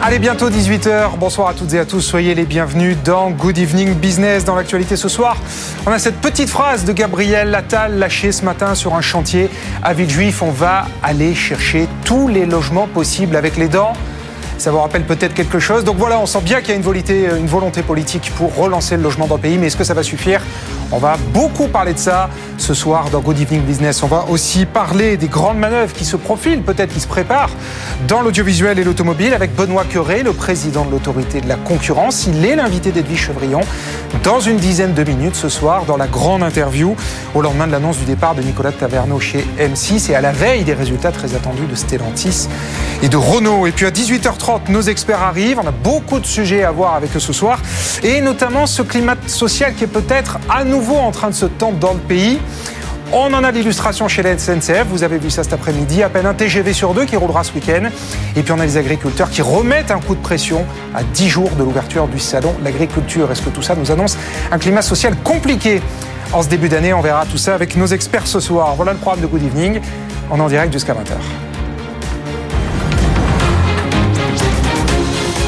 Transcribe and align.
Allez, 0.00 0.20
bientôt 0.20 0.48
18h. 0.48 1.18
Bonsoir 1.18 1.48
à 1.48 1.54
toutes 1.54 1.74
et 1.74 1.78
à 1.80 1.84
tous. 1.84 2.00
Soyez 2.00 2.36
les 2.36 2.44
bienvenus 2.44 2.96
dans 3.04 3.30
Good 3.30 3.58
Evening 3.58 3.94
Business. 3.94 4.44
Dans 4.44 4.54
l'actualité 4.54 4.94
ce 4.94 5.08
soir, 5.08 5.36
on 5.86 5.90
a 5.90 5.98
cette 5.98 6.20
petite 6.20 6.48
phrase 6.48 6.84
de 6.84 6.92
Gabriel 6.92 7.52
Attal 7.52 7.98
lâchée 7.98 8.30
ce 8.30 8.44
matin 8.44 8.76
sur 8.76 8.94
un 8.94 9.00
chantier 9.00 9.50
à 9.82 9.94
Villejuif. 9.94 10.40
On 10.40 10.52
va 10.52 10.86
aller 11.02 11.34
chercher 11.34 11.88
tous 12.04 12.28
les 12.28 12.46
logements 12.46 12.86
possibles 12.86 13.34
avec 13.34 13.56
les 13.56 13.66
dents. 13.66 13.92
Ça 14.56 14.70
vous 14.70 14.78
rappelle 14.78 15.04
peut-être 15.04 15.34
quelque 15.34 15.58
chose? 15.58 15.82
Donc 15.82 15.96
voilà, 15.96 16.20
on 16.20 16.26
sent 16.26 16.42
bien 16.42 16.60
qu'il 16.60 16.70
y 16.70 16.72
a 16.72 16.76
une 16.76 16.82
volonté, 16.82 17.28
une 17.36 17.46
volonté 17.46 17.82
politique 17.82 18.32
pour 18.36 18.54
relancer 18.54 18.96
le 18.96 19.02
logement 19.02 19.26
dans 19.26 19.34
le 19.34 19.40
pays. 19.40 19.58
Mais 19.58 19.66
est-ce 19.66 19.76
que 19.76 19.84
ça 19.84 19.94
va 19.94 20.04
suffire? 20.04 20.42
On 20.90 20.98
va 20.98 21.18
beaucoup 21.34 21.66
parler 21.66 21.92
de 21.92 21.98
ça 21.98 22.30
ce 22.56 22.72
soir 22.72 23.10
dans 23.10 23.20
Good 23.20 23.38
Evening 23.38 23.60
Business. 23.60 24.02
On 24.02 24.06
va 24.06 24.24
aussi 24.30 24.64
parler 24.64 25.18
des 25.18 25.28
grandes 25.28 25.58
manœuvres 25.58 25.92
qui 25.92 26.06
se 26.06 26.16
profilent, 26.16 26.62
peut-être 26.62 26.94
qui 26.94 27.00
se 27.00 27.06
préparent 27.06 27.50
dans 28.08 28.22
l'audiovisuel 28.22 28.78
et 28.78 28.84
l'automobile 28.84 29.34
avec 29.34 29.54
Benoît 29.54 29.84
Curé, 29.84 30.22
le 30.22 30.32
président 30.32 30.86
de 30.86 30.90
l'autorité 30.90 31.42
de 31.42 31.48
la 31.48 31.56
concurrence. 31.56 32.26
Il 32.26 32.44
est 32.46 32.56
l'invité 32.56 32.90
d'Edwige 32.90 33.26
Chevrillon 33.26 33.60
dans 34.24 34.40
une 34.40 34.56
dizaine 34.56 34.94
de 34.94 35.04
minutes 35.04 35.34
ce 35.34 35.50
soir 35.50 35.84
dans 35.84 35.98
la 35.98 36.06
grande 36.06 36.42
interview 36.42 36.96
au 37.34 37.42
lendemain 37.42 37.66
de 37.66 37.72
l'annonce 37.72 37.98
du 37.98 38.06
départ 38.06 38.34
de 38.34 38.40
Nicolas 38.40 38.72
Taverneau 38.72 39.20
chez 39.20 39.46
M6 39.60 40.10
et 40.10 40.14
à 40.14 40.22
la 40.22 40.32
veille 40.32 40.64
des 40.64 40.72
résultats 40.74 41.12
très 41.12 41.34
attendus 41.34 41.66
de 41.66 41.74
Stellantis 41.74 42.48
et 43.02 43.10
de 43.10 43.16
Renault. 43.18 43.66
Et 43.66 43.72
puis 43.72 43.84
à 43.84 43.90
18h30, 43.90 44.70
nos 44.70 44.80
experts 44.80 45.22
arrivent. 45.22 45.60
On 45.62 45.68
a 45.68 45.72
beaucoup 45.72 46.18
de 46.18 46.26
sujets 46.26 46.64
à 46.64 46.70
voir 46.70 46.94
avec 46.94 47.14
eux 47.14 47.20
ce 47.20 47.34
soir 47.34 47.60
et 48.02 48.22
notamment 48.22 48.66
ce 48.66 48.80
climat 48.80 49.16
social 49.26 49.74
qui 49.74 49.84
est 49.84 49.88
peut-être 49.88 50.38
à 50.48 50.64
nouveau 50.78 50.96
en 50.96 51.10
train 51.10 51.28
de 51.28 51.34
se 51.34 51.46
tendre 51.46 51.78
dans 51.78 51.92
le 51.92 51.98
pays. 51.98 52.38
On 53.12 53.32
en 53.34 53.42
a 53.42 53.50
l'illustration 53.50 54.06
chez 54.06 54.22
la 54.22 54.38
SNCF, 54.38 54.86
vous 54.88 55.02
avez 55.02 55.18
vu 55.18 55.28
ça 55.28 55.42
cet 55.42 55.52
après-midi, 55.52 56.04
à 56.04 56.08
peine 56.08 56.26
un 56.26 56.34
TGV 56.34 56.72
sur 56.72 56.94
deux 56.94 57.04
qui 57.04 57.16
roulera 57.16 57.42
ce 57.42 57.52
week-end. 57.52 57.88
Et 58.36 58.42
puis 58.42 58.52
on 58.52 58.60
a 58.60 58.64
les 58.64 58.76
agriculteurs 58.76 59.28
qui 59.28 59.42
remettent 59.42 59.90
un 59.90 59.98
coup 59.98 60.14
de 60.14 60.20
pression 60.20 60.64
à 60.94 61.02
10 61.02 61.28
jours 61.28 61.50
de 61.58 61.64
l'ouverture 61.64 62.06
du 62.06 62.20
salon. 62.20 62.54
L'agriculture, 62.62 63.32
est-ce 63.32 63.42
que 63.42 63.50
tout 63.50 63.62
ça 63.62 63.74
nous 63.74 63.90
annonce 63.90 64.16
un 64.52 64.58
climat 64.58 64.82
social 64.82 65.16
compliqué 65.24 65.82
en 66.32 66.42
ce 66.42 66.48
début 66.48 66.68
d'année? 66.68 66.92
On 66.92 67.00
verra 67.00 67.26
tout 67.26 67.38
ça 67.38 67.54
avec 67.54 67.74
nos 67.74 67.86
experts 67.86 68.28
ce 68.28 68.38
soir. 68.38 68.74
Voilà 68.76 68.92
le 68.92 68.98
programme 68.98 69.22
de 69.22 69.26
Good 69.26 69.42
Evening. 69.42 69.80
On 70.30 70.36
est 70.36 70.42
en 70.42 70.48
direct 70.48 70.72
jusqu'à 70.72 70.92
20h. 70.92 71.16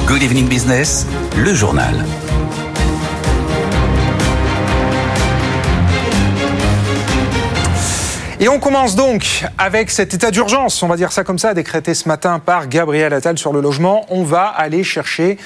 Good 0.09 0.23
Evening 0.23 0.49
Business, 0.49 1.07
le 1.37 1.55
journal. 1.55 2.05
Et 8.43 8.49
on 8.49 8.59
commence 8.59 8.97
donc 8.97 9.45
avec 9.59 9.91
cet 9.91 10.15
état 10.15 10.31
d'urgence, 10.31 10.83
on 10.83 10.89
va 10.89 10.97
dire 10.97 11.13
ça 11.13 11.25
comme 11.25 11.39
ça, 11.39 11.53
décrété 11.53 11.93
ce 11.93 12.09
matin 12.09 12.39
par 12.39 12.69
Gabriel 12.69 13.13
Attal 13.13 13.37
sur 13.37 13.53
le 13.53 13.61
logement. 13.61 14.07
On 14.09 14.25
va 14.25 14.47
aller 14.47 14.83
chercher 14.83 15.37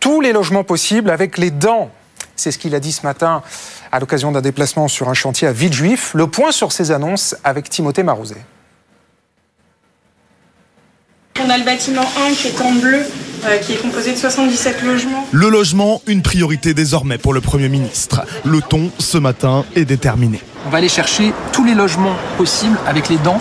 tous 0.00 0.20
les 0.20 0.32
logements 0.32 0.64
possibles 0.64 1.10
avec 1.10 1.38
les 1.38 1.52
dents. 1.52 1.88
C'est 2.34 2.50
ce 2.50 2.58
qu'il 2.58 2.74
a 2.74 2.80
dit 2.80 2.90
ce 2.90 3.06
matin 3.06 3.44
à 3.92 4.00
l'occasion 4.00 4.32
d'un 4.32 4.40
déplacement 4.40 4.88
sur 4.88 5.08
un 5.08 5.14
chantier 5.14 5.46
à 5.46 5.52
Villejuif. 5.52 6.14
Le 6.14 6.26
point 6.26 6.50
sur 6.50 6.72
ces 6.72 6.90
annonces 6.90 7.36
avec 7.44 7.70
Timothée 7.70 8.02
Marouzet. 8.02 8.42
On 11.40 11.48
a 11.48 11.58
le 11.58 11.64
bâtiment 11.64 12.02
1 12.28 12.34
qui 12.34 12.48
est 12.48 12.60
en 12.60 12.72
bleu, 12.72 13.06
euh, 13.44 13.58
qui 13.58 13.72
est 13.72 13.76
composé 13.76 14.12
de 14.12 14.16
77 14.16 14.82
logements. 14.82 15.26
Le 15.32 15.48
logement, 15.48 16.00
une 16.06 16.22
priorité 16.22 16.74
désormais 16.74 17.18
pour 17.18 17.32
le 17.34 17.40
Premier 17.40 17.68
ministre. 17.68 18.22
Le 18.44 18.60
ton, 18.60 18.90
ce 18.98 19.18
matin, 19.18 19.64
est 19.74 19.84
déterminé. 19.84 20.40
On 20.66 20.70
va 20.70 20.78
aller 20.78 20.88
chercher 20.88 21.32
tous 21.52 21.64
les 21.64 21.74
logements 21.74 22.16
possibles 22.36 22.78
avec 22.86 23.08
les 23.08 23.18
dents 23.18 23.40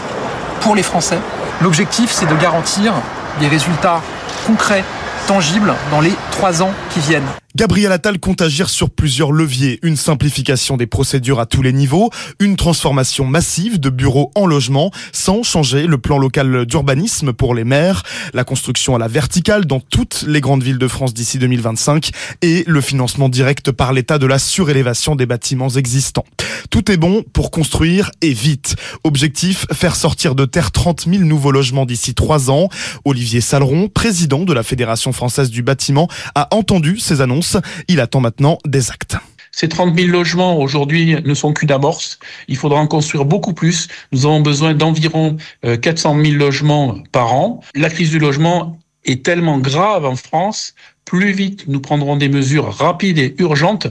pour 0.62 0.76
les 0.76 0.84
Français. 0.84 1.20
L'objectif, 1.62 2.12
c'est 2.12 2.28
de 2.28 2.36
garantir 2.36 2.94
des 3.40 3.48
résultats 3.48 4.02
concrets, 4.48 4.84
tangibles, 5.28 5.74
dans 5.92 6.02
les 6.02 6.14
trois 6.32 6.64
ans 6.64 6.72
qui 6.92 7.00
viennent. 7.00 7.28
Gabriel 7.54 7.92
Attal 7.92 8.18
compte 8.18 8.42
agir 8.42 8.70
sur 8.70 8.90
plusieurs 8.90 9.34
leviers. 9.34 9.80
Une 9.84 9.98
simplification 9.98 10.78
des 10.78 10.88
procédures 10.88 11.42
à 11.42 11.46
tous 11.46 11.62
les 11.62 11.74
niveaux, 11.74 12.10
une 12.40 12.56
transformation 12.56 13.26
massive 13.26 13.78
de 13.78 13.90
bureaux 13.90 14.32
en 14.36 14.46
logements 14.46 14.90
sans 15.12 15.44
changer 15.44 15.86
le 15.86 15.98
plan 15.98 16.18
local 16.18 16.66
d'urbanisme 16.66 17.34
pour 17.34 17.54
les 17.54 17.66
maires, 17.66 18.04
la 18.34 18.46
construction 18.46 18.96
à 18.96 19.00
la 19.00 19.10
verticale 19.10 19.66
dans 19.66 19.82
toutes 19.82 20.24
les 20.28 20.40
grandes 20.40 20.64
villes 20.64 20.78
de 20.78 20.88
France 20.88 21.14
d'ici 21.14 21.40
2025 21.40 22.12
et 22.42 22.64
le 22.68 22.80
financement 22.80 23.28
direct 23.28 23.72
par 23.72 23.92
l'État 23.92 24.18
de 24.18 24.28
la 24.28 24.40
surélévation 24.40 25.18
des 25.18 25.26
bâtiments 25.26 25.70
existants. 25.70 26.26
Tout 26.70 26.90
est 26.90 26.98
bon 26.98 27.24
pour 27.34 27.52
construire 27.52 28.12
et 28.22 28.32
vite. 28.32 28.76
Objectif, 29.04 29.66
faire 29.74 29.98
sortir 29.98 30.36
de 30.36 30.46
terre 30.46 30.72
30 30.72 31.06
000 31.10 31.24
nouveaux 31.24 31.52
logements 31.52 31.86
d'ici 31.86 32.14
trois 32.14 32.50
ans. 32.50 32.70
Olivier 33.04 33.42
Saleron, 33.42 33.90
président 33.90 34.46
de 34.46 34.54
la 34.54 34.64
Fédération 34.64 35.12
française 35.12 35.50
du 35.50 35.64
bâtiment, 35.64 36.08
a 36.36 36.48
entendu 36.56 36.98
ces 36.98 37.20
annonces 37.20 37.41
il 37.88 38.00
attend 38.00 38.22
maintenant 38.22 38.58
des 38.66 38.92
actes. 38.92 39.18
Ces 39.52 39.68
30 39.68 39.98
000 39.98 40.10
logements 40.10 40.58
aujourd'hui 40.58 41.18
ne 41.26 41.34
sont 41.34 41.52
qu'une 41.52 41.72
amorce. 41.72 42.20
Il 42.48 42.56
faudra 42.56 42.80
en 42.80 42.88
construire 42.88 43.26
beaucoup 43.26 43.54
plus. 43.54 43.90
Nous 44.14 44.26
avons 44.26 44.40
besoin 44.40 44.74
d'environ 44.74 45.36
400 45.82 46.24
000 46.24 46.38
logements 46.38 46.98
par 47.12 47.34
an. 47.34 47.60
La 47.76 47.90
crise 47.90 48.12
du 48.12 48.20
logement 48.20 48.80
est 49.04 49.26
tellement 49.26 49.58
grave 49.58 50.06
en 50.06 50.16
France. 50.16 50.74
Plus 51.04 51.34
vite 51.34 51.66
nous 51.68 51.82
prendrons 51.82 52.16
des 52.16 52.30
mesures 52.30 52.74
rapides 52.74 53.18
et 53.18 53.36
urgentes, 53.40 53.88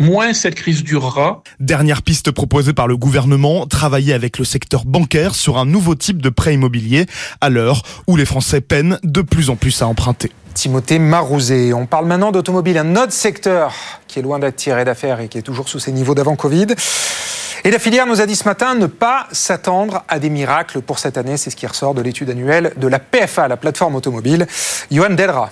moins 0.00 0.32
cette 0.32 0.56
crise 0.56 0.82
durera. 0.82 1.42
Dernière 1.60 2.02
piste 2.02 2.30
proposée 2.32 2.72
par 2.72 2.88
le 2.88 2.96
gouvernement, 2.96 3.66
travailler 3.66 4.14
avec 4.14 4.38
le 4.38 4.44
secteur 4.44 4.84
bancaire 4.84 5.34
sur 5.34 5.58
un 5.58 5.66
nouveau 5.66 5.94
type 5.94 6.20
de 6.20 6.30
prêt 6.30 6.54
immobilier 6.54 7.06
à 7.40 7.50
l'heure 7.50 7.82
où 8.08 8.16
les 8.16 8.24
Français 8.24 8.60
peinent 8.60 8.98
de 9.04 9.20
plus 9.20 9.50
en 9.50 9.56
plus 9.56 9.82
à 9.82 9.86
emprunter. 9.86 10.32
Timothée 10.54 10.98
Marouzet. 10.98 11.72
On 11.72 11.86
parle 11.86 12.06
maintenant 12.06 12.32
d'automobile, 12.32 12.78
un 12.78 12.96
autre 12.96 13.12
secteur 13.12 13.72
qui 14.08 14.18
est 14.18 14.22
loin 14.22 14.38
d'être 14.38 14.56
tiré 14.56 14.84
d'affaires 14.84 15.20
et 15.20 15.28
qui 15.28 15.38
est 15.38 15.42
toujours 15.42 15.68
sous 15.68 15.78
ses 15.78 15.92
niveaux 15.92 16.14
d'avant 16.14 16.34
Covid. 16.34 16.66
Et 17.62 17.70
la 17.70 17.78
filière 17.78 18.06
nous 18.06 18.20
a 18.20 18.26
dit 18.26 18.36
ce 18.36 18.44
matin 18.44 18.74
ne 18.74 18.86
pas 18.86 19.28
s'attendre 19.32 20.02
à 20.08 20.18
des 20.18 20.30
miracles 20.30 20.80
pour 20.80 20.98
cette 20.98 21.18
année. 21.18 21.36
C'est 21.36 21.50
ce 21.50 21.56
qui 21.56 21.66
ressort 21.66 21.94
de 21.94 22.00
l'étude 22.00 22.30
annuelle 22.30 22.72
de 22.76 22.88
la 22.88 22.98
PFA, 22.98 23.48
la 23.48 23.58
plateforme 23.58 23.94
automobile. 23.96 24.46
Johan 24.90 25.10
Delra. 25.10 25.50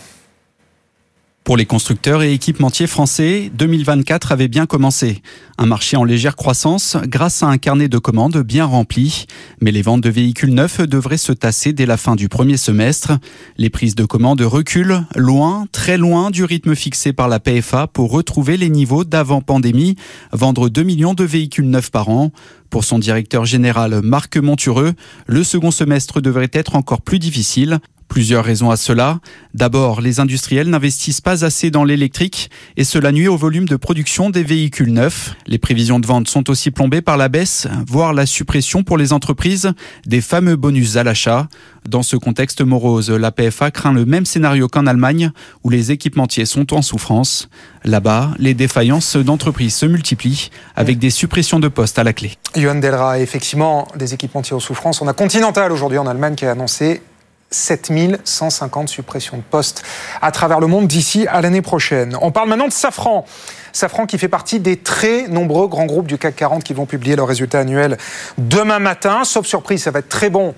Pour 1.48 1.56
les 1.56 1.64
constructeurs 1.64 2.22
et 2.22 2.34
équipementiers 2.34 2.86
français, 2.86 3.50
2024 3.54 4.32
avait 4.32 4.48
bien 4.48 4.66
commencé. 4.66 5.22
Un 5.56 5.64
marché 5.64 5.96
en 5.96 6.04
légère 6.04 6.36
croissance 6.36 6.98
grâce 7.04 7.42
à 7.42 7.46
un 7.46 7.56
carnet 7.56 7.88
de 7.88 7.96
commandes 7.96 8.42
bien 8.42 8.66
rempli. 8.66 9.24
Mais 9.62 9.70
les 9.70 9.80
ventes 9.80 10.02
de 10.02 10.10
véhicules 10.10 10.52
neufs 10.52 10.82
devraient 10.82 11.16
se 11.16 11.32
tasser 11.32 11.72
dès 11.72 11.86
la 11.86 11.96
fin 11.96 12.16
du 12.16 12.28
premier 12.28 12.58
semestre. 12.58 13.12
Les 13.56 13.70
prises 13.70 13.94
de 13.94 14.04
commandes 14.04 14.42
reculent 14.42 15.06
loin, 15.16 15.64
très 15.72 15.96
loin 15.96 16.30
du 16.30 16.44
rythme 16.44 16.74
fixé 16.74 17.14
par 17.14 17.28
la 17.28 17.40
PFA 17.40 17.86
pour 17.86 18.10
retrouver 18.10 18.58
les 18.58 18.68
niveaux 18.68 19.04
d'avant 19.04 19.40
pandémie, 19.40 19.96
vendre 20.32 20.68
2 20.68 20.82
millions 20.82 21.14
de 21.14 21.24
véhicules 21.24 21.70
neufs 21.70 21.90
par 21.90 22.10
an. 22.10 22.30
Pour 22.68 22.84
son 22.84 22.98
directeur 22.98 23.46
général 23.46 24.02
Marc 24.02 24.36
Montureux, 24.36 24.92
le 25.26 25.42
second 25.44 25.70
semestre 25.70 26.20
devrait 26.20 26.50
être 26.52 26.76
encore 26.76 27.00
plus 27.00 27.18
difficile. 27.18 27.80
Plusieurs 28.08 28.44
raisons 28.44 28.70
à 28.70 28.76
cela. 28.76 29.20
D'abord, 29.54 30.00
les 30.00 30.18
industriels 30.18 30.70
n'investissent 30.70 31.20
pas 31.20 31.44
assez 31.44 31.70
dans 31.70 31.84
l'électrique 31.84 32.50
et 32.76 32.84
cela 32.84 33.12
nuit 33.12 33.28
au 33.28 33.36
volume 33.36 33.68
de 33.68 33.76
production 33.76 34.30
des 34.30 34.42
véhicules 34.42 34.92
neufs. 34.92 35.34
Les 35.46 35.58
prévisions 35.58 36.00
de 36.00 36.06
vente 36.06 36.28
sont 36.28 36.48
aussi 36.50 36.70
plombées 36.70 37.02
par 37.02 37.16
la 37.16 37.28
baisse, 37.28 37.68
voire 37.86 38.14
la 38.14 38.24
suppression 38.24 38.82
pour 38.82 38.96
les 38.96 39.12
entreprises 39.12 39.72
des 40.06 40.20
fameux 40.20 40.56
bonus 40.56 40.96
à 40.96 41.04
l'achat. 41.04 41.48
Dans 41.86 42.02
ce 42.02 42.16
contexte 42.16 42.60
morose, 42.62 43.10
la 43.10 43.30
PFA 43.30 43.70
craint 43.70 43.92
le 43.92 44.04
même 44.04 44.26
scénario 44.26 44.68
qu'en 44.68 44.86
Allemagne 44.86 45.30
où 45.62 45.70
les 45.70 45.92
équipementiers 45.92 46.46
sont 46.46 46.74
en 46.74 46.82
souffrance. 46.82 47.48
Là-bas, 47.84 48.32
les 48.38 48.54
défaillances 48.54 49.16
d'entreprises 49.16 49.74
se 49.74 49.86
multiplient 49.86 50.50
avec 50.76 50.98
des 50.98 51.10
suppressions 51.10 51.60
de 51.60 51.68
postes 51.68 51.98
à 51.98 52.04
la 52.04 52.12
clé. 52.12 52.32
Johan 52.56 52.76
Delra, 52.76 53.20
effectivement, 53.20 53.86
des 53.96 54.14
équipementiers 54.14 54.56
en 54.56 54.60
souffrance. 54.60 55.00
On 55.02 55.08
a 55.08 55.12
Continental 55.12 55.72
aujourd'hui 55.72 55.98
en 55.98 56.06
Allemagne 56.06 56.34
qui 56.34 56.46
a 56.46 56.52
annoncé 56.52 57.02
7150 57.50 58.88
suppressions 58.88 59.38
de 59.38 59.42
postes 59.42 59.82
à 60.20 60.30
travers 60.30 60.60
le 60.60 60.66
monde 60.66 60.86
d'ici 60.86 61.26
à 61.26 61.40
l'année 61.40 61.62
prochaine. 61.62 62.16
On 62.20 62.30
parle 62.30 62.48
maintenant 62.48 62.68
de 62.68 62.72
Safran. 62.72 63.24
Safran 63.72 64.06
qui 64.06 64.18
fait 64.18 64.28
partie 64.28 64.60
des 64.60 64.76
très 64.76 65.28
nombreux 65.28 65.68
grands 65.68 65.86
groupes 65.86 66.06
du 66.06 66.18
CAC 66.18 66.36
40 66.36 66.64
qui 66.64 66.74
vont 66.74 66.86
publier 66.86 67.16
leurs 67.16 67.28
résultats 67.28 67.60
annuels 67.60 67.96
demain 68.36 68.78
matin. 68.78 69.24
Sauf 69.24 69.46
surprise, 69.46 69.82
ça 69.82 69.90
va 69.90 70.00
être 70.00 70.08
très 70.08 70.30
bon 70.30 70.54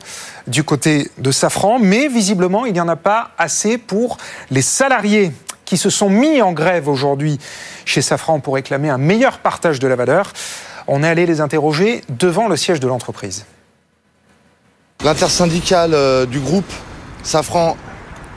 du 0.47 0.65
côté 0.65 1.11
de 1.19 1.31
Safran, 1.31 1.79
mais 1.79 2.09
visiblement, 2.09 2.67
il 2.67 2.73
n'y 2.73 2.81
en 2.81 2.89
a 2.89 2.97
pas 2.97 3.31
assez 3.39 3.79
pour 3.79 4.17
les 4.51 4.63
salariés 4.63 5.33
qui 5.65 5.77
se 5.77 5.91
sont 5.91 6.11
mis 6.11 6.43
en 6.43 6.53
grève 6.53 6.89
aujourd'hui 6.89 7.39
chez 7.85 8.03
Safran 8.03 8.41
pour 8.41 8.55
réclamer 8.55 8.91
un 8.91 8.99
meilleur 8.99 9.39
partage 9.39 9.79
de 9.79 9.87
la 9.87 9.95
valeur. 9.95 10.33
On 10.89 11.05
est 11.05 11.09
allé 11.09 11.27
les 11.27 11.41
interroger 11.41 12.03
devant 12.09 12.49
le 12.49 12.57
siège 12.57 12.81
de 12.81 12.89
l'entreprise. 12.89 13.45
L'intersyndicale 15.02 15.94
euh, 15.94 16.26
du 16.26 16.41
groupe 16.41 16.70
Safran 17.23 17.79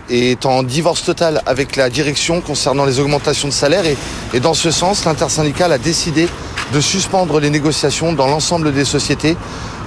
est 0.10 0.46
en 0.46 0.64
divorce 0.64 1.04
total 1.04 1.42
avec 1.46 1.76
la 1.76 1.90
direction 1.90 2.40
concernant 2.40 2.86
les 2.86 3.02
augmentations 3.02 3.50
de 3.50 3.54
salaire 3.54 3.84
et, 4.34 4.40
dans 4.40 4.54
ce 4.54 4.72
sens, 4.72 5.04
l'intersyndicale 5.04 5.74
a 5.74 5.78
décidé 5.78 6.30
de 6.74 6.80
suspendre 6.80 7.42
les 7.42 7.50
négociations 7.50 8.14
dans 8.14 8.28
l'ensemble 8.28 8.72
des 8.72 8.86
sociétés 8.86 9.36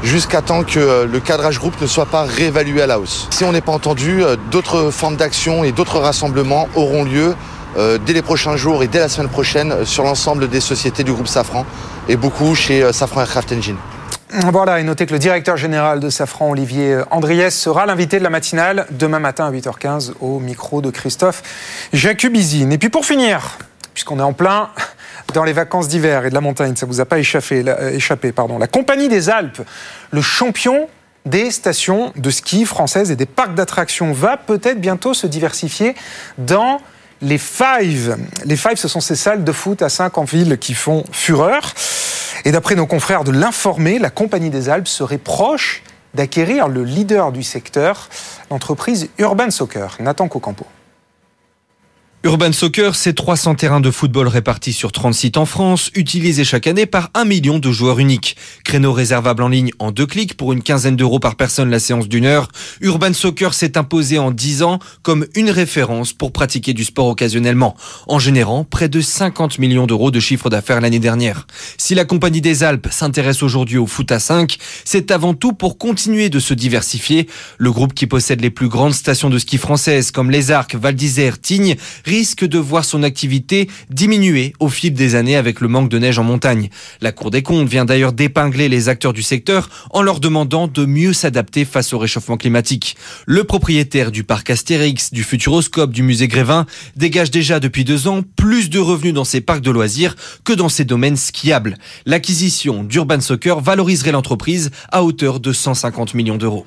jusqu'à 0.02 0.42
temps 0.42 0.64
que 0.64 0.78
euh, 0.78 1.06
le 1.06 1.18
cadrage 1.18 1.58
groupe 1.58 1.80
ne 1.80 1.86
soit 1.86 2.04
pas 2.04 2.24
réévalué 2.24 2.82
à 2.82 2.86
la 2.86 3.00
hausse. 3.00 3.26
Si 3.30 3.44
on 3.44 3.52
n'est 3.52 3.62
pas 3.62 3.72
entendu, 3.72 4.22
euh, 4.22 4.36
d'autres 4.50 4.90
formes 4.90 5.16
d'action 5.16 5.64
et 5.64 5.72
d'autres 5.72 5.98
rassemblements 5.98 6.68
auront 6.74 7.04
lieu 7.04 7.34
dès 8.06 8.14
les 8.14 8.22
prochains 8.22 8.56
jours 8.56 8.82
et 8.82 8.88
dès 8.88 9.00
la 9.00 9.10
semaine 9.10 9.28
prochaine 9.28 9.84
sur 9.84 10.02
l'ensemble 10.02 10.48
des 10.48 10.62
sociétés 10.62 11.04
du 11.04 11.12
groupe 11.12 11.28
Safran 11.28 11.66
et 12.08 12.16
beaucoup 12.16 12.54
chez 12.54 12.90
Safran 12.90 13.20
Aircraft 13.20 13.52
Engine. 13.52 13.76
Voilà, 14.30 14.80
et 14.80 14.82
notez 14.82 15.06
que 15.06 15.12
le 15.12 15.20
directeur 15.20 15.56
général 15.56 16.00
de 16.00 16.10
Safran, 16.10 16.50
Olivier 16.50 16.98
Andriès, 17.12 17.56
sera 17.56 17.86
l'invité 17.86 18.18
de 18.18 18.24
la 18.24 18.30
matinale 18.30 18.86
demain 18.90 19.20
matin 19.20 19.46
à 19.46 19.52
8h15 19.52 20.14
au 20.20 20.40
micro 20.40 20.82
de 20.82 20.90
Christophe 20.90 21.42
Jacubizine. 21.92 22.72
Et 22.72 22.78
puis 22.78 22.88
pour 22.88 23.06
finir, 23.06 23.56
puisqu'on 23.94 24.18
est 24.18 24.22
en 24.22 24.32
plein 24.32 24.70
dans 25.32 25.44
les 25.44 25.52
vacances 25.52 25.86
d'hiver 25.86 26.26
et 26.26 26.30
de 26.30 26.34
la 26.34 26.40
montagne, 26.40 26.74
ça 26.74 26.86
vous 26.86 27.00
a 27.00 27.04
pas 27.04 27.20
échappé, 27.20 27.62
la, 27.62 27.92
échappé 27.92 28.32
pardon. 28.32 28.58
La 28.58 28.66
Compagnie 28.66 29.08
des 29.08 29.30
Alpes, 29.30 29.62
le 30.10 30.20
champion 30.20 30.88
des 31.24 31.52
stations 31.52 32.12
de 32.16 32.30
ski 32.30 32.64
françaises 32.64 33.12
et 33.12 33.16
des 33.16 33.26
parcs 33.26 33.54
d'attractions, 33.54 34.12
va 34.12 34.36
peut-être 34.36 34.80
bientôt 34.80 35.14
se 35.14 35.28
diversifier 35.28 35.94
dans 36.36 36.80
les 37.22 37.38
Five. 37.38 38.16
Les 38.44 38.56
Five, 38.56 38.76
ce 38.76 38.88
sont 38.88 39.00
ces 39.00 39.16
salles 39.16 39.44
de 39.44 39.52
foot 39.52 39.82
à 39.82 39.88
5 39.88 40.18
en 40.18 40.24
ville 40.24 40.58
qui 40.58 40.74
font 40.74 41.04
fureur. 41.12 41.74
Et 42.46 42.52
d'après 42.52 42.76
nos 42.76 42.86
confrères 42.86 43.24
de 43.24 43.32
l'Informé, 43.32 43.98
la 43.98 44.08
Compagnie 44.08 44.50
des 44.50 44.68
Alpes 44.68 44.86
serait 44.86 45.18
proche 45.18 45.82
d'acquérir 46.14 46.68
le 46.68 46.84
leader 46.84 47.32
du 47.32 47.42
secteur, 47.42 48.08
l'entreprise 48.52 49.08
Urban 49.18 49.50
Soccer, 49.50 49.96
Nathan 49.98 50.28
Cocampo. 50.28 50.64
Urban 52.26 52.50
Soccer, 52.50 52.96
c'est 52.96 53.12
300 53.12 53.54
terrains 53.54 53.78
de 53.78 53.92
football 53.92 54.26
répartis 54.26 54.72
sur 54.72 54.90
30 54.90 55.14
sites 55.14 55.36
en 55.36 55.46
France, 55.46 55.92
utilisés 55.94 56.42
chaque 56.42 56.66
année 56.66 56.84
par 56.84 57.10
un 57.14 57.24
million 57.24 57.60
de 57.60 57.70
joueurs 57.70 58.00
uniques. 58.00 58.36
Créneau 58.64 58.92
réservable 58.92 59.44
en 59.44 59.48
ligne 59.48 59.70
en 59.78 59.92
deux 59.92 60.06
clics 60.06 60.36
pour 60.36 60.52
une 60.52 60.60
quinzaine 60.60 60.96
d'euros 60.96 61.20
par 61.20 61.36
personne 61.36 61.70
la 61.70 61.78
séance 61.78 62.08
d'une 62.08 62.24
heure. 62.24 62.48
Urban 62.80 63.12
Soccer 63.12 63.54
s'est 63.54 63.78
imposé 63.78 64.18
en 64.18 64.32
10 64.32 64.64
ans 64.64 64.80
comme 65.02 65.24
une 65.36 65.50
référence 65.50 66.12
pour 66.12 66.32
pratiquer 66.32 66.74
du 66.74 66.82
sport 66.82 67.06
occasionnellement, 67.06 67.76
en 68.08 68.18
générant 68.18 68.64
près 68.64 68.88
de 68.88 69.00
50 69.00 69.60
millions 69.60 69.86
d'euros 69.86 70.10
de 70.10 70.18
chiffre 70.18 70.50
d'affaires 70.50 70.80
l'année 70.80 70.98
dernière. 70.98 71.46
Si 71.78 71.94
la 71.94 72.04
Compagnie 72.04 72.40
des 72.40 72.64
Alpes 72.64 72.88
s'intéresse 72.90 73.44
aujourd'hui 73.44 73.78
au 73.78 73.86
foot 73.86 74.10
à 74.10 74.18
5, 74.18 74.58
c'est 74.84 75.12
avant 75.12 75.34
tout 75.34 75.52
pour 75.52 75.78
continuer 75.78 76.28
de 76.28 76.40
se 76.40 76.54
diversifier. 76.54 77.28
Le 77.58 77.70
groupe 77.70 77.94
qui 77.94 78.08
possède 78.08 78.40
les 78.40 78.50
plus 78.50 78.68
grandes 78.68 78.94
stations 78.94 79.30
de 79.30 79.38
ski 79.38 79.58
françaises 79.58 80.10
comme 80.10 80.32
Les 80.32 80.50
Arcs, 80.50 80.74
Val 80.74 80.96
d'Isère, 80.96 81.40
Tignes, 81.40 81.76
risque 82.16 82.46
de 82.46 82.58
voir 82.58 82.86
son 82.86 83.02
activité 83.02 83.68
diminuer 83.90 84.54
au 84.58 84.70
fil 84.70 84.94
des 84.94 85.16
années 85.16 85.36
avec 85.36 85.60
le 85.60 85.68
manque 85.68 85.90
de 85.90 85.98
neige 85.98 86.18
en 86.18 86.24
montagne. 86.24 86.70
La 87.02 87.12
Cour 87.12 87.30
des 87.30 87.42
comptes 87.42 87.68
vient 87.68 87.84
d'ailleurs 87.84 88.14
d'épingler 88.14 88.70
les 88.70 88.88
acteurs 88.88 89.12
du 89.12 89.22
secteur 89.22 89.68
en 89.90 90.00
leur 90.00 90.18
demandant 90.18 90.66
de 90.66 90.86
mieux 90.86 91.12
s'adapter 91.12 91.66
face 91.66 91.92
au 91.92 91.98
réchauffement 91.98 92.38
climatique. 92.38 92.96
Le 93.26 93.44
propriétaire 93.44 94.10
du 94.10 94.24
parc 94.24 94.48
Astérix, 94.48 95.12
du 95.12 95.24
Futuroscope, 95.24 95.92
du 95.92 96.02
musée 96.02 96.26
Grévin 96.26 96.64
dégage 96.96 97.30
déjà 97.30 97.60
depuis 97.60 97.84
deux 97.84 98.08
ans 98.08 98.22
plus 98.34 98.70
de 98.70 98.78
revenus 98.78 99.12
dans 99.12 99.24
ses 99.24 99.42
parcs 99.42 99.60
de 99.60 99.70
loisirs 99.70 100.16
que 100.42 100.54
dans 100.54 100.70
ses 100.70 100.86
domaines 100.86 101.18
skiables. 101.18 101.76
L'acquisition 102.06 102.82
d'Urban 102.82 103.20
Soccer 103.20 103.60
valoriserait 103.60 104.12
l'entreprise 104.12 104.70
à 104.90 105.04
hauteur 105.04 105.38
de 105.38 105.52
150 105.52 106.14
millions 106.14 106.38
d'euros. 106.38 106.64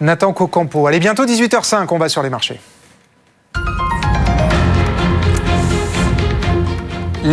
Nathan 0.00 0.32
Cocampo. 0.32 0.86
Allez, 0.86 1.00
bientôt 1.00 1.26
18h05, 1.26 1.86
on 1.90 1.98
va 1.98 2.08
sur 2.08 2.22
les 2.22 2.30
marchés. 2.30 2.58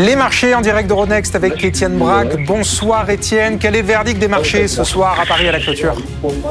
Les 0.06 0.16
marchés 0.16 0.54
en 0.54 0.62
direct 0.62 0.88
de 0.88 0.94
Ronext 0.94 1.36
avec 1.36 1.64
Étienne 1.64 1.98
Braque. 1.98 2.46
Bonsoir 2.46 3.10
Étienne. 3.10 3.58
Quel 3.58 3.76
est 3.76 3.82
le 3.82 3.88
verdict 3.88 4.20
des 4.20 4.28
marchés 4.28 4.68
ce 4.68 4.84
soir 4.84 5.20
à 5.20 5.26
Paris 5.26 5.48
à 5.48 5.54
la 5.54 5.60
clôture 5.60 5.96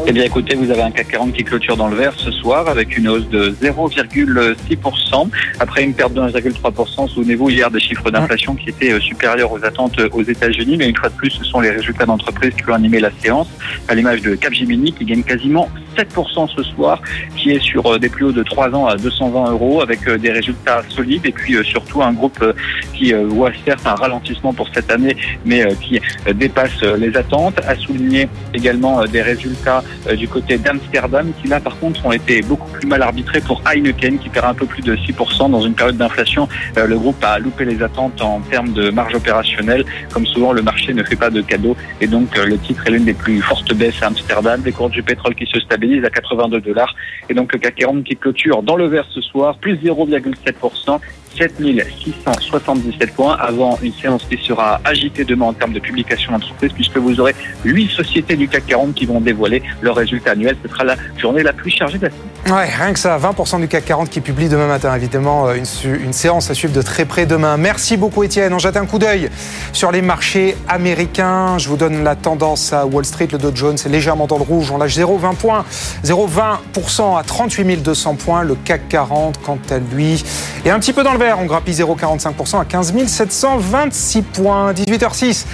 Eh 0.05 0.11
bien 0.11 0.25
écoutez, 0.25 0.57
vous 0.57 0.69
avez 0.69 0.83
un 0.83 0.91
CAC 0.91 1.13
40 1.13 1.33
qui 1.33 1.45
clôture 1.45 1.77
dans 1.77 1.87
le 1.87 1.95
vert 1.95 2.13
ce 2.17 2.33
soir 2.33 2.69
avec 2.69 2.99
une 2.99 3.07
hausse 3.07 3.29
de 3.29 3.55
0,6% 3.63 5.29
après 5.61 5.85
une 5.85 5.95
perte 5.95 6.15
de 6.15 6.23
1,3%. 6.23 7.09
Souvenez-vous 7.09 7.51
hier 7.51 7.71
des 7.71 7.79
chiffres 7.79 8.11
d'inflation 8.11 8.57
qui 8.57 8.71
étaient 8.71 8.91
euh, 8.91 8.99
supérieurs 8.99 9.53
aux 9.53 9.65
attentes 9.65 10.01
aux 10.13 10.25
États-Unis, 10.25 10.77
mais 10.77 10.89
une 10.89 10.97
fois 10.97 11.09
de 11.09 11.15
plus, 11.15 11.31
ce 11.31 11.45
sont 11.45 11.61
les 11.61 11.71
résultats 11.71 12.07
d'entreprise 12.07 12.51
qui 12.53 12.69
ont 12.69 12.75
animé 12.75 12.99
la 12.99 13.11
séance, 13.23 13.49
à 13.87 13.95
l'image 13.95 14.23
de 14.23 14.35
Capgemini 14.35 14.93
qui 14.93 15.05
gagne 15.05 15.23
quasiment 15.23 15.71
7% 15.97 16.49
ce 16.49 16.65
soir, 16.65 17.01
qui 17.37 17.53
est 17.53 17.63
sur 17.63 17.87
euh, 17.87 17.99
des 18.01 18.09
plus 18.09 18.25
hauts 18.25 18.33
de 18.33 18.43
3 18.43 18.75
ans 18.75 18.87
à 18.87 18.97
220 18.97 19.53
euros 19.53 19.83
avec 19.83 20.09
euh, 20.09 20.19
des 20.19 20.33
résultats 20.33 20.83
solides 20.89 21.27
et 21.27 21.33
puis 21.33 21.57
surtout 21.65 22.03
un 22.03 22.13
groupe 22.13 22.45
qui 22.93 23.15
voit 23.37 23.53
certes 23.65 23.87
un 23.87 23.95
ralentissement 23.95 24.53
pour 24.53 24.69
cette 24.75 24.91
année, 24.91 25.17
mais 25.45 25.65
euh, 25.65 25.75
qui 25.81 26.01
euh, 26.27 26.33
dépasse 26.33 26.83
euh, 26.83 26.97
les 26.97 27.17
attentes. 27.17 27.61
A 27.67 27.77
souligné 27.77 28.29
également 28.55 29.05
des 29.05 29.23
résultats 29.23 29.83
du 30.17 30.29
côté 30.29 30.57
d'Amsterdam, 30.59 31.31
qui 31.41 31.49
là 31.49 31.61
par 31.61 31.79
contre 31.79 32.07
ont 32.07 32.13
été 32.13 32.43
beaucoup 32.43 32.71
plus 32.71 32.87
mal 32.87 33.03
arbitrés 33.03 33.41
pour 33.41 33.61
Heineken, 33.67 34.19
qui 34.19 34.29
perd 34.29 34.47
un 34.47 34.55
peu 34.55 34.67
plus 34.67 34.83
de 34.83 34.95
6% 34.97 35.51
dans 35.51 35.61
une 35.61 35.75
période 35.75 35.97
d'inflation. 35.97 36.49
Le 36.77 36.97
groupe 36.97 37.23
a 37.23 37.39
loupé 37.39 37.65
les 37.65 37.83
attentes 37.83 38.21
en 38.23 38.41
termes 38.41 38.73
de 38.73 38.91
marge 38.91 39.15
opérationnelle. 39.15 39.85
Comme 40.13 40.27
souvent, 40.27 40.53
le 40.53 40.63
marché 40.63 40.95
ne 40.95 41.03
fait 41.03 41.17
pas 41.17 41.31
de 41.31 41.43
cadeaux 41.43 41.77
et 42.01 42.07
donc 42.07 42.37
le 42.37 42.57
titre 42.59 42.87
est 42.87 42.91
l'une 42.91 43.05
des 43.05 43.15
plus 43.15 43.41
fortes 43.43 43.75
baisses 43.75 44.03
à 44.03 44.07
Amsterdam. 44.07 44.63
Les 44.65 44.73
cours 44.73 44.91
du 44.91 45.03
pétrole 45.03 45.35
qui 45.35 45.47
se 45.47 45.61
stabilisent 45.61 46.05
à 46.05 46.11
82 46.11 46.61
dollars 46.61 46.95
et 47.29 47.35
donc 47.35 47.53
le 47.53 47.59
CAC 47.59 47.75
40 47.75 48.05
qui 48.05 48.17
clôture 48.17 48.63
dans 48.63 48.77
le 48.77 48.87
vert 48.87 49.07
ce 49.11 49.21
soir, 49.21 49.59
plus 49.59 49.77
0,7%. 49.77 51.01
7677 51.37 53.13
points 53.13 53.35
avant 53.35 53.79
une 53.83 53.93
séance 53.93 54.25
qui 54.29 54.39
sera 54.43 54.81
agitée 54.85 55.25
demain 55.25 55.47
en 55.47 55.53
termes 55.53 55.73
de 55.73 55.81
publication 55.81 56.33
d'entreprise 56.33 56.73
puisque 56.73 56.97
vous 56.97 57.21
aurez 57.21 57.35
huit 57.65 57.91
sociétés 57.91 58.37
du 58.37 58.49
CAC 58.49 58.67
40 58.67 58.95
qui 58.95 59.07
vont 59.07 59.21
dévoiler 59.21 59.63
leurs 59.83 59.97
résultats 59.97 60.33
annuels. 60.33 60.57
Ce 60.63 60.69
sera 60.69 60.85
la 60.85 60.97
journée 61.19 61.43
la 61.43 61.53
plus 61.53 61.71
chargée 61.71 61.99
de 61.99 62.05
la 62.05 62.11
semaine. 62.11 62.57
Ouais, 62.57 62.69
rien 62.69 62.93
que 62.93 62.99
ça, 62.99 63.19
20% 63.19 63.61
du 63.61 63.69
CAC 63.69 63.85
40 63.85 64.11
qui 64.11 64.21
publie 64.21 64.49
demain 64.49 64.69
matin. 64.69 64.95
Évidemment, 64.95 65.49
euh, 65.49 65.55
une, 65.55 65.67
une, 66.05 66.13
séance 66.13 66.51
à 66.51 66.55
suivre 66.55 66.73
de 66.73 66.83
très 66.83 67.05
près 67.05 67.27
demain. 67.27 67.57
Merci 67.57 67.97
beaucoup 67.97 68.23
Étienne. 68.23 68.53
On 68.53 68.59
jette 68.59 68.77
un 68.77 68.87
coup 68.87 68.99
d'œil 68.99 69.31
sur 69.73 69.91
les 69.91 70.03
marchés 70.03 70.57
américains. 70.69 71.59
Je 71.59 71.69
vous 71.69 71.77
donne 71.77 72.05
la 72.05 72.15
tendance 72.15 72.73
à 72.73 72.87
Wall 72.87 73.05
Street. 73.05 73.29
Le 73.33 73.39
Dow 73.39 73.51
Jones 73.55 73.77
est 73.85 73.89
légèrement 73.89 74.27
dans 74.27 74.39
le 74.39 74.45
rouge. 74.45 74.71
On 74.71 74.79
lâche 74.79 74.97
0,20 74.97 75.35
points. 75.35 75.65
0,20% 76.05 77.19
à 77.19 77.23
38 77.23 77.83
200 77.83 78.15
points. 78.15 78.43
Le 78.45 78.55
CAC 78.55 78.89
40, 78.89 79.41
quant 79.43 79.59
à 79.71 79.79
lui, 79.79 80.23
est 80.65 80.71
un 80.71 80.79
petit 80.79 80.93
peu 80.93 81.03
dans 81.03 81.13
le 81.13 81.19
vert 81.19 81.26
on 81.33 81.47
grappille 81.47 81.75
0,45% 81.75 82.61
à 82.61 82.65
15 82.65 82.95
726 83.07 84.23
points. 84.23 84.73
18h06. 84.73 85.47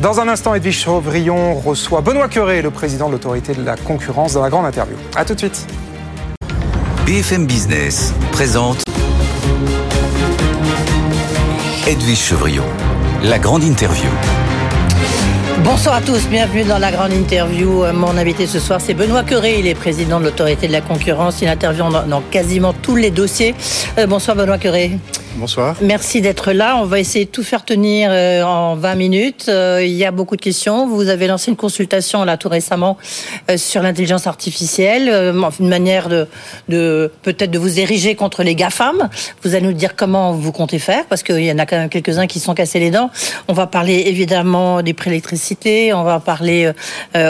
Dans 0.00 0.20
un 0.20 0.28
instant, 0.28 0.54
Edwige 0.54 0.80
Chevrillon 0.80 1.54
reçoit 1.54 2.00
Benoît 2.00 2.28
Curé, 2.28 2.62
le 2.62 2.70
président 2.70 3.08
de 3.08 3.12
l'autorité 3.12 3.54
de 3.54 3.64
la 3.64 3.76
concurrence, 3.76 4.34
dans 4.34 4.42
la 4.42 4.50
grande 4.50 4.66
interview. 4.66 4.96
A 5.14 5.24
tout 5.24 5.34
de 5.34 5.38
suite. 5.38 5.66
BFM 7.06 7.46
Business 7.46 8.12
présente 8.32 8.82
Edwige 11.86 12.18
Chevrillon, 12.18 12.64
la 13.22 13.38
grande 13.38 13.64
interview. 13.64 14.08
Bonsoir 15.64 15.96
à 15.96 16.00
tous, 16.00 16.26
bienvenue 16.28 16.64
dans 16.64 16.78
la 16.78 16.90
grande 16.90 17.12
interview. 17.12 17.84
Euh, 17.84 17.92
mon 17.92 18.16
invité 18.16 18.46
ce 18.46 18.58
soir, 18.58 18.80
c'est 18.80 18.94
Benoît 18.94 19.24
Curé, 19.24 19.58
il 19.58 19.66
est 19.66 19.74
président 19.74 20.18
de 20.18 20.24
l'autorité 20.24 20.68
de 20.68 20.72
la 20.72 20.80
concurrence. 20.80 21.42
Il 21.42 21.48
intervient 21.48 21.90
dans, 21.90 22.22
quasiment 22.30 22.72
tous 22.72 22.96
les 22.96 23.10
dossiers. 23.10 23.54
Euh, 23.98 24.06
bonsoir 24.06 24.36
Benoît 24.38 24.56
Curé. 24.56 24.92
Bonsoir. 25.36 25.76
Merci 25.80 26.20
d'être 26.20 26.52
là. 26.52 26.76
On 26.76 26.84
va 26.84 26.98
essayer 26.98 27.24
de 27.24 27.30
tout 27.30 27.44
faire 27.44 27.64
tenir 27.64 28.10
euh, 28.12 28.42
en 28.42 28.74
20 28.74 28.94
minutes. 28.96 29.46
Euh, 29.48 29.80
il 29.82 29.92
y 29.92 30.04
a 30.04 30.10
beaucoup 30.10 30.36
de 30.36 30.40
questions. 30.40 30.88
Vous 30.88 31.08
avez 31.08 31.28
lancé 31.28 31.50
une 31.50 31.56
consultation 31.56 32.24
là 32.24 32.36
tout 32.36 32.48
récemment 32.48 32.98
euh, 33.48 33.56
sur 33.56 33.82
l'intelligence 33.82 34.26
artificielle, 34.26 35.08
une 35.08 35.68
manière 35.68 36.08
de, 36.08 36.26
de 36.68 37.12
peut-être 37.22 37.50
de 37.50 37.58
vous 37.58 37.78
ériger 37.78 38.16
contre 38.16 38.42
les 38.42 38.54
GAFAM. 38.54 39.08
Vous 39.42 39.54
allez 39.54 39.66
nous 39.66 39.72
dire 39.72 39.94
comment 39.94 40.32
vous 40.32 40.52
comptez 40.52 40.78
faire, 40.78 41.04
parce 41.06 41.22
qu'il 41.22 41.44
y 41.44 41.52
en 41.52 41.58
a 41.58 41.66
quand 41.66 41.76
même 41.76 41.88
quelques-uns 41.88 42.26
qui 42.26 42.40
sont 42.40 42.54
cassés 42.54 42.80
les 42.80 42.90
dents. 42.90 43.10
On 43.46 43.52
va 43.52 43.66
parler 43.66 44.04
évidemment 44.06 44.82
des 44.82 44.94
prix 44.94 45.10
d'électricité. 45.10 45.92
On 45.94 46.02
va 46.02 46.20
parler 46.20 46.72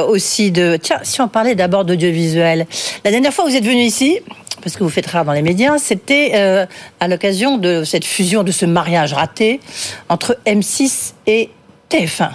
aussi 0.08 0.50
de... 0.50 0.78
Tiens, 0.80 1.00
si 1.02 1.20
on 1.20 1.28
parlait 1.28 1.54
d'abord 1.54 1.84
d'audiovisuel. 1.84 2.66
La 3.04 3.10
dernière 3.10 3.32
fois, 3.32 3.44
vous 3.44 3.54
êtes 3.54 3.64
venu 3.64 3.82
ici, 3.82 4.20
parce 4.62 4.76
que 4.76 4.84
vous 4.84 4.90
faites 4.90 5.06
rare 5.06 5.24
dans 5.24 5.32
les 5.32 5.42
médias, 5.42 5.78
c'était 5.78 6.32
euh, 6.34 6.66
à 7.00 7.08
l'occasion 7.08 7.58
de 7.58 7.84
cette 7.84 8.04
fusion, 8.04 8.42
de 8.42 8.52
ce 8.52 8.66
mariage 8.66 9.12
raté 9.12 9.60
entre 10.08 10.38
M6 10.46 11.12
et 11.26 11.50
TF1. 11.90 12.30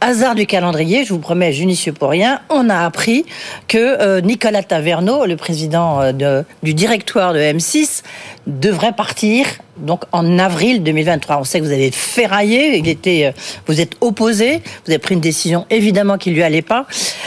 Hasard 0.00 0.34
du 0.34 0.46
calendrier, 0.46 1.04
je 1.04 1.12
vous 1.12 1.18
promets, 1.18 1.52
judicieux 1.52 1.92
pour 1.92 2.08
rien, 2.08 2.40
on 2.48 2.70
a 2.70 2.86
appris 2.86 3.26
que 3.68 3.76
euh, 3.78 4.22
Nicolas 4.22 4.62
Taverneau, 4.62 5.26
le 5.26 5.36
président 5.36 6.00
euh, 6.00 6.42
du 6.62 6.72
directoire 6.72 7.34
de 7.34 7.38
M6, 7.38 8.02
devrait 8.46 8.92
partir 8.92 9.46
donc 9.76 10.04
en 10.12 10.38
avril 10.38 10.82
2023. 10.82 11.38
On 11.38 11.44
sait 11.44 11.60
que 11.60 11.64
vous 11.64 11.72
avez 11.72 11.90
ferraillé, 11.90 12.78
il 12.78 12.88
était, 12.88 13.26
euh, 13.26 13.32
vous 13.66 13.80
êtes 13.80 13.92
opposé, 14.00 14.62
vous 14.86 14.92
avez 14.92 14.98
pris 14.98 15.14
une 15.14 15.20
décision 15.20 15.66
évidemment 15.68 16.16
qui 16.16 16.30
lui 16.30 16.42
allait 16.42 16.62
pas. 16.62 16.86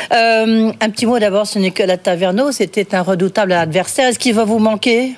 Un 0.10 0.90
petit 0.90 1.06
mot 1.06 1.20
d'abord 1.20 1.46
sur 1.46 1.62
Nicolas 1.62 1.98
Taverneau, 1.98 2.52
c'était 2.52 2.96
un 2.96 3.02
redoutable 3.04 3.52
adversaire. 3.52 4.08
Est-ce 4.08 4.20
qu'il 4.20 4.34
va 4.34 4.46
vous 4.46 4.60
manquer? 4.60 5.14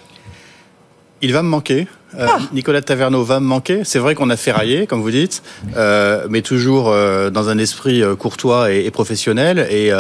Il 1.22 1.34
va 1.34 1.44
me 1.44 1.50
manquer. 1.50 1.88
Euh, 2.18 2.28
Nicolas 2.54 2.82
Taverneau 2.82 3.24
va 3.24 3.40
me 3.40 3.46
manquer. 3.46 3.82
C'est 3.84 4.00
vrai 4.00 4.16
qu'on 4.16 4.30
a 4.30 4.38
ferraillé, 4.38 4.88
comme 4.88 5.02
vous 5.02 5.12
dites, 5.12 5.44
euh, 5.76 6.26
mais 6.30 6.42
toujours 6.42 6.90
euh, 6.90 7.30
dans 7.30 7.50
un 7.50 7.58
esprit 7.58 8.02
euh, 8.02 8.16
courtois 8.16 8.72
et, 8.72 8.86
et 8.86 8.92
professionnel. 8.92 9.68
Et 9.70 9.92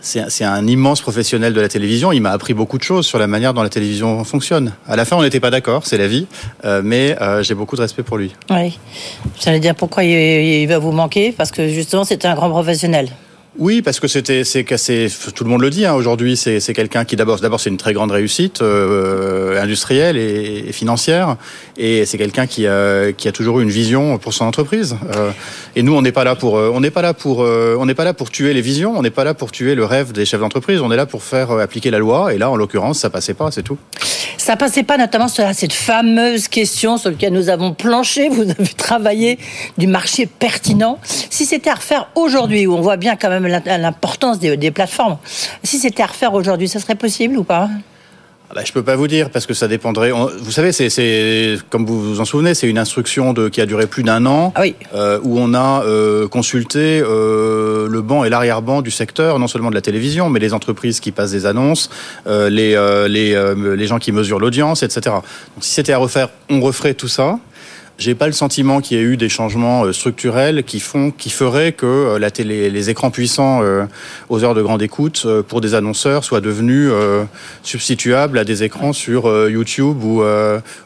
c'est 0.00 0.44
un 0.44 0.66
immense 0.66 1.00
professionnel 1.00 1.54
de 1.54 1.60
la 1.62 1.68
télévision. 1.68 2.12
Il 2.12 2.20
m'a 2.20 2.32
appris 2.32 2.52
beaucoup 2.52 2.76
de 2.76 2.82
choses 2.82 3.06
sur 3.06 3.18
la 3.18 3.26
manière 3.26 3.54
dont 3.54 3.62
la 3.62 3.70
télévision 3.70 4.22
fonctionne. 4.24 4.72
À 4.86 4.96
la 4.96 5.06
fin, 5.06 5.16
on 5.16 5.22
n'était 5.22 5.40
pas 5.40 5.50
d'accord, 5.50 5.86
c'est 5.86 5.96
la 5.96 6.08
vie, 6.08 6.26
mais 6.82 7.16
j'ai 7.40 7.54
beaucoup 7.54 7.74
de 7.76 7.80
respect 7.80 8.02
pour 8.02 8.18
lui. 8.18 8.34
Oui. 8.50 8.78
Veut 9.46 9.58
dire 9.60 9.74
pourquoi 9.74 10.04
il, 10.04 10.10
il 10.10 10.66
va 10.66 10.78
vous 10.78 10.92
manquer 10.92 11.32
Parce 11.32 11.50
que 11.50 11.68
justement, 11.68 12.04
c'était 12.04 12.28
un 12.28 12.34
grand 12.34 12.50
professionnel. 12.50 13.08
Oui, 13.56 13.82
parce 13.82 14.00
que 14.00 14.08
c'était, 14.08 14.42
c'est 14.42 14.64
tout 14.64 15.44
le 15.44 15.50
monde 15.50 15.62
le 15.62 15.70
dit 15.70 15.86
hein, 15.86 15.94
aujourd'hui. 15.94 16.36
C'est, 16.36 16.60
quelqu'un 16.74 17.04
qui 17.04 17.14
d'abord, 17.14 17.38
d'abord 17.38 17.60
c'est 17.60 17.70
une 17.70 17.76
très 17.76 17.92
grande 17.92 18.10
réussite 18.10 18.62
euh, 18.62 19.62
industrielle 19.62 20.16
et, 20.16 20.72
financière, 20.72 21.36
et 21.76 22.04
c'est 22.04 22.18
quelqu'un 22.18 22.48
qui 22.48 22.66
a, 22.66 23.12
qui 23.12 23.28
a 23.28 23.32
toujours 23.32 23.60
eu 23.60 23.62
une 23.62 23.70
vision 23.70 24.18
pour 24.18 24.34
son 24.34 24.44
entreprise. 24.44 24.96
Euh, 25.14 25.30
et 25.76 25.84
nous, 25.84 25.94
on 25.94 26.02
n'est 26.02 26.10
pas 26.10 26.24
là 26.24 26.34
pour, 26.34 26.58
euh, 26.58 26.72
on 26.74 26.80
n'est 26.80 26.90
pas 26.90 27.02
là 27.02 27.14
pour, 27.14 27.38
on 27.38 27.86
n'est 27.86 27.94
pas 27.94 28.04
là 28.04 28.12
pour 28.12 28.30
tuer 28.30 28.54
les 28.54 28.60
visions, 28.60 28.98
on 28.98 29.02
n'est 29.02 29.10
pas 29.10 29.22
là 29.22 29.34
pour 29.34 29.52
tuer 29.52 29.76
le 29.76 29.84
rêve 29.84 30.10
des 30.10 30.24
chefs 30.24 30.40
d'entreprise. 30.40 30.80
On 30.80 30.90
est 30.90 30.96
là 30.96 31.06
pour 31.06 31.22
faire 31.22 31.52
appliquer 31.52 31.92
la 31.92 31.98
loi. 31.98 32.34
Et 32.34 32.38
là, 32.38 32.50
en 32.50 32.56
l'occurrence, 32.56 32.98
ça 32.98 33.10
passait 33.10 33.34
pas, 33.34 33.52
c'est 33.52 33.62
tout. 33.62 33.78
Ça 34.44 34.56
passait 34.56 34.82
pas 34.82 34.98
notamment 34.98 35.28
sur 35.28 35.44
cette 35.54 35.72
fameuse 35.72 36.48
question 36.48 36.98
sur 36.98 37.10
laquelle 37.10 37.32
nous 37.32 37.48
avons 37.48 37.72
planché, 37.72 38.28
vous 38.28 38.42
avez 38.42 38.74
travaillé 38.76 39.38
du 39.78 39.86
marché 39.86 40.26
pertinent. 40.26 40.98
Si 41.02 41.46
c'était 41.46 41.70
à 41.70 41.76
refaire 41.76 42.10
aujourd'hui, 42.14 42.66
où 42.66 42.74
on 42.74 42.82
voit 42.82 42.98
bien 42.98 43.16
quand 43.16 43.30
même 43.30 43.43
l'importance 43.48 44.38
des, 44.38 44.56
des 44.56 44.70
plateformes, 44.70 45.18
si 45.62 45.78
c'était 45.78 46.02
à 46.02 46.06
refaire 46.06 46.34
aujourd'hui, 46.34 46.68
ça 46.68 46.80
serait 46.80 46.94
possible 46.94 47.36
ou 47.36 47.44
pas? 47.44 47.68
Ah 48.50 48.52
bah, 48.56 48.62
je 48.62 48.72
peux 48.72 48.82
pas 48.82 48.94
vous 48.94 49.08
dire 49.08 49.30
parce 49.30 49.46
que 49.46 49.54
ça 49.54 49.68
dépendrait. 49.68 50.12
on- 50.12 50.26
vous 50.38 50.50
savez, 50.50 50.70
c'est, 50.70 51.56
comme 51.70 51.86
vous 51.86 51.98
vous 51.98 52.20
en 52.20 52.26
souvenez, 52.26 52.52
c'est 52.54 52.68
une 52.68 52.76
instruction 52.76 53.32
de, 53.32 53.48
qui 53.48 53.62
a 53.62 53.66
duré 53.66 53.86
plus 53.86 54.02
d'un 54.02 54.26
an, 54.26 54.52
euh, 54.94 55.18
où 55.22 55.38
on 55.40 55.54
a 55.54 55.82
euh, 55.86 56.28
consulté 56.28 57.00
euh, 57.02 57.88
le 57.88 58.02
banc 58.02 58.22
et 58.22 58.28
l'arrière-banc 58.28 58.82
du 58.82 58.90
secteur, 58.90 59.38
non 59.38 59.48
seulement 59.48 59.70
de 59.70 59.74
la 59.74 59.80
télévision, 59.80 60.28
mais 60.28 60.40
les 60.40 60.52
entreprises 60.52 61.00
qui 61.00 61.10
passent 61.10 61.30
des 61.32 61.46
annonces, 61.46 61.88
les 62.26 62.76
les, 63.08 63.54
les 63.76 63.86
gens 63.86 63.98
qui 63.98 64.12
mesurent 64.12 64.40
l'audience, 64.40 64.82
etc. 64.82 65.00
Donc, 65.06 65.22
si 65.62 65.70
c'était 65.70 65.94
à 65.94 65.98
refaire, 65.98 66.28
on 66.50 66.60
referait 66.60 66.94
tout 66.94 67.08
ça. 67.08 67.38
J'ai 67.96 68.16
pas 68.16 68.26
le 68.26 68.32
sentiment 68.32 68.80
qu'il 68.80 68.96
y 68.96 69.00
ait 69.00 69.04
eu 69.04 69.16
des 69.16 69.28
changements 69.28 69.84
euh, 69.84 69.92
structurels 69.92 70.64
qui 70.64 70.80
font, 70.80 71.12
qui 71.12 71.30
feraient 71.30 71.70
que 71.70 71.86
euh, 71.86 72.18
la 72.18 72.32
télé, 72.32 72.68
les 72.68 72.90
écrans 72.90 73.10
puissants 73.12 73.60
euh, 73.62 73.84
aux 74.28 74.42
heures 74.42 74.54
de 74.54 74.62
grande 74.62 74.82
écoute 74.82 75.24
pour 75.46 75.60
des 75.60 75.74
annonceurs 75.74 76.24
soient 76.24 76.40
devenus 76.40 76.90
substituables 77.62 78.38
à 78.38 78.44
des 78.44 78.62
écrans 78.62 78.92
sur 78.92 79.48
YouTube 79.48 80.02
ou 80.02 80.22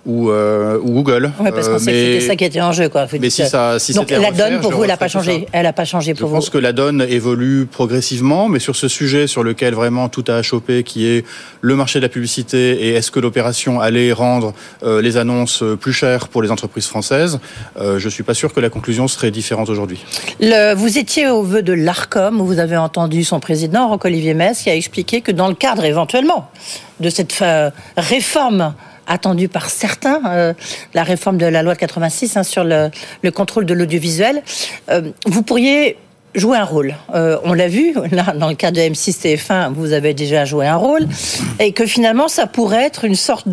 ou, 0.07 0.31
ou 0.31 0.93
Google. 0.93 1.33
Oui, 1.41 1.51
parce 1.55 1.69
qu'on 1.69 1.79
sait 1.79 1.93
que 1.93 1.99
c'était 1.99 2.21
ça 2.27 2.37
qui 2.37 2.45
était 2.45 2.61
en 2.61 2.73
jeu. 2.73 2.89
Quoi. 2.89 3.07
Vous 3.07 3.13
mais 3.15 3.29
dites, 3.29 3.31
si 3.33 3.47
ça- 3.47 3.79
si 3.79 3.95
Donc 3.95 4.11
la 4.11 4.19
refaire, 4.19 4.33
donne, 4.51 4.61
pour 4.61 4.71
je 4.73 4.77
vous, 4.77 4.83
elle 4.85 4.89
n'a 4.89 4.95
referais 4.95 5.07
pas 5.07 5.09
changé. 5.09 5.47
Elle 5.53 5.63
n'a 5.63 5.73
pas 5.73 5.85
changé 5.85 6.13
Je 6.15 6.21
pour 6.21 6.29
vous. 6.29 6.35
pense 6.37 6.51
que 6.51 6.59
la 6.59 6.73
donne 6.73 7.07
évolue 7.09 7.67
progressivement, 7.67 8.49
mais 8.49 8.59
sur 8.59 8.77
ce 8.77 8.89
sujet 8.89 9.27
sur 9.27 9.43
lequel 9.43 9.75
vraiment 9.75 10.09
tout 10.09 10.25
a 10.29 10.35
achoppé, 10.35 10.83
qui 10.83 11.07
est 11.07 11.25
le 11.61 11.75
marché 11.75 11.99
de 12.01 12.05
la 12.05 12.09
publicité 12.09 12.87
et 12.89 12.91
est-ce 12.95 13.11
que 13.11 13.21
l'opération 13.21 13.81
allait 13.81 14.13
rendre 14.13 14.53
les 14.85 15.17
annonces 15.17 15.63
plus 15.81 15.93
chères 15.93 16.29
pour 16.29 16.43
les 16.43 16.51
entreprises 16.51 16.87
françaises, 16.87 16.98
euh, 17.79 17.99
je 17.99 18.09
suis 18.09 18.23
pas 18.23 18.35
sûr 18.35 18.53
que 18.53 18.61
la 18.61 18.71
conclusion 18.71 19.09
serait 19.09 19.31
différente 19.31 19.69
aujourd'hui. 19.69 20.05
Vous 20.77 20.99
étiez 20.99 21.29
au 21.29 21.43
vœu 21.43 21.63
de 21.63 21.73
l'ARCOM, 21.73 22.41
où 22.41 22.47
vous 22.47 22.59
avez 22.59 22.77
entendu 22.77 23.25
son 23.25 23.41
président, 23.41 23.89
Roch-Olivier 23.89 24.35
Metz, 24.35 24.63
qui 24.63 24.71
a 24.71 24.75
expliqué 24.75 25.21
que 25.21 25.33
dans 25.33 25.49
le 25.49 25.55
cadre 25.55 25.85
éventuellement 25.85 26.51
de 27.01 27.11
cette 27.11 27.41
euh, 27.43 27.71
réforme 27.97 28.75
attendue 29.07 29.49
par 29.49 29.71
certains, 29.71 30.21
euh, 30.29 30.53
la 30.95 31.03
réforme 31.03 31.39
de 31.39 31.47
la 31.47 31.63
loi 31.63 31.75
de 31.75 31.79
86 31.79 32.37
hein, 32.37 32.43
sur 32.43 32.65
le, 32.65 32.91
le 33.23 33.31
contrôle 33.31 33.65
de 33.65 33.75
l'audiovisuel, 33.75 34.43
vous 35.27 35.43
pourriez 35.43 35.97
jouer 36.39 36.59
un 36.59 36.65
rôle. 36.65 36.95
Euh, 37.15 37.39
on 37.45 37.53
l'a 37.53 37.69
vu, 37.69 37.95
là, 38.11 38.33
dans 38.35 38.49
le 38.49 38.55
cas 38.55 38.71
de 38.71 38.81
M6 38.81 39.21
TF1, 39.21 39.73
vous 39.73 39.93
avez 39.93 40.15
déjà 40.15 40.45
joué 40.45 40.67
un 40.67 40.77
rôle, 40.77 41.07
et 41.61 41.73
que 41.73 41.87
finalement, 41.87 42.29
ça 42.29 42.47
pourrait 42.47 42.85
être 42.85 43.05
une 43.05 43.15
sorte 43.15 43.49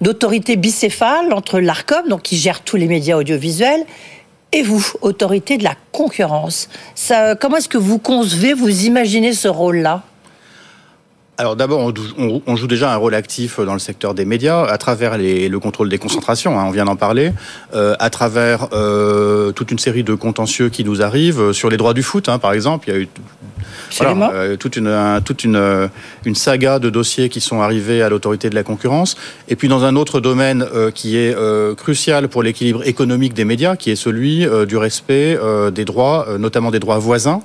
d'autorité 0.00 0.56
bicéphale 0.56 1.32
entre 1.32 1.60
l'ARCOM, 1.60 2.08
donc 2.08 2.22
qui 2.22 2.36
gère 2.36 2.62
tous 2.62 2.76
les 2.76 2.86
médias 2.86 3.16
audiovisuels, 3.16 3.84
et 4.52 4.62
vous, 4.62 4.84
autorité 5.02 5.58
de 5.58 5.64
la 5.64 5.74
concurrence. 5.92 6.68
Ça, 6.94 7.36
comment 7.36 7.58
est-ce 7.58 7.68
que 7.68 7.78
vous 7.78 7.98
concevez, 7.98 8.52
vous 8.52 8.84
imaginez 8.86 9.32
ce 9.32 9.48
rôle-là? 9.48 10.02
Alors 11.40 11.56
d'abord, 11.56 11.80
on, 11.80 11.90
dou- 11.90 12.02
on- 12.18 12.42
on 12.46 12.54
joue 12.54 12.66
déjà 12.66 12.92
un 12.92 12.96
rôle 12.96 13.14
actif 13.14 13.60
dans 13.60 13.72
le 13.72 13.78
secteur 13.78 14.12
des 14.12 14.26
médias 14.26 14.62
à 14.66 14.76
travers 14.76 15.16
les- 15.16 15.48
le 15.48 15.58
contrôle 15.58 15.88
des 15.88 15.96
concentrations, 15.96 16.60
hein, 16.60 16.64
on 16.66 16.70
vient 16.70 16.84
d'en 16.84 16.96
parler, 16.96 17.32
euh, 17.74 17.94
à 17.98 18.10
travers 18.10 18.68
euh, 18.74 19.50
toute 19.50 19.70
une 19.70 19.78
série 19.78 20.04
de 20.04 20.12
contentieux 20.12 20.68
qui 20.68 20.84
nous 20.84 21.00
arrivent 21.00 21.40
euh, 21.40 21.52
sur 21.54 21.70
les 21.70 21.78
droits 21.78 21.94
du 21.94 22.02
foot, 22.02 22.28
hein, 22.28 22.38
par 22.38 22.52
exemple. 22.52 22.90
Il 22.90 22.92
y 22.92 22.96
a 22.98 23.00
eu 23.00 23.08
voilà, 23.96 24.32
euh, 24.34 24.56
toute, 24.58 24.76
une, 24.76 24.88
un- 24.88 25.22
toute 25.22 25.42
une, 25.42 25.88
une 26.26 26.34
saga 26.34 26.78
de 26.78 26.90
dossiers 26.90 27.30
qui 27.30 27.40
sont 27.40 27.62
arrivés 27.62 28.02
à 28.02 28.10
l'autorité 28.10 28.50
de 28.50 28.54
la 28.54 28.62
concurrence. 28.62 29.16
Et 29.48 29.56
puis 29.56 29.68
dans 29.68 29.82
un 29.84 29.96
autre 29.96 30.20
domaine 30.20 30.66
qui 30.94 31.16
est 31.16 31.34
crucial 31.76 32.28
pour 32.28 32.42
l'équilibre 32.42 32.86
économique 32.86 33.32
des 33.32 33.46
médias, 33.46 33.76
qui 33.76 33.90
est 33.90 33.96
celui 33.96 34.46
du 34.68 34.76
respect 34.76 35.38
des 35.72 35.84
droits, 35.86 36.26
notamment 36.38 36.70
des 36.70 36.78
droits 36.80 36.98
voisins, 36.98 37.40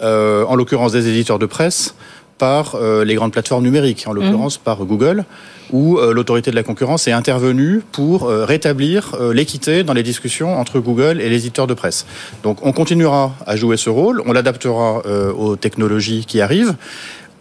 en 0.00 0.54
l'occurrence 0.54 0.92
des 0.92 1.08
éditeurs 1.08 1.38
de 1.38 1.46
presse, 1.46 1.94
par 2.40 2.74
euh, 2.74 3.04
les 3.04 3.14
grandes 3.14 3.32
plateformes 3.32 3.62
numériques, 3.62 4.04
en 4.06 4.14
l'occurrence 4.14 4.56
par 4.56 4.78
Google, 4.86 5.24
où 5.72 5.98
euh, 5.98 6.14
l'autorité 6.14 6.50
de 6.50 6.56
la 6.56 6.62
concurrence 6.62 7.06
est 7.06 7.12
intervenue 7.12 7.82
pour 7.92 8.24
euh, 8.24 8.46
rétablir 8.46 9.14
l'équité 9.32 9.84
dans 9.84 9.92
les 9.92 10.02
discussions 10.02 10.58
entre 10.58 10.80
Google 10.80 11.20
et 11.20 11.28
les 11.28 11.36
éditeurs 11.36 11.66
de 11.66 11.74
presse. 11.74 12.06
Donc 12.42 12.64
on 12.66 12.72
continuera 12.72 13.34
à 13.46 13.56
jouer 13.56 13.76
ce 13.76 13.90
rôle, 13.90 14.22
on 14.24 14.32
l'adaptera 14.32 15.02
aux 15.36 15.56
technologies 15.56 16.24
qui 16.26 16.40
arrivent, 16.40 16.74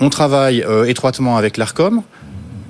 on 0.01 0.09
travaille 0.09 0.65
étroitement 0.87 1.37
avec 1.37 1.55
l'ARCOM, 1.55 2.01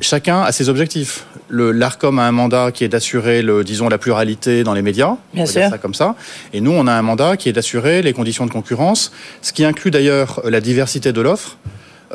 chacun 0.01 0.41
a 0.41 0.51
ses 0.51 0.69
objectifs. 0.69 1.25
L'ARCOM 1.50 2.19
a 2.19 2.27
un 2.27 2.31
mandat 2.31 2.71
qui 2.71 2.83
est 2.83 2.89
d'assurer, 2.89 3.43
disons, 3.63 3.89
la 3.89 3.98
pluralité 3.98 4.63
dans 4.63 4.75
les 4.75 4.83
médias. 4.83 5.17
Bien 5.33 5.43
on 5.43 5.45
va 5.45 5.51
dire 5.51 5.62
sûr. 5.63 5.69
ça 5.71 5.77
comme 5.79 5.95
ça. 5.95 6.15
Et 6.53 6.62
nous, 6.62 6.71
on 6.71 6.86
a 6.86 6.93
un 6.93 7.01
mandat 7.01 7.38
qui 7.38 7.50
est 7.50 7.53
d'assurer 7.53 8.03
les 8.03 8.13
conditions 8.13 8.45
de 8.45 8.51
concurrence, 8.51 9.12
ce 9.41 9.51
qui 9.51 9.65
inclut 9.65 9.91
d'ailleurs 9.91 10.41
la 10.45 10.62
diversité 10.62 11.12
de 11.12 11.21
l'offre. 11.21 11.57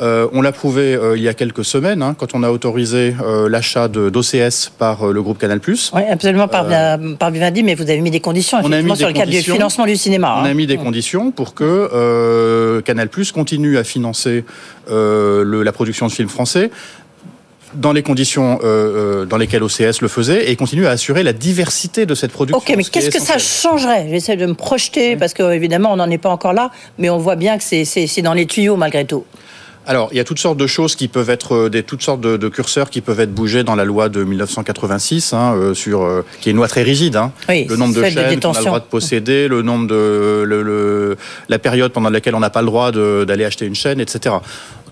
Euh, 0.01 0.27
on 0.33 0.41
l'a 0.41 0.51
prouvé 0.51 0.93
euh, 0.93 1.15
il 1.15 1.23
y 1.23 1.29
a 1.29 1.33
quelques 1.33 1.63
semaines, 1.63 2.01
hein, 2.01 2.15
quand 2.17 2.35
on 2.35 2.43
a 2.43 2.49
autorisé 2.49 3.15
euh, 3.23 3.47
l'achat 3.47 3.87
d'OCS 3.87 4.71
par 4.77 5.07
le 5.07 5.21
groupe 5.21 5.37
Canal+. 5.37 5.61
Oui, 5.67 6.01
absolument, 6.09 6.47
par, 6.47 6.65
par 7.17 7.31
Vivendi, 7.31 7.63
mais 7.63 7.75
vous 7.75 7.83
avez 7.83 8.01
mis 8.01 8.11
des 8.11 8.19
conditions, 8.19 8.57
On 8.63 8.71
a 8.71 8.81
mis 8.81 8.95
sur 8.97 9.07
des 9.07 9.13
le 9.13 9.19
cadre 9.19 9.31
du 9.31 9.37
conditions. 9.37 9.55
financement 9.55 9.85
du 9.85 9.95
cinéma. 9.95 10.35
On 10.37 10.43
hein. 10.43 10.49
a 10.49 10.53
mis 10.53 10.67
des 10.67 10.77
conditions 10.77 11.31
pour 11.31 11.53
que 11.53 12.81
Canal+ 12.85 13.09
continue 13.33 13.77
à 13.77 13.83
financer 13.83 14.43
le- 14.89 15.63
la 15.63 15.71
production 15.71 16.07
de 16.07 16.11
films 16.11 16.29
français 16.29 16.69
dans 17.75 17.91
les 17.91 18.03
conditions 18.03 18.59
euh, 18.63 19.25
dans 19.25 19.37
lesquelles 19.37 19.63
OCS 19.63 20.01
le 20.01 20.07
faisait 20.07 20.49
et 20.49 20.55
continue 20.55 20.87
à 20.87 20.91
assurer 20.91 21.23
la 21.23 21.33
diversité 21.33 22.05
de 22.05 22.15
cette 22.15 22.31
production. 22.31 22.57
Ok, 22.57 22.73
mais 22.77 22.83
qu'est-ce 22.83 23.09
que 23.09 23.19
ça 23.21 23.37
changerait? 23.37 24.07
J'essaie 24.09 24.37
de 24.37 24.45
me 24.45 24.53
projeter, 24.53 25.15
parce 25.15 25.33
que 25.33 25.51
évidemment, 25.53 25.91
on 25.91 25.97
n'en 25.97 26.09
est 26.09 26.17
pas 26.17 26.29
encore 26.29 26.53
là, 26.53 26.71
mais 26.97 27.09
on 27.09 27.17
voit 27.17 27.35
bien 27.35 27.57
que 27.57 27.63
c'est 27.63 28.21
dans 28.21 28.33
les 28.33 28.45
tuyaux 28.45 28.77
malgré 28.77 29.05
tout. 29.05 29.25
Alors, 29.87 30.09
il 30.11 30.17
y 30.17 30.19
a 30.19 30.23
toutes 30.23 30.39
sortes 30.39 30.57
de 30.57 30.67
choses 30.67 30.95
qui 30.95 31.07
peuvent 31.07 31.29
être, 31.29 31.53
euh, 31.55 31.69
des, 31.69 31.83
toutes 31.83 32.01
sortes 32.01 32.21
de, 32.21 32.37
de 32.37 32.49
curseurs 32.49 32.89
qui 32.89 33.01
peuvent 33.01 33.19
être 33.19 33.33
bougés 33.33 33.63
dans 33.63 33.75
la 33.75 33.85
loi 33.85 34.09
de 34.09 34.23
1986, 34.23 35.33
hein, 35.33 35.53
euh, 35.55 35.73
sur, 35.73 36.03
euh, 36.03 36.25
qui 36.41 36.49
est 36.49 36.51
une 36.51 36.57
loi 36.57 36.67
très 36.67 36.81
rigide. 36.83 37.15
Hein. 37.15 37.31
Oui, 37.49 37.65
le 37.69 37.75
nombre 37.75 37.93
de 37.93 38.01
chaînes 38.13 38.39
qu'on 38.39 38.49
a 38.49 38.59
le 38.59 38.65
droit 38.65 38.79
de 38.79 38.85
posséder, 38.85 39.47
le 39.47 39.61
nombre 39.61 39.87
de, 39.87 40.43
le, 40.45 40.63
le- 40.63 41.17
la 41.49 41.59
période 41.59 41.91
pendant 41.91 42.09
laquelle 42.09 42.33
on 42.35 42.39
n'a 42.39 42.49
pas 42.49 42.61
le 42.61 42.67
droit 42.67 42.91
d'aller 42.91 43.45
acheter 43.45 43.65
une 43.65 43.75
chaîne, 43.75 43.99
etc. 43.99 44.35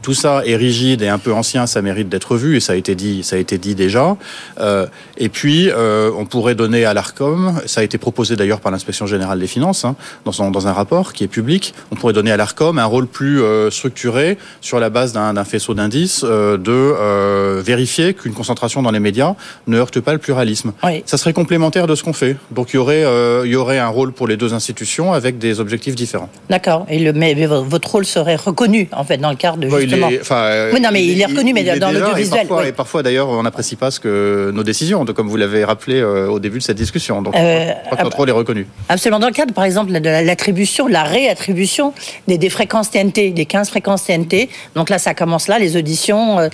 tout 0.03 0.13
ça 0.13 0.43
est 0.45 0.55
rigide 0.55 1.01
et 1.01 1.07
un 1.07 1.17
peu 1.17 1.33
ancien, 1.33 1.65
ça 1.65 1.81
mérite 1.81 2.09
d'être 2.09 2.35
vu 2.35 2.57
et 2.57 2.59
ça 2.59 2.73
a 2.73 2.75
été 2.75 2.93
dit, 2.93 3.23
ça 3.23 3.37
a 3.37 3.39
été 3.39 3.57
dit 3.57 3.73
déjà. 3.73 4.15
Euh, 4.59 4.85
et 5.17 5.29
puis, 5.29 5.69
euh, 5.71 6.11
on 6.15 6.25
pourrait 6.25 6.55
donner 6.55 6.85
à 6.85 6.93
l'Arcom, 6.93 7.59
ça 7.65 7.81
a 7.81 7.83
été 7.83 7.97
proposé 7.97 8.35
d'ailleurs 8.35 8.59
par 8.59 8.71
l'inspection 8.71 9.07
générale 9.07 9.39
des 9.39 9.47
finances 9.47 9.85
hein, 9.85 9.95
dans, 10.25 10.31
son, 10.31 10.51
dans 10.51 10.67
un 10.67 10.73
rapport 10.73 11.13
qui 11.13 11.23
est 11.23 11.27
public. 11.27 11.73
On 11.91 11.95
pourrait 11.95 12.13
donner 12.13 12.31
à 12.31 12.37
l'Arcom 12.37 12.77
un 12.77 12.85
rôle 12.85 13.07
plus 13.07 13.41
euh, 13.41 13.71
structuré 13.71 14.37
sur 14.61 14.79
la 14.79 14.89
base 14.89 15.13
d'un 15.13 15.43
faisceau 15.45 15.73
d'indices 15.73 16.23
de 16.23 17.61
vérifier 17.61 18.13
qu'une 18.13 18.33
concentration 18.33 18.81
dans 18.81 18.91
les 18.91 18.99
médias 18.99 19.35
ne 19.67 19.77
heurte 19.77 19.99
pas 20.01 20.11
le 20.13 20.19
pluralisme. 20.19 20.73
Oui. 20.83 21.03
Ça 21.05 21.17
serait 21.17 21.33
complémentaire 21.33 21.87
de 21.87 21.95
ce 21.95 22.03
qu'on 22.03 22.13
fait. 22.13 22.35
Donc 22.51 22.73
il 22.73 22.75
y 22.75 22.79
aurait, 22.79 23.05
il 23.45 23.51
y 23.51 23.55
aurait 23.55 23.79
un 23.79 23.87
rôle 23.87 24.11
pour 24.11 24.27
les 24.27 24.35
deux 24.37 24.53
institutions 24.53 25.13
avec 25.13 25.37
des 25.37 25.59
objectifs 25.59 25.95
différents. 25.95 26.29
D'accord. 26.49 26.85
Et 26.89 26.99
le, 26.99 27.13
mais, 27.13 27.35
mais 27.35 27.45
votre 27.45 27.89
rôle 27.89 28.05
serait 28.05 28.35
reconnu, 28.35 28.89
en 28.91 29.03
fait, 29.03 29.17
dans 29.17 29.29
le 29.29 29.35
cadre 29.35 29.57
de 29.57 29.67
Ouais, 29.93 30.09
il 30.09 30.09
justement. 30.09 30.09
est- 30.09 30.21
enfin, 30.21 30.43
euh, 30.43 30.71
oui, 30.73 30.81
non, 30.81 30.89
mais 30.91 31.05
il, 31.05 31.21
est 31.21 31.25
reconnu, 31.25 31.53
mais 31.53 31.61
il 31.61 31.69
est 31.69 31.79
dans 31.79 31.91
l'audiovisuel. 31.91 32.41
Et 32.43 32.47
parfois, 32.47 32.61
oui. 32.63 32.67
et 32.69 32.71
parfois, 32.71 33.03
d'ailleurs, 33.03 33.29
on 33.29 33.43
n'apprécie 33.43 33.75
pas 33.75 33.91
ce 33.91 33.99
que 33.99 34.51
nos 34.53 34.63
décisions, 34.63 35.05
donc, 35.05 35.15
comme 35.15 35.27
vous 35.29 35.37
l'avez 35.37 35.63
rappelé 35.63 35.99
euh, 35.99 36.27
au 36.27 36.39
début 36.39 36.59
de 36.59 36.63
cette 36.63 36.77
discussion. 36.77 37.21
Donc, 37.21 37.35
Euh, 37.35 37.67
je 37.67 37.85
crois 37.85 37.97
que 37.97 38.03
notre 38.03 38.17
rôle 38.17 38.29
est 38.29 38.33
reconnu. 38.33 38.67
Absolument. 38.89 39.19
Dans 39.19 39.27
le 39.27 39.33
cadre, 39.33 39.53
par 39.53 39.63
exemple, 39.65 39.91
de 39.91 39.99
la- 40.09 40.21
l'attribution, 40.21 40.87
la 40.87 41.03
réattribution 41.03 41.93
des, 42.27 42.37
des 42.37 42.49
fréquences 42.49 42.89
TNT, 42.91 43.31
des 43.31 43.45
15 43.45 43.69
fréquences 43.69 44.03
TNT. 44.05 44.49
Donc 44.75 44.89
là, 44.89 44.97
ça 44.99 45.13
commence 45.13 45.47
là, 45.47 45.59
les 45.59 45.77
auditions. 45.77 46.39
euh, 46.39 46.49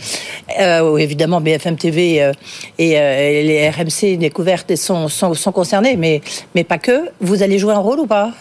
euh, 0.59 0.81
où 0.91 0.97
évidemment, 0.97 1.41
BFM 1.41 1.75
TV 1.77 2.31
et, 2.77 2.91
et 2.91 3.43
les 3.43 3.69
RMC 3.69 4.17
découvertes 4.17 4.75
sont, 4.75 5.07
sont, 5.07 5.33
sont 5.33 5.51
concernés, 5.51 5.95
mais, 5.95 6.21
mais 6.55 6.63
pas 6.63 6.77
que. 6.77 7.09
Vous 7.21 7.43
allez 7.43 7.59
jouer 7.59 7.73
un 7.73 7.79
rôle 7.79 7.99
ou 7.99 8.07
pas? 8.07 8.31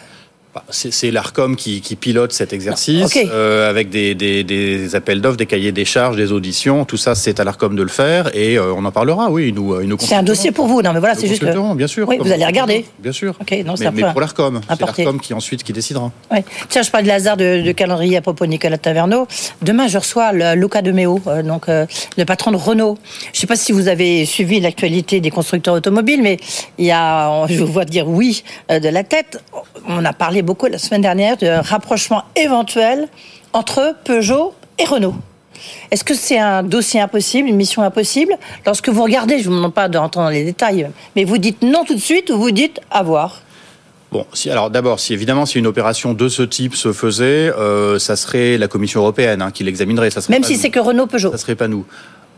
C'est 0.71 0.93
c'est 0.93 1.11
l'ARCOM 1.11 1.55
qui, 1.57 1.81
qui 1.81 1.95
pilote 1.95 2.33
cet 2.33 2.53
exercice, 2.53 3.17
euh, 3.31 3.71
avec 3.71 3.91
des, 3.91 4.15
des- 4.15 4.43
des 4.45 4.95
appels 4.97 5.21
d'offres, 5.21 5.37
des 5.37 5.47
cahiers 5.47 5.73
des 5.73 5.85
charges, 5.85 6.17
des 6.17 6.33
auditions. 6.33 6.85
Tout 6.85 6.97
ça, 6.97 7.15
c'est 7.15 7.39
à 7.39 7.45
l'ARCOM 7.45 7.77
de 7.77 7.83
le 7.83 7.89
faire 7.89 8.35
et 8.35 8.59
euh, 8.59 8.73
on 8.75 8.85
en 8.85 8.91
parlera, 8.91 9.31
oui. 9.31 9.53
Nous, 9.53 9.75
euh, 9.75 9.85
nous 9.85 9.97
C'est 10.01 10.15
un 10.17 10.23
dossier 10.23 10.51
pour 10.51 10.67
vous. 10.67 10.83
Non, 10.83 10.93
mais 10.93 10.99
voilà, 11.01 11.15
c'est 11.15 11.29
juste 11.29 11.43
que. 11.43 11.75
bien 11.75 11.87
sûr. 11.87 12.09
Oui, 12.09 12.17
vous 12.21 12.33
allez 12.33 12.45
regarder. 12.45 12.87
Bien 12.99 13.13
sûr. 13.13 13.35
Ok, 13.41 13.53
non, 13.65 13.77
c'est 13.77 13.85
mais, 13.93 14.03
un 14.03 14.07
mais 14.07 14.13
pour 14.13 14.21
l'ARCOM. 14.21 14.61
C'est 14.69 14.81
l'ARCOM 14.81 15.21
qui 15.21 15.33
ensuite 15.35 15.63
qui 15.63 15.73
décidera. 15.73 16.11
Ouais. 16.31 16.45
Tiens, 16.69 16.83
je 16.83 16.91
parle 16.91 17.05
de 17.05 17.11
hasard 17.11 17.37
de, 17.37 17.63
de 17.63 17.73
calendrier 17.73 18.17
à 18.17 18.23
propos 18.23 18.45
de 18.47 18.51
Nicolas 18.51 18.79
Taverneau. 18.79 19.29
Demain, 19.63 19.87
je 19.87 19.99
reçois 19.99 20.33
le, 20.33 20.55
Luca 20.55 20.83
de 20.83 20.91
Meo, 20.93 21.21
euh, 21.29 21.43
donc 21.43 21.67
le 21.69 22.25
patron 22.25 22.51
de 22.51 22.57
Renault. 22.57 22.99
Je 23.33 23.39
ne 23.39 23.41
sais 23.41 23.47
pas 23.47 23.57
si 23.57 23.71
vous 23.73 23.87
avez 23.89 24.25
suivi 24.25 24.59
l'actualité 24.61 25.21
des 25.21 25.31
constructeurs 25.31 25.75
automobiles, 25.75 26.23
mais 26.23 26.39
il 26.79 26.87
y 26.87 26.91
a, 26.91 27.47
je 27.47 27.63
vous 27.63 27.71
vois 27.73 27.85
dire 27.85 28.09
oui 28.09 28.43
de 28.71 28.89
la 28.89 29.05
tête. 29.05 29.43
On 29.87 30.05
a 30.05 30.13
parlé 30.13 30.38
beaucoup 30.43 30.67
la 30.67 30.79
semaine 30.79 31.03
dernière 31.03 31.37
de 31.37 31.47
rapprochement 31.47 32.25
éventuel 32.37 33.09
entre 33.53 33.95
Peugeot 34.05 34.55
et 34.79 34.85
Renault. 34.85 35.15
Est-ce 35.91 36.05
que 36.05 36.15
c'est 36.15 36.39
un 36.39 36.63
dossier 36.63 37.01
impossible, 37.01 37.49
une 37.49 37.57
mission 37.57 37.83
impossible? 37.83 38.35
Lorsque 38.65 38.89
vous 38.89 39.03
regardez, 39.03 39.39
je 39.39 39.45
ne 39.45 39.51
vous 39.51 39.57
demande 39.57 39.75
pas 39.75 39.89
de 39.89 39.99
rentrer 39.99 40.21
dans 40.21 40.29
les 40.29 40.45
détails, 40.45 40.89
mais 41.17 41.25
vous 41.25 41.39
dites 41.39 41.63
non 41.63 41.85
tout 41.85 41.95
de 41.95 42.01
suite 42.01 42.31
ou 42.31 42.39
vous 42.39 42.51
dites 42.51 42.81
à 42.91 43.03
voir? 43.03 43.43
Bon, 44.11 44.25
si, 44.33 44.51
alors 44.51 44.71
d'abord, 44.71 45.01
si 45.01 45.13
évidemment 45.13 45.45
si 45.45 45.59
une 45.59 45.67
opération 45.67 46.15
de 46.15 46.29
ce 46.29 46.43
type 46.43 46.75
se 46.75 46.93
faisait, 46.93 47.53
euh, 47.59 47.99
ça 47.99 48.17
serait 48.17 48.57
la 48.57 48.67
Commission 48.69 49.01
européenne 49.01 49.43
hein, 49.43 49.51
qui 49.51 49.65
l'examinerait. 49.65 50.11
Ça 50.11 50.23
serait 50.23 50.33
Même 50.33 50.45
si 50.45 50.55
nous. 50.55 50.61
c'est 50.61 50.71
que 50.71 50.81
Renault 50.81 51.07
Peugeot. 51.07 51.31
Ça 51.31 51.37
serait 51.39 51.57
pas 51.57 51.69
nous. 51.69 51.85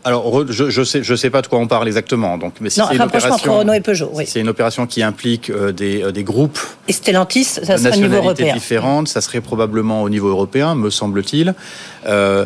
Alors, 0.03 0.45
je, 0.51 0.69
je 0.69 0.83
sais, 0.83 1.03
je 1.03 1.15
sais 1.15 1.29
pas 1.29 1.41
de 1.41 1.47
quoi 1.47 1.59
on 1.59 1.67
parle 1.67 1.87
exactement. 1.87 2.37
Donc, 2.37 2.55
mais 2.59 2.69
si 2.71 2.79
non, 2.79 2.87
c'est 2.89 2.95
une 2.95 3.01
rapprochement 3.01 3.33
entre 3.35 3.43
opération, 3.43 3.59
Renault 3.59 3.73
et 3.73 3.81
Peugeot, 3.81 4.09
oui. 4.13 4.25
si 4.25 4.31
c'est 4.33 4.39
une 4.39 4.49
opération 4.49 4.87
qui 4.87 5.03
implique 5.03 5.49
euh, 5.51 5.71
des, 5.71 6.01
euh, 6.03 6.11
des 6.11 6.23
groupes 6.23 6.59
Et 6.87 6.93
Stellantis, 6.93 7.43
ça 7.43 7.75
de 7.75 7.77
sera 7.77 7.95
au 7.95 7.99
niveau 7.99 8.15
européen. 8.15 8.53
différentes, 8.53 9.07
ça 9.07 9.21
serait 9.21 9.41
probablement 9.41 10.01
au 10.01 10.09
niveau 10.09 10.29
européen, 10.29 10.73
me 10.75 10.89
semble-t-il. 10.89 11.53
Euh, 12.07 12.45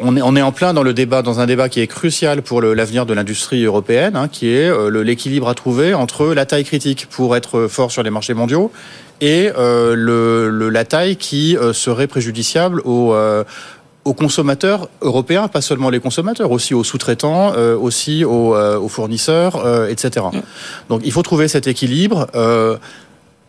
on 0.00 0.16
est, 0.16 0.22
on 0.22 0.34
est 0.36 0.42
en 0.42 0.50
plein 0.52 0.74
dans 0.74 0.82
le 0.82 0.92
débat, 0.92 1.22
dans 1.22 1.38
un 1.40 1.46
débat 1.46 1.68
qui 1.68 1.80
est 1.80 1.86
crucial 1.86 2.42
pour 2.42 2.60
le- 2.60 2.74
l'avenir 2.74 3.06
de 3.06 3.14
l'industrie 3.14 3.62
européenne, 3.64 4.16
hein, 4.16 4.28
qui 4.28 4.48
est 4.50 4.68
euh, 4.68 4.90
le- 4.90 5.02
l'équilibre 5.04 5.48
à 5.48 5.54
trouver 5.54 5.94
entre 5.94 6.34
la 6.34 6.44
taille 6.46 6.64
critique 6.64 7.06
pour 7.10 7.36
être 7.36 7.66
fort 7.68 7.92
sur 7.92 8.02
les 8.02 8.10
marchés 8.10 8.34
mondiaux 8.34 8.72
et 9.20 9.50
euh, 9.56 9.94
le, 9.96 10.68
la 10.68 10.84
taille 10.84 11.16
qui 11.16 11.56
serait 11.72 12.08
préjudiciable 12.08 12.80
aux, 12.84 13.14
euh, 13.14 13.44
aux 14.04 14.14
consommateurs 14.14 14.88
européens, 15.00 15.48
pas 15.48 15.60
seulement 15.60 15.90
les 15.90 16.00
consommateurs, 16.00 16.50
aussi 16.50 16.74
aux 16.74 16.84
sous-traitants, 16.84 17.54
euh, 17.56 17.76
aussi 17.76 18.24
aux, 18.24 18.54
euh, 18.54 18.78
aux 18.78 18.88
fournisseurs, 18.88 19.56
euh, 19.64 19.88
etc. 19.88 20.26
Donc 20.88 21.00
il 21.04 21.12
faut 21.12 21.22
trouver 21.22 21.48
cet 21.48 21.66
équilibre. 21.66 22.26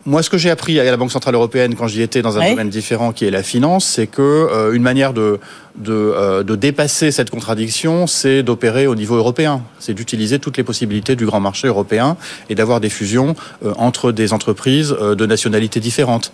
Moi, 0.08 0.22
ce 0.22 0.30
que 0.30 0.38
j'ai 0.38 0.52
appris 0.52 0.80
à 0.80 0.84
la 0.84 0.98
Banque 0.98 1.12
centrale 1.12 1.34
européenne 1.34 1.74
quand 1.74 1.88
j'y 1.88 2.04
étais 2.04 2.22
dans 2.22 2.38
un 2.38 2.50
domaine 2.52 2.70
différent, 2.70 3.12
qui 3.12 3.26
est 3.26 3.32
la 3.32 3.42
finance, 3.42 3.86
c'est 3.86 4.06
que 4.06 4.22
euh, 4.22 4.74
une 4.74 4.84
manière 4.84 5.14
de 5.14 5.40
de, 5.78 5.94
euh, 5.94 6.44
de 6.44 6.56
dépasser 6.56 7.12
cette 7.12 7.30
contradiction, 7.30 8.08
c'est 8.08 8.44
d'opérer 8.44 8.88
au 8.88 8.96
niveau 8.96 9.16
européen. 9.16 9.62
C'est 9.80 9.94
d'utiliser 9.94 10.40
toutes 10.40 10.58
les 10.58 10.64
possibilités 10.64 11.16
du 11.16 11.26
grand 11.26 11.40
marché 11.40 11.68
européen 11.68 12.18
et 12.50 12.56
d'avoir 12.56 12.80
des 12.80 12.90
fusions 12.90 13.36
euh, 13.64 13.74
entre 13.78 14.12
des 14.12 14.34
entreprises 14.34 14.96
euh, 15.00 15.16
de 15.16 15.26
nationalités 15.26 15.80
différentes 15.80 16.32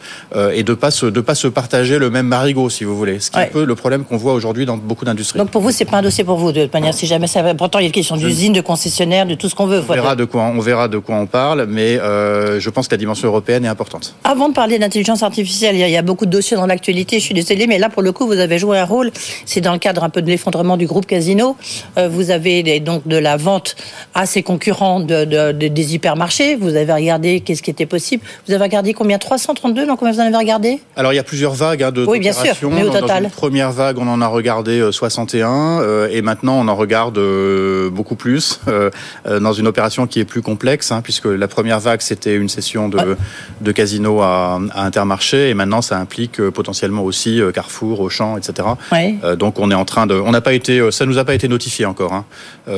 et 0.53 0.63
de 0.63 0.73
pas 0.73 0.91
se 0.91 1.05
de 1.05 1.21
pas 1.21 1.35
se 1.35 1.47
partager 1.47 1.99
le 1.99 2.09
même 2.09 2.27
marigot, 2.27 2.69
si 2.69 2.83
vous 2.83 2.97
voulez. 2.97 3.19
Ce 3.19 3.31
qui 3.31 3.39
est 3.39 3.43
un 3.43 3.47
peu 3.47 3.65
le 3.65 3.75
problème 3.75 4.03
qu'on 4.03 4.17
voit 4.17 4.33
aujourd'hui 4.33 4.65
dans 4.65 4.77
beaucoup 4.77 5.05
d'industries. 5.05 5.39
Donc 5.39 5.49
pour 5.49 5.61
vous, 5.61 5.71
c'est 5.71 5.85
pas 5.85 5.97
un 5.97 6.01
dossier 6.01 6.23
pour 6.23 6.37
vous, 6.37 6.51
de 6.51 6.63
toute 6.63 6.73
manière, 6.73 6.93
si 6.93 7.05
jamais 7.07 7.27
ça. 7.27 7.41
Pourtant, 7.55 7.79
il 7.79 7.83
y 7.83 7.85
a 7.85 7.87
une 7.87 7.93
question 7.93 8.17
d'usine, 8.17 8.53
de 8.53 8.61
concessionnaire, 8.61 9.25
de 9.25 9.35
tout 9.35 9.49
ce 9.49 9.55
qu'on 9.55 9.67
veut. 9.67 9.83
On 9.87 9.93
verra 9.93 10.15
de 10.15 10.25
quoi 10.25 10.43
on 10.43 10.59
verra 10.59 10.87
de 10.87 10.97
quoi 10.97 11.15
on 11.15 11.27
parle, 11.27 11.65
mais 11.67 11.95
je 11.97 12.69
pense 12.69 12.87
que 12.87 12.93
la 12.93 12.97
dimension 12.97 13.27
européenne 13.27 13.60
est 13.63 13.67
importante. 13.67 14.15
Avant 14.23 14.49
de 14.49 14.53
parler 14.53 14.79
d'intelligence 14.79 15.23
artificielle, 15.23 15.75
il 15.75 15.79
y, 15.79 15.83
a, 15.83 15.87
il 15.87 15.93
y 15.93 15.97
a 15.97 16.01
beaucoup 16.01 16.25
de 16.25 16.31
dossiers 16.31 16.57
dans 16.57 16.65
l'actualité, 16.67 17.19
je 17.19 17.23
suis 17.25 17.33
désolée, 17.33 17.67
mais 17.67 17.77
là, 17.79 17.89
pour 17.89 18.01
le 18.01 18.11
coup, 18.11 18.25
vous 18.25 18.39
avez 18.39 18.59
joué 18.59 18.77
un 18.77 18.85
rôle. 18.85 19.11
C'est 19.45 19.61
dans 19.61 19.73
le 19.73 19.79
cadre 19.79 20.03
un 20.03 20.09
peu 20.09 20.21
de 20.21 20.27
l'effondrement 20.27 20.77
du 20.77 20.87
groupe 20.87 21.05
Casino. 21.05 21.55
Euh, 21.97 22.07
vous 22.09 22.31
avez 22.31 22.63
des- 22.63 22.79
donc 22.79 23.07
de 23.07 23.17
la 23.17 23.37
vente 23.37 23.75
à 24.13 24.25
ses 24.25 24.43
concurrents 24.43 24.99
de, 24.99 25.25
de- 25.25 25.51
de- 25.51 25.67
des 25.67 25.95
hypermarchés. 25.95 26.55
Vous 26.55 26.75
avez 26.75 26.91
regardé 26.93 27.39
qu'est-ce 27.41 27.61
qui 27.63 27.69
était 27.71 27.85
possible. 27.85 28.23
Vous 28.47 28.53
avez 28.53 28.63
regardé 28.63 28.93
combien? 28.93 29.17
332 29.17 29.85
Donc 29.87 29.99
combien 29.99 30.13
vous 30.13 30.19
en 30.19 30.25
avez 30.25 30.35
regardé? 30.37 30.79
Alors 30.95 31.13
il 31.13 31.15
y 31.15 31.19
a 31.19 31.23
plusieurs 31.23 31.53
vagues 31.53 31.83
hein, 31.83 31.91
de 31.91 32.05
Oui, 32.05 32.19
bien 32.19 32.33
sûr, 32.33 32.53
mais 32.69 32.83
au 32.83 32.87
Dans- 32.87 32.93
dans 32.93 32.99
total. 33.01 33.23
une 33.25 33.29
première 33.29 33.71
vague, 33.71 33.97
on 33.99 34.07
en 34.07 34.21
a 34.21 34.27
regardé 34.27 34.79
euh, 34.79 34.91
61 34.91 35.81
euh, 35.81 36.07
et 36.11 36.21
maintenant 36.21 36.59
on 36.59 36.67
en 36.67 36.75
regarde 36.75 37.17
euh, 37.17 37.89
beaucoup 37.89 38.15
plus 38.15 38.59
euh, 38.67 38.89
euh, 39.27 39.39
dans 39.39 39.53
une 39.53 39.67
opération 39.67 40.07
qui 40.07 40.19
est 40.19 40.25
plus 40.25 40.41
complexe, 40.41 40.91
hein, 40.91 41.01
puisque 41.01 41.25
la 41.25 41.47
première 41.47 41.79
vague 41.79 42.01
c'était 42.01 42.35
une 42.35 42.49
session 42.49 42.89
de, 42.89 43.17
de 43.59 43.71
casino 43.71 44.21
à, 44.21 44.59
à 44.73 44.85
Intermarché 44.85 45.49
et 45.49 45.53
maintenant 45.53 45.81
ça 45.81 45.97
implique 45.97 46.39
euh, 46.39 46.51
potentiellement 46.51 47.03
aussi 47.03 47.41
euh, 47.41 47.51
Carrefour, 47.51 47.99
Auchan, 47.99 48.37
etc. 48.37 48.67
Ouais. 48.91 49.15
Euh, 49.23 49.35
donc 49.35 49.59
on 49.59 49.69
est 49.71 49.75
en 49.75 49.85
train 49.85 50.07
de, 50.07 50.15
on 50.15 50.31
n'a 50.31 50.41
pas 50.41 50.53
été, 50.53 50.91
ça 50.91 51.05
nous 51.05 51.17
a 51.17 51.25
pas 51.25 51.33
été 51.33 51.47
notifié 51.47 51.85
encore. 51.85 52.13
Hein. 52.13 52.25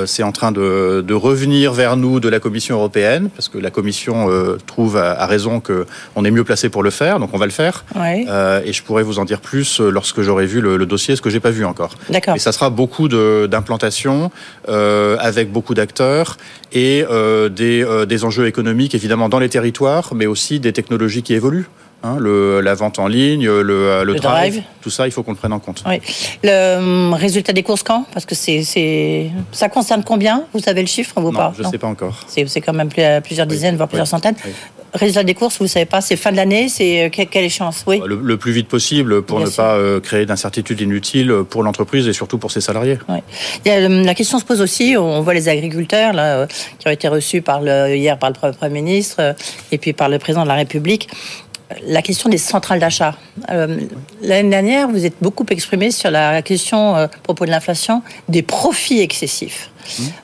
C'est 0.05 0.23
en 0.23 0.31
train 0.31 0.51
de, 0.51 1.03
de 1.05 1.13
revenir 1.13 1.73
vers 1.73 1.97
nous 1.97 2.19
de 2.19 2.29
la 2.29 2.39
Commission 2.39 2.75
européenne 2.75 3.29
parce 3.35 3.49
que 3.49 3.57
la 3.57 3.69
Commission 3.69 4.29
trouve 4.65 4.97
à, 4.97 5.11
à 5.11 5.25
raison 5.25 5.59
que 5.59 5.85
on 6.15 6.25
est 6.25 6.31
mieux 6.31 6.43
placé 6.43 6.69
pour 6.69 6.83
le 6.83 6.89
faire, 6.89 7.19
donc 7.19 7.29
on 7.33 7.37
va 7.37 7.45
le 7.45 7.51
faire. 7.51 7.85
Ouais. 7.95 8.25
Et 8.65 8.73
je 8.73 8.81
pourrais 8.83 9.03
vous 9.03 9.19
en 9.19 9.25
dire 9.25 9.39
plus 9.39 9.79
lorsque 9.79 10.21
j'aurai 10.21 10.45
vu 10.45 10.61
le, 10.61 10.77
le 10.77 10.85
dossier, 10.85 11.15
ce 11.15 11.21
que 11.21 11.29
j'ai 11.29 11.39
pas 11.39 11.51
vu 11.51 11.65
encore. 11.65 11.95
D'accord. 12.09 12.35
Et 12.35 12.39
ça 12.39 12.51
sera 12.51 12.69
beaucoup 12.69 13.07
d'implantations 13.07 14.31
euh, 14.69 15.17
avec 15.19 15.51
beaucoup 15.51 15.73
d'acteurs 15.73 16.37
et 16.73 17.05
euh, 17.09 17.47
des, 17.49 17.83
euh, 17.83 18.05
des 18.05 18.25
enjeux 18.25 18.47
économiques 18.47 18.95
évidemment 18.95 19.29
dans 19.29 19.39
les 19.39 19.49
territoires, 19.49 20.13
mais 20.15 20.25
aussi 20.25 20.59
des 20.59 20.73
technologies 20.73 21.23
qui 21.23 21.33
évoluent. 21.33 21.67
Hein, 22.05 22.17
le, 22.19 22.59
la 22.59 22.73
vente 22.73 22.99
en 22.99 23.07
ligne, 23.07 23.45
le, 23.45 23.61
le, 23.61 24.03
Le 24.03 24.15
drive, 24.15 24.55
drive. 24.55 24.63
tout 24.81 24.89
ça, 24.89 25.07
il 25.07 25.11
faut 25.11 25.23
qu'on 25.23 25.31
le 25.31 25.37
prenne 25.37 25.53
en 25.53 25.59
compte. 25.59 25.85
Oui. 25.87 26.01
Le 26.43 26.77
hum, 26.77 27.13
résultat 27.13 27.53
des 27.53 27.63
courses 27.63 27.81
quand? 27.83 28.05
Parce 28.13 28.25
que 28.25 28.35
c'est, 28.35 28.63
c'est, 28.63 29.31
ça 29.53 29.69
concerne 29.69 30.03
combien? 30.03 30.43
Vous 30.53 30.59
savez 30.59 30.81
le 30.81 30.87
chiffre? 30.87 31.13
Ou 31.15 31.31
Non, 31.31 31.31
pas 31.31 31.53
je 31.57 31.63
sais 31.63 31.77
pas 31.77 31.87
encore. 31.87 32.19
C'est, 32.27 32.45
c'est 32.49 32.59
quand 32.59 32.73
même 32.73 32.89
plus- 32.89 33.03
euh, 33.03 33.21
plusieurs 33.21 33.47
dizaines, 33.47 33.77
voire 33.77 33.87
plusieurs 33.87 34.07
centaines. 34.07 34.35
Résultat 34.93 35.23
des 35.23 35.33
courses, 35.33 35.57
vous 35.59 35.67
savez 35.67 35.85
pas 35.85 36.01
C'est 36.01 36.15
fin 36.15 36.31
de 36.31 36.37
l'année 36.37 36.69
C'est 36.69 37.05
euh, 37.05 37.09
que- 37.09 37.23
quelle 37.23 37.45
échéance 37.45 37.83
Oui. 37.87 38.01
Le, 38.05 38.15
le 38.15 38.37
plus 38.37 38.51
vite 38.51 38.67
possible 38.67 39.21
pour 39.23 39.37
Bien 39.39 39.47
ne 39.47 39.51
sûr. 39.51 39.63
pas 39.63 39.75
euh, 39.75 39.99
créer 39.99 40.25
d'incertitudes 40.25 40.79
inutiles 40.81 41.33
pour 41.49 41.63
l'entreprise 41.63 42.07
et 42.07 42.13
surtout 42.13 42.37
pour 42.37 42.51
ses 42.51 42.61
salariés. 42.61 42.99
Euh, 43.67 44.03
la 44.03 44.13
question 44.15 44.37
se 44.39 44.45
pose 44.45 44.61
aussi, 44.61 44.95
on 44.97 45.21
voit 45.21 45.33
les 45.33 45.49
agriculteurs 45.49 46.13
là, 46.13 46.47
qui 46.79 46.87
ont 46.87 46.91
été 46.91 47.07
reçus 47.07 47.41
par 47.41 47.61
le, 47.61 47.95
hier 47.95 48.17
par 48.19 48.29
le 48.29 48.35
Pre- 48.35 48.53
Premier 48.55 48.81
ministre 48.81 49.35
et 49.71 49.77
puis 49.77 49.93
par 49.93 50.09
le 50.09 50.19
Président 50.19 50.43
de 50.43 50.47
la 50.49 50.55
République. 50.55 51.09
La 51.87 52.01
question 52.01 52.29
des 52.29 52.37
centrales 52.37 52.79
d'achat. 52.79 53.15
Euh, 53.49 53.77
L'année 54.21 54.49
dernière, 54.49 54.87
vous 54.87 55.05
êtes 55.05 55.15
beaucoup 55.21 55.45
exprimé 55.49 55.91
sur 55.91 56.11
la 56.11 56.41
question, 56.41 56.95
euh, 56.95 57.05
à 57.05 57.07
propos 57.07 57.45
de 57.45 57.51
l'inflation, 57.51 58.01
des 58.29 58.41
profits 58.41 58.99
excessifs. 58.99 59.69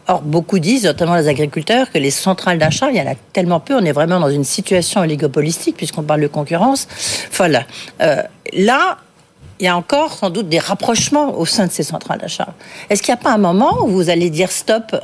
Or, 0.08 0.22
beaucoup 0.22 0.60
disent, 0.60 0.86
notamment 0.86 1.16
les 1.16 1.28
agriculteurs, 1.28 1.92
que 1.92 1.98
les 1.98 2.12
centrales 2.12 2.58
d'achat, 2.58 2.90
il 2.92 2.98
y 2.98 3.02
en 3.02 3.12
a 3.12 3.16
tellement 3.34 3.60
peu, 3.60 3.76
on 3.76 3.84
est 3.84 3.92
vraiment 3.92 4.20
dans 4.20 4.30
une 4.30 4.46
situation 4.46 5.02
oligopolistique, 5.02 5.76
puisqu'on 5.76 6.04
parle 6.04 6.22
de 6.22 6.28
concurrence 6.28 6.88
folle. 6.90 7.66
Euh, 8.02 8.24
là, 8.54 8.98
il 9.60 9.66
y 9.66 9.68
a 9.68 9.76
encore 9.76 10.14
sans 10.14 10.30
doute 10.30 10.48
des 10.48 10.60
rapprochements 10.60 11.38
au 11.38 11.46
sein 11.46 11.68
de 11.68 11.72
ces 11.72 11.84
centrales 11.84 12.20
d'achat. 12.20 12.54
Est-ce 12.90 13.04
qu'il 13.04 13.14
n'y 13.14 13.20
a 13.20 13.24
pas 13.24 13.32
un 13.32 13.38
moment 13.38 13.84
où 13.84 13.88
vous 13.88 14.10
allez 14.10 14.30
dire 14.30 14.52
stop? 14.52 14.96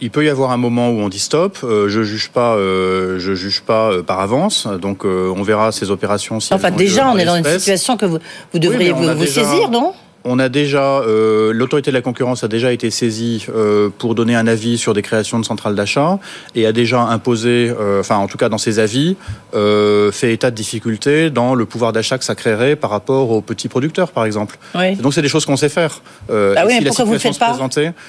Il 0.00 0.10
peut 0.10 0.24
y 0.24 0.28
avoir 0.28 0.50
un 0.50 0.58
moment 0.58 0.90
où 0.90 0.98
on 1.00 1.08
dit 1.08 1.18
stop. 1.18 1.58
Euh, 1.64 1.88
je 1.88 2.02
juge 2.02 2.28
pas, 2.28 2.54
euh, 2.56 3.18
je 3.18 3.34
juge 3.34 3.62
pas 3.62 3.90
euh, 3.92 4.02
par 4.02 4.20
avance. 4.20 4.66
Donc 4.80 5.04
euh, 5.06 5.32
on 5.34 5.42
verra 5.42 5.72
ces 5.72 5.90
opérations. 5.90 6.38
Si 6.38 6.52
Enfin, 6.52 6.70
déjà, 6.70 7.08
on 7.10 7.16
est 7.16 7.24
dans 7.24 7.36
une 7.36 7.44
situation 7.44 7.96
que 7.96 8.04
vous, 8.04 8.18
vous 8.52 8.58
devriez 8.58 8.92
Oui, 8.92 8.98
vous, 9.04 9.08
a 9.08 9.14
vous 9.14 9.24
déjà- 9.24 9.42
saisir, 9.44 9.70
non? 9.70 9.92
On 10.28 10.40
a 10.40 10.48
déjà, 10.48 10.98
euh, 10.98 11.52
l'autorité 11.52 11.92
de 11.92 11.94
la 11.94 12.02
concurrence 12.02 12.42
a 12.42 12.48
déjà 12.48 12.72
été 12.72 12.90
saisie 12.90 13.46
euh, 13.54 13.90
pour 13.96 14.16
donner 14.16 14.34
un 14.34 14.48
avis 14.48 14.76
sur 14.76 14.92
des 14.92 15.00
créations 15.00 15.38
de 15.38 15.44
centrales 15.44 15.76
d'achat 15.76 16.18
et 16.56 16.66
a 16.66 16.72
déjà 16.72 17.00
imposé, 17.02 17.72
euh, 17.78 18.00
enfin 18.00 18.16
en 18.16 18.26
tout 18.26 18.36
cas 18.36 18.48
dans 18.48 18.58
ses 18.58 18.80
avis, 18.80 19.16
euh, 19.54 20.10
fait 20.10 20.32
état 20.32 20.50
de 20.50 20.56
difficultés 20.56 21.30
dans 21.30 21.54
le 21.54 21.64
pouvoir 21.64 21.92
d'achat 21.92 22.18
que 22.18 22.24
ça 22.24 22.34
créerait 22.34 22.74
par 22.74 22.90
rapport 22.90 23.30
aux 23.30 23.40
petits 23.40 23.68
producteurs, 23.68 24.10
par 24.10 24.24
exemple. 24.24 24.58
Oui. 24.74 24.96
Donc 24.96 25.14
c'est 25.14 25.22
des 25.22 25.28
choses 25.28 25.46
qu'on 25.46 25.56
sait 25.56 25.68
faire. 25.68 26.02
Euh, 26.28 26.54
Bah 26.56 26.62
oui, 26.66 26.72
si 26.72 26.78
mais 26.80 26.84
la 26.86 26.88
pourquoi 26.88 27.04
vous 27.04 27.12
le 27.12 27.18
situation 27.20 27.68
faites 27.70 27.94
pas? 27.94 28.00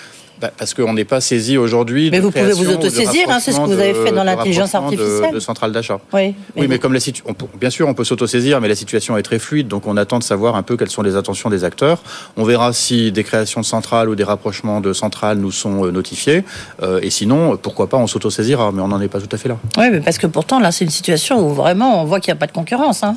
Bah, 0.41 0.51
parce 0.57 0.73
qu'on 0.73 0.93
n'est 0.93 1.05
pas 1.05 1.21
saisi 1.21 1.57
aujourd'hui. 1.57 2.09
Mais 2.11 2.17
de 2.17 2.23
vous 2.23 2.31
pouvez 2.31 2.51
vous 2.53 2.69
autosaisir, 2.69 3.29
hein, 3.29 3.39
c'est 3.39 3.51
ce 3.51 3.57
que 3.59 3.65
vous 3.65 3.79
avez 3.79 3.93
fait 3.93 4.11
dans 4.11 4.23
l'intelligence 4.23 4.71
rapprochement 4.73 4.97
de- 4.97 5.01
artificielle. 5.03 5.33
De, 5.33 5.39
centrales 5.39 5.71
d'achat. 5.71 5.99
Oui. 6.13 6.35
Oui, 6.55 6.67
mais 6.67 6.79
comme 6.79 6.93
la 6.93 6.99
situation, 6.99 7.35
bien 7.59 7.69
sûr, 7.69 7.87
on 7.87 7.93
peut 7.93 8.03
s'autosaisir, 8.03 8.61
mais 8.61 8.67
la 8.67 8.75
situation 8.75 9.17
est 9.17 9.23
très 9.23 9.39
fluide, 9.39 9.67
donc 9.67 9.87
on 9.87 9.97
attend 9.97 10.19
de 10.19 10.23
savoir 10.23 10.55
un 10.55 10.63
peu 10.63 10.77
quelles 10.77 10.89
sont 10.89 11.01
les 11.01 11.15
intentions 11.15 11.49
des 11.49 11.63
acteurs. 11.63 12.01
On 12.37 12.43
verra 12.43 12.73
si 12.73 13.11
des 13.11 13.23
créations 13.23 13.61
de 13.61 13.65
centrales 13.65 14.09
ou 14.09 14.15
des 14.15 14.23
rapprochements 14.23 14.81
de 14.81 14.93
centrales 14.93 15.37
nous 15.37 15.51
sont 15.51 15.85
euh, 15.85 15.91
notifiés, 15.91 16.43
Euh, 16.83 16.99
et 17.01 17.09
sinon, 17.09 17.57
pourquoi 17.57 17.87
pas, 17.87 17.97
on 17.97 18.07
s'autosaisira, 18.07 18.71
mais 18.71 18.81
on 18.81 18.87
n'en 18.89 19.01
est 19.01 19.07
pas 19.07 19.19
tout 19.19 19.29
à 19.31 19.37
fait 19.37 19.49
là. 19.49 19.57
Oui, 19.77 19.85
mais 19.91 19.99
parce 20.01 20.17
que 20.17 20.27
pourtant, 20.27 20.59
là, 20.59 20.71
c'est 20.71 20.85
une 20.85 20.91
situation 20.91 21.39
où 21.39 21.53
vraiment 21.53 22.01
on 22.01 22.05
voit 22.05 22.19
qu'il 22.19 22.31
n'y 22.31 22.37
a 22.37 22.39
pas 22.39 22.47
de 22.47 22.51
concurrence. 22.51 23.03
Hein. 23.03 23.15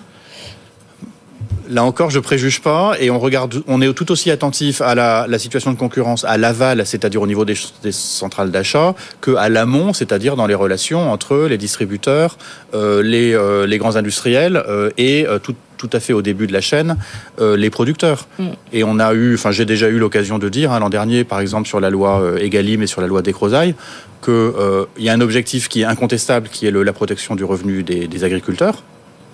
Là 1.70 1.84
encore, 1.84 2.10
je 2.10 2.18
préjuge 2.18 2.60
pas, 2.62 2.94
et 2.98 3.10
on 3.10 3.20
regarde, 3.20 3.62
on 3.68 3.80
est 3.80 3.92
tout 3.94 4.10
aussi 4.10 4.30
attentif 4.30 4.80
à 4.80 4.96
la, 4.96 5.26
la 5.28 5.38
situation 5.38 5.72
de 5.72 5.78
concurrence 5.78 6.24
à 6.24 6.36
l'aval, 6.36 6.84
c'est-à-dire 6.84 7.22
au 7.22 7.28
niveau 7.28 7.44
des, 7.44 7.54
des 7.84 7.92
centrales 7.92 8.50
d'achat, 8.50 8.94
que 9.20 9.36
à 9.36 9.48
l'amont, 9.48 9.92
c'est-à-dire 9.92 10.34
dans 10.34 10.48
les 10.48 10.56
relations 10.56 11.12
entre 11.12 11.46
les 11.48 11.58
distributeurs, 11.58 12.38
euh, 12.74 13.02
les, 13.04 13.34
euh, 13.34 13.68
les 13.68 13.78
grands 13.78 13.94
industriels 13.94 14.56
euh, 14.68 14.90
et 14.98 15.26
tout, 15.44 15.54
tout 15.78 15.90
à 15.92 16.00
fait 16.00 16.12
au 16.12 16.22
début 16.22 16.46
de 16.48 16.52
la 16.52 16.60
chaîne, 16.60 16.96
les 17.40 17.70
producteurs. 17.70 18.26
Mm. 18.38 18.48
Et 18.72 18.82
on 18.84 18.98
a 18.98 19.14
eu, 19.14 19.34
enfin 19.34 19.50
j'ai 19.52 19.64
déjà 19.64 19.88
eu 19.88 19.98
l'occasion 19.98 20.38
de 20.38 20.48
dire 20.48 20.72
hein, 20.72 20.80
l'an 20.80 20.90
dernier, 20.90 21.22
par 21.24 21.40
exemple 21.40 21.68
sur 21.68 21.78
la 21.80 21.88
loi 21.88 22.34
Egalim 22.38 22.82
et 22.82 22.86
sur 22.88 23.00
la 23.00 23.06
loi 23.06 23.22
Descrozailles, 23.22 23.74
que 24.22 24.30
euh, 24.58 24.84
il 24.98 25.04
y 25.04 25.08
a 25.08 25.12
un 25.14 25.20
objectif 25.20 25.68
qui 25.68 25.82
est 25.82 25.84
incontestable, 25.84 26.48
qui 26.50 26.66
est 26.66 26.70
le- 26.72 26.82
la 26.82 26.92
protection 26.92 27.36
du 27.36 27.44
revenu 27.44 27.82
des, 27.82 28.08
des 28.08 28.24
agriculteurs. 28.24 28.82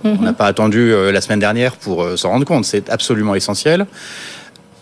On 0.04 0.14
n'a 0.22 0.32
pas 0.32 0.46
attendu 0.46 0.92
euh, 0.92 1.10
la 1.10 1.20
semaine 1.20 1.40
dernière 1.40 1.76
pour 1.76 2.04
euh, 2.04 2.16
s'en 2.16 2.30
rendre 2.30 2.44
compte. 2.44 2.64
C'est 2.64 2.90
absolument 2.90 3.34
essentiel. 3.34 3.86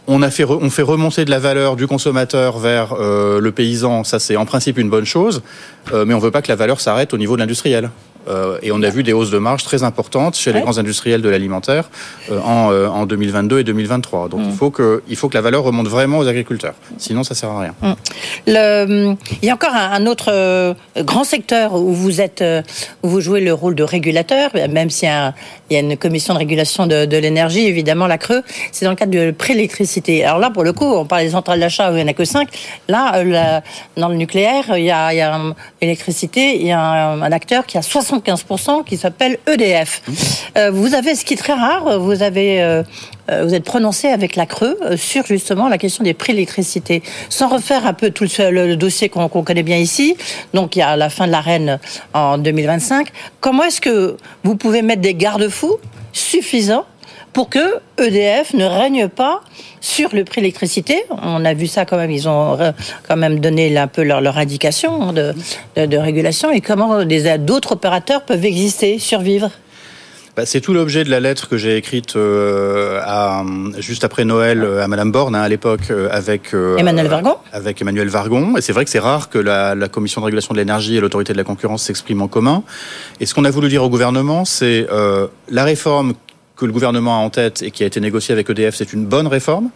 On, 0.07 0.21
a 0.21 0.31
fait 0.31 0.45
re- 0.45 0.59
on 0.61 0.69
fait 0.69 0.83
remonter 0.83 1.25
de 1.25 1.31
la 1.31 1.39
valeur 1.39 1.77
du 1.77 1.87
consommateur 1.87 2.59
vers 2.59 2.93
euh, 2.93 3.41
le 3.41 3.53
paysan. 3.53 4.05
Ça, 4.05 4.19
c'est 4.19 4.37
en 4.37 4.45
principe 4.45 4.77
une 4.77 4.91
bonne 4.91 5.07
chose. 5.07 5.43
Euh, 5.93 6.05
mais 6.05 6.13
on 6.13 6.19
ne 6.19 6.23
veut 6.23 6.31
pas 6.31 6.43
que 6.43 6.49
la 6.49 6.57
valeur 6.57 6.81
s'arrête 6.81 7.15
au 7.15 7.19
niveau 7.19 7.37
de 7.37 7.41
l'industriel. 7.41 7.89
Euh, 8.29 8.59
et 8.63 8.73
on 8.73 8.83
a 8.83 8.89
vu 8.89 9.03
des 9.03 9.13
hausses 9.13 9.31
de 9.31 9.39
marge 9.39 9.65
très 9.65 9.83
importantes 9.83 10.37
chez 10.37 10.53
les 10.53 10.61
grands 10.61 10.79
industriels 10.79 11.23
de 11.23 11.29
l'alimentaire 11.29 11.91
euh, 12.31 12.41
en, 12.41 12.73
euh, 12.73 12.89
en 12.89 13.07
2022 13.07 13.61
et 13.61 13.65
2023. 13.65 14.29
Donc 14.29 14.41
il, 14.45 14.53
faut 14.53 14.71
que, 14.71 15.03
il 15.09 15.17
faut 15.17 15.29
que 15.29 15.35
la 15.35 15.41
valeur 15.41 15.63
remonte 15.63 15.89
vraiment 15.89 16.19
aux 16.19 16.27
agriculteurs. 16.29 16.75
Sinon, 16.99 17.23
ça 17.25 17.35
sert 17.35 17.51
à 17.51 17.61
rien. 17.61 17.75
Mm. 17.83 17.93
Le, 18.47 19.17
il 19.43 19.47
y 19.47 19.51
a 19.51 19.55
encore 19.55 19.75
un, 19.75 19.93
un 19.93 20.07
autre 20.07 20.31
euh, 20.31 20.75
grand 20.99 21.25
secteur 21.25 21.75
où 21.75 21.93
vous 21.93 22.21
êtes, 22.21 22.43
euh, 22.43 22.63
où 23.03 23.09
vous 23.09 23.21
jouez 23.21 23.41
le 23.41 23.53
rôle 23.53 23.75
de 23.75 23.83
régulateur, 23.83 24.51
même 24.71 24.91
s'il 24.91 25.09
y 25.09 25.75
y 25.75 25.77
a 25.77 25.81
une 25.81 25.97
commission 25.97 26.35
de 26.35 26.39
régulation 26.39 26.87
de, 26.87 27.07
de 27.07 27.17
l'énergie, 27.17 27.67
évidemment 27.67 28.07
la 28.07 28.19
Creux. 28.19 28.43
C'est 28.71 28.85
dans 28.85 28.91
le 28.91 28.97
cadre 28.97 29.13
de 29.13 29.31
préélectricité. 29.31 30.25
Alors 30.25 30.39
là, 30.39 30.51
pour 30.51 30.63
le 30.63 30.73
coup, 30.73 30.85
on 30.85 31.05
parle 31.07 31.23
des 31.23 31.31
centrales 31.31 31.59
d'achat 31.61 31.91
où 31.91 31.95
il 31.95 31.97
n'y 31.97 32.03
en 32.03 32.09
a 32.09 32.13
que 32.13 32.25
5. 32.25 32.49
Là, 32.89 33.17
euh, 33.17 33.25
la- 33.25 33.63
dans 33.97 34.09
le 34.09 34.15
nucléaire, 34.17 34.65
il 34.77 34.85
y 34.85 34.91
a, 34.91 35.13
il 35.13 35.17
y 35.19 35.21
a 35.23 35.41
électricité, 35.81 36.57
il 36.61 36.67
y 36.67 36.73
a 36.73 36.81
un, 36.81 37.23
un 37.23 37.33
acteur 37.33 37.67
qui 37.67 37.79
a 37.79 37.83
75% 38.19 38.85
qui 38.85 38.97
s'appelle 38.97 39.39
EDF. 39.47 40.03
Euh, 40.57 40.71
vous 40.71 40.95
avez, 40.95 41.15
ce 41.15 41.25
qui 41.25 41.35
est 41.35 41.39
très 41.39 41.53
rare, 41.53 41.99
vous 41.99 42.23
avez, 42.23 42.63
euh, 42.63 42.83
euh, 43.31 43.45
vous 43.45 43.55
êtes 43.55 43.65
prononcé 43.65 44.09
avec 44.09 44.37
la 44.37 44.47
Creux 44.47 44.79
sur 44.97 45.27
justement 45.27 45.69
la 45.69 45.79
question 45.79 46.05
des 46.05 46.15
prix 46.15 46.33
de 46.33 46.37
l'électricité. 46.37 47.03
Sans 47.29 47.49
refaire 47.49 47.87
un 47.87 47.95
peu 47.95 48.11
tout 48.11 48.25
le, 48.39 48.75
dossier 48.77 49.09
qu'on 49.09 49.29
connaît 49.29 49.63
bien 49.63 49.79
ici, 49.79 50.17
donc 50.53 50.77
il 50.77 50.81
y 50.81 50.83
a 50.83 50.97
la 50.97 51.11
fin 51.11 51.27
de 51.27 51.33
l'arène 51.33 51.79
en 52.13 52.39
2025, 52.39 53.09
comment 53.41 53.65
est-ce 53.65 53.81
que 53.81 54.17
vous 54.43 54.57
pouvez 54.57 54.83
mettre 54.83 55.03
des 55.03 55.15
garde-fous 55.15 55.77
suffisants 56.13 56.85
pour 57.35 57.51
que 57.51 57.59
EDF 57.99 58.55
ne 58.55 58.65
règne 58.65 59.09
pas 59.09 59.41
sur 59.81 60.15
le 60.15 60.25
prix 60.25 60.41
de 60.41 60.47
l'électricité. 60.47 61.03
On 61.11 61.45
a 61.45 61.53
vu 61.53 61.67
ça 61.67 61.85
quand 61.85 61.97
même, 61.97 62.11
ils 62.11 62.29
ont 62.29 62.57
quand 63.07 63.17
même 63.17 63.41
donné 63.41 63.77
un 63.77 63.89
peu 63.89 64.03
leur, 64.03 64.21
leur 64.21 64.39
indication 64.39 65.13
de, 65.13 65.35
de, 65.77 65.87
de 65.87 65.97
régulation 65.99 66.51
et 66.51 66.61
comment 66.61 67.05
d'autres 67.05 67.73
opérateurs 67.73 68.23
peuvent 68.23 68.45
exister, 68.45 68.99
survivre. 68.99 69.51
Bah, 70.37 70.47
c'est 70.47 70.61
tout 70.61 70.75
l'objet 70.75 71.05
de 71.05 71.11
la 71.11 71.21
lettre 71.21 71.49
que 71.49 71.57
j'ai 71.57 71.77
écrite 71.77 72.17
euh, 72.17 72.99
à, 73.05 73.45
juste 73.79 74.03
après 74.03 74.25
Noël 74.25 74.65
euh, 74.65 74.83
à 74.83 74.89
Madame 74.89 75.13
Borne 75.13 75.37
hein, 75.37 75.43
à 75.43 75.49
l'époque 75.49 75.93
euh, 75.93 76.09
avec 76.11 76.55
euh, 76.55 76.77
Emmanuel 76.77 77.07
Vargon 77.07 77.37
avec 77.53 77.81
Emmanuel 77.81 78.09
Vargon. 78.09 78.57
Et 78.57 78.61
c'est 78.61 78.73
vrai 78.73 78.85
que 78.85 78.91
c'est 78.91 78.99
rare 78.99 79.29
que 79.29 79.39
la, 79.39 79.77
la 79.77 79.89
Commission 79.89 80.21
de 80.21 80.25
régulation 80.25 80.53
de 80.53 80.59
l'énergie 80.59 80.97
et 80.97 81.01
l'autorité 81.01 81.33
de 81.33 81.39
la 81.39 81.45
concurrence 81.45 81.85
s'expriment 81.85 82.23
en 82.23 82.29
commun. 82.29 82.65
Et 83.21 83.27
ce 83.27 83.35
qu'on 83.35 83.45
a 83.45 83.51
voulu 83.51 83.69
dire 83.69 83.85
au 83.85 83.89
gouvernement, 83.89 84.45
c'est 84.45 84.89
euh, 84.91 85.29
la 85.51 85.63
réforme 85.63 86.15
que 86.57 86.67
le 86.67 86.73
gouvernement 86.73 87.21
a 87.21 87.25
en 87.25 87.31
tête 87.31 87.63
et 87.63 87.71
qui 87.71 87.83
a 87.83 87.87
été 87.87 88.01
négociée 88.01 88.33
avec 88.33 88.49
EDF, 88.51 88.75
c'est 88.75 88.93
une 88.93 89.07
bonne 89.07 89.27
réforme. 89.27 89.71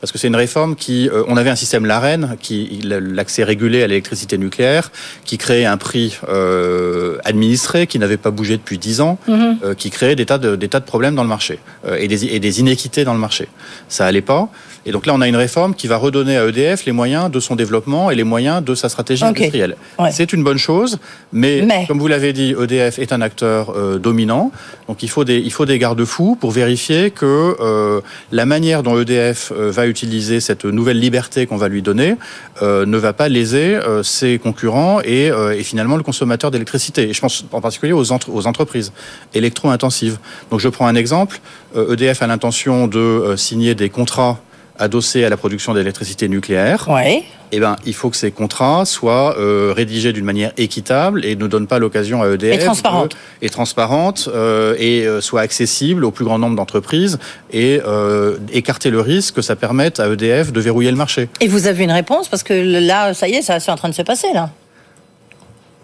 Parce 0.00 0.12
que 0.12 0.18
c'est 0.18 0.28
une 0.28 0.36
réforme 0.36 0.76
qui, 0.76 1.08
euh, 1.08 1.24
on 1.26 1.36
avait 1.36 1.50
un 1.50 1.56
système 1.56 1.84
l'AREN, 1.84 2.36
qui 2.40 2.80
l'accès 2.84 3.42
régulé 3.42 3.82
à 3.82 3.88
l'électricité 3.88 4.38
nucléaire, 4.38 4.92
qui 5.24 5.38
créait 5.38 5.64
un 5.64 5.76
prix 5.76 6.18
euh, 6.28 7.18
administré 7.24 7.86
qui 7.88 7.98
n'avait 7.98 8.16
pas 8.16 8.30
bougé 8.30 8.56
depuis 8.56 8.78
dix 8.78 9.00
ans, 9.00 9.18
Mhm. 9.26 9.58
euh, 9.64 9.74
qui 9.74 9.90
créait 9.90 10.14
des 10.14 10.24
tas 10.26 10.38
de, 10.38 10.54
des 10.54 10.68
tas 10.68 10.78
de 10.80 10.84
problèmes 10.84 11.16
dans 11.16 11.24
le 11.24 11.28
marché 11.28 11.58
et, 11.98 12.06
des, 12.06 12.26
et 12.26 12.38
des 12.38 12.60
inéquités 12.60 13.02
dans 13.04 13.12
le 13.14 13.18
marché. 13.18 13.48
Ça 13.88 14.06
allait 14.06 14.20
pas. 14.22 14.48
Et 14.86 14.92
donc 14.92 15.04
là, 15.04 15.12
on 15.14 15.20
a 15.20 15.28
une 15.28 15.36
réforme 15.36 15.74
qui 15.74 15.86
va 15.86 15.96
redonner 15.96 16.38
à 16.38 16.46
EDF 16.46 16.86
les 16.86 16.92
moyens 16.92 17.30
de 17.30 17.40
son 17.40 17.56
développement 17.56 18.10
et 18.10 18.14
les 18.14 18.24
moyens 18.24 18.64
de 18.64 18.74
sa 18.74 18.88
stratégie 18.88 19.24
industrielle. 19.24 19.76
Ouais. 19.98 20.10
C'est 20.12 20.32
une 20.32 20.42
bonne 20.44 20.56
chose, 20.56 20.98
mais, 21.32 21.66
comme 21.88 21.98
vous 21.98 22.06
l'avez 22.06 22.32
dit, 22.32 22.54
EDF 22.58 22.98
est 22.98 23.12
un 23.12 23.20
acteur 23.20 23.74
dominant. 23.98 24.50
Donc 24.86 25.02
il 25.02 25.10
faut 25.10 25.24
des, 25.24 25.38
il 25.38 25.52
faut 25.52 25.66
des 25.66 25.78
garde-fous 25.78 26.36
pour 26.40 26.52
vérifier 26.52 27.10
que 27.10 28.00
la 28.32 28.46
manière 28.46 28.82
dont 28.82 28.98
EDF 28.98 29.52
va 29.52 29.87
utiliser 29.88 30.40
cette 30.40 30.64
nouvelle 30.64 30.98
liberté 30.98 31.46
qu'on 31.46 31.56
va 31.56 31.68
lui 31.68 31.82
donner 31.82 32.16
euh, 32.62 32.86
ne 32.86 32.96
va 32.96 33.12
pas 33.12 33.28
léser 33.28 33.76
euh, 33.76 34.02
ses 34.02 34.38
concurrents 34.38 35.00
et, 35.02 35.30
euh, 35.30 35.56
et 35.56 35.62
finalement 35.62 35.96
le 35.96 36.02
consommateur 36.02 36.50
d'électricité. 36.50 37.12
Je 37.12 37.20
pense 37.20 37.44
en 37.52 37.60
particulier 37.60 37.92
aux, 37.92 38.12
aux 38.12 38.46
entreprises 38.46 38.92
électro-intensives. 39.34 40.18
Donc 40.50 40.60
je 40.60 40.68
prends 40.68 40.86
un 40.86 40.94
exemple. 40.94 41.40
EDF 41.76 42.22
a 42.22 42.26
l'intention 42.26 42.86
de 42.86 43.34
signer 43.36 43.74
des 43.74 43.90
contrats 43.90 44.40
adossés 44.78 45.24
à 45.24 45.28
la 45.28 45.36
production 45.36 45.74
d'électricité 45.74 46.28
nucléaire. 46.28 46.88
Ouais. 46.88 47.24
Eh 47.50 47.60
ben, 47.60 47.76
il 47.86 47.94
faut 47.94 48.10
que 48.10 48.16
ces 48.16 48.30
contrats 48.30 48.84
soient 48.84 49.36
euh, 49.38 49.72
rédigés 49.74 50.12
d'une 50.12 50.24
manière 50.26 50.52
équitable 50.58 51.24
et 51.24 51.34
ne 51.34 51.46
donnent 51.46 51.66
pas 51.66 51.78
l'occasion 51.78 52.22
à 52.22 52.28
EDF 52.28 52.60
Et 52.60 52.64
transparente. 52.64 53.12
de- 53.12 53.46
et 53.46 53.48
transparente 53.48 54.28
euh, 54.34 54.74
et 54.78 55.06
euh, 55.06 55.20
soient 55.22 55.40
accessibles 55.40 56.04
au 56.04 56.10
plus 56.10 56.26
grand 56.26 56.38
nombre 56.38 56.56
d'entreprises 56.56 57.18
et 57.52 57.80
euh, 57.86 58.36
écarter 58.52 58.90
le 58.90 59.00
risque 59.00 59.36
que 59.36 59.42
ça 59.42 59.56
permette 59.56 59.98
à 59.98 60.08
EDF 60.08 60.52
de 60.52 60.60
verrouiller 60.60 60.90
le 60.90 60.96
marché. 60.98 61.28
Et 61.40 61.48
vous 61.48 61.66
avez 61.66 61.84
une 61.84 61.92
réponse 61.92 62.28
parce 62.28 62.42
que 62.42 62.52
là, 62.52 63.14
ça 63.14 63.28
y 63.28 63.34
est, 63.34 63.42
ça 63.42 63.60
c'est 63.60 63.70
en 63.70 63.76
train 63.76 63.88
de 63.88 63.94
se 63.94 64.02
passer 64.02 64.28
là. 64.34 64.50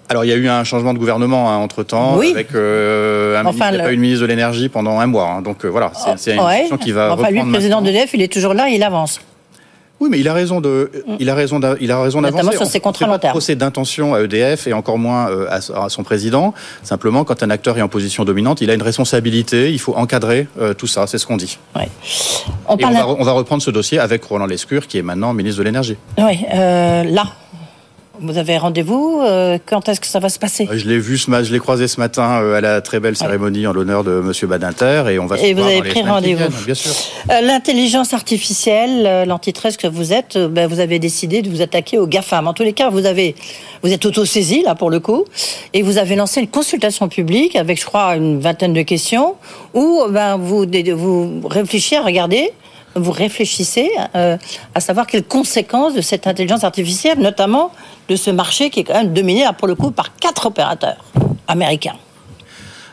Alors, 0.08 0.24
il 0.24 0.28
y 0.28 0.32
a 0.32 0.36
eu 0.36 0.48
un 0.48 0.64
changement 0.64 0.92
de 0.92 0.98
gouvernement 0.98 1.46
entre 1.62 1.82
temps 1.82 2.16
Oui. 2.18 2.30
avec 2.34 2.54
euh, 2.54 3.36
un 3.38 3.46
Enfin, 3.46 3.50
ministre, 3.70 3.72
le- 3.78 3.84
pas 3.84 3.92
une 3.92 4.00
ministre 4.00 4.22
de 4.22 4.26
l'énergie 4.26 4.68
pendant 4.68 4.98
un 5.00 5.06
mois. 5.06 5.28
hein. 5.28 5.42
donc 5.42 5.64
euh, 5.64 5.68
voilà, 5.68 5.92
c'est 5.94 6.18
c'est 6.18 6.34
une 6.34 6.40
Ouais. 6.40 6.52
discussion 6.62 6.76
qui 6.78 6.92
va 6.92 7.12
Enfin, 7.14 7.30
lui, 7.30 7.40
le 7.40 7.50
président 7.50 7.80
d'EDF, 7.80 8.10
il 8.14 8.20
est 8.22 8.32
toujours 8.32 8.52
là, 8.54 8.68
il 8.68 8.82
avance. 8.82 9.20
Oui, 10.00 10.08
mais 10.10 10.18
il 10.18 10.28
a 10.28 10.34
raison 10.34 10.60
de, 10.60 10.90
il 11.20 11.30
a 11.30 11.34
raison, 11.36 11.58
il 11.80 11.90
a 11.90 12.02
raison 12.02 12.20
Notamment 12.20 12.38
d'avancer. 12.38 12.56
sur 12.58 12.66
On 12.66 12.70
ses 12.70 12.80
contrats 12.80 13.06
long 13.06 13.16
terme. 13.16 13.30
procès 13.30 13.54
d'intention 13.54 14.12
à 14.14 14.20
EDF 14.20 14.66
et 14.66 14.72
encore 14.74 14.98
moins 14.98 15.30
euh, 15.30 15.46
à, 15.48 15.88
son 15.88 16.02
président. 16.02 16.52
Simplement, 16.82 17.24
quand 17.24 17.42
un 17.42 17.48
acteur 17.48 17.78
est 17.78 17.82
en 17.82 17.88
position 17.88 18.24
dominante, 18.24 18.60
il 18.60 18.70
a 18.70 18.74
une 18.74 18.82
responsabilité. 18.82 19.70
Il 19.72 19.78
faut 19.78 19.94
encadrer 19.94 20.48
tout 20.76 20.88
ça. 20.88 21.06
C'est 21.06 21.16
ce 21.16 21.26
qu'on 21.26 21.36
dit. 21.38 21.58
On 22.68 22.76
et 22.76 22.84
on 22.84 22.90
va, 22.90 23.08
on 23.08 23.34
reprendre 23.36 23.62
ce 23.62 23.70
dossier 23.70 23.98
avec 24.00 24.24
Roland 24.24 24.46
Lescure, 24.46 24.86
qui 24.88 24.98
est 24.98 25.02
maintenant 25.02 25.32
ministre 25.32 25.60
de 25.60 25.64
l'énergie. 25.64 25.96
Oui, 26.18 26.44
euh, 26.52 27.04
là. 27.04 27.24
Vous 28.20 28.38
avez 28.38 28.58
rendez-vous 28.58 29.20
euh, 29.22 29.58
Quand 29.66 29.88
est-ce 29.88 30.00
que 30.00 30.06
ça 30.06 30.20
va 30.20 30.28
se 30.28 30.38
passer 30.38 30.68
Je 30.70 30.88
l'ai 30.88 30.98
vu 30.98 31.16
je 31.16 31.52
l'ai 31.52 31.58
croisé 31.58 31.88
ce 31.88 31.98
matin 31.98 32.40
euh, 32.42 32.54
à 32.54 32.60
la 32.60 32.80
très 32.80 33.00
belle 33.00 33.16
cérémonie 33.16 33.66
en 33.66 33.72
l'honneur 33.72 34.04
de 34.04 34.20
Monsieur 34.20 34.46
Badinter 34.46 35.04
et 35.10 35.18
on 35.18 35.26
va 35.26 35.36
se 35.36 35.44
Et 35.44 35.52
vous 35.52 35.60
voir 35.62 35.68
avez 35.70 35.80
dans 35.80 35.90
pris 35.90 36.02
rendez-vous. 36.02 36.38
viennent, 36.38 36.64
Bien 36.64 36.74
sûr. 36.74 36.92
Euh, 37.30 37.40
L'intelligence 37.40 38.14
artificielle, 38.14 39.26
l'antitrust 39.26 39.80
que 39.80 39.88
vous 39.88 40.12
êtes, 40.12 40.38
ben, 40.38 40.68
vous 40.68 40.78
avez 40.78 41.00
décidé 41.00 41.42
de 41.42 41.50
vous 41.50 41.60
attaquer 41.60 41.98
aux 41.98 42.06
GAFAM. 42.06 42.46
En 42.46 42.52
tous 42.52 42.62
les 42.62 42.72
cas, 42.72 42.88
vous 42.88 43.04
avez, 43.04 43.34
vous 43.82 43.92
êtes 43.92 44.06
autosaisi 44.06 44.62
là 44.62 44.76
pour 44.76 44.90
le 44.90 45.00
coup, 45.00 45.24
et 45.72 45.82
vous 45.82 45.98
avez 45.98 46.14
lancé 46.14 46.40
une 46.40 46.48
consultation 46.48 47.08
publique 47.08 47.56
avec, 47.56 47.80
je 47.80 47.86
crois, 47.86 48.14
une 48.14 48.38
vingtaine 48.38 48.74
de 48.74 48.82
questions 48.82 49.34
où 49.74 50.04
ben, 50.10 50.36
vous, 50.36 50.66
vous 50.96 51.48
réfléchissez 51.48 51.96
à 51.96 52.02
regarder. 52.02 52.52
Vous 52.96 53.12
réfléchissez 53.12 53.90
euh, 54.14 54.36
à 54.74 54.80
savoir 54.80 55.06
quelles 55.06 55.24
conséquences 55.24 55.94
de 55.94 56.00
cette 56.00 56.26
intelligence 56.26 56.64
artificielle, 56.64 57.18
notamment 57.18 57.72
de 58.08 58.16
ce 58.16 58.30
marché 58.30 58.70
qui 58.70 58.80
est 58.80 58.84
quand 58.84 58.94
même 58.94 59.12
dominé 59.12 59.44
pour 59.58 59.68
le 59.68 59.74
coup 59.74 59.90
par 59.90 60.14
quatre 60.16 60.46
opérateurs 60.46 61.04
américains. 61.48 61.96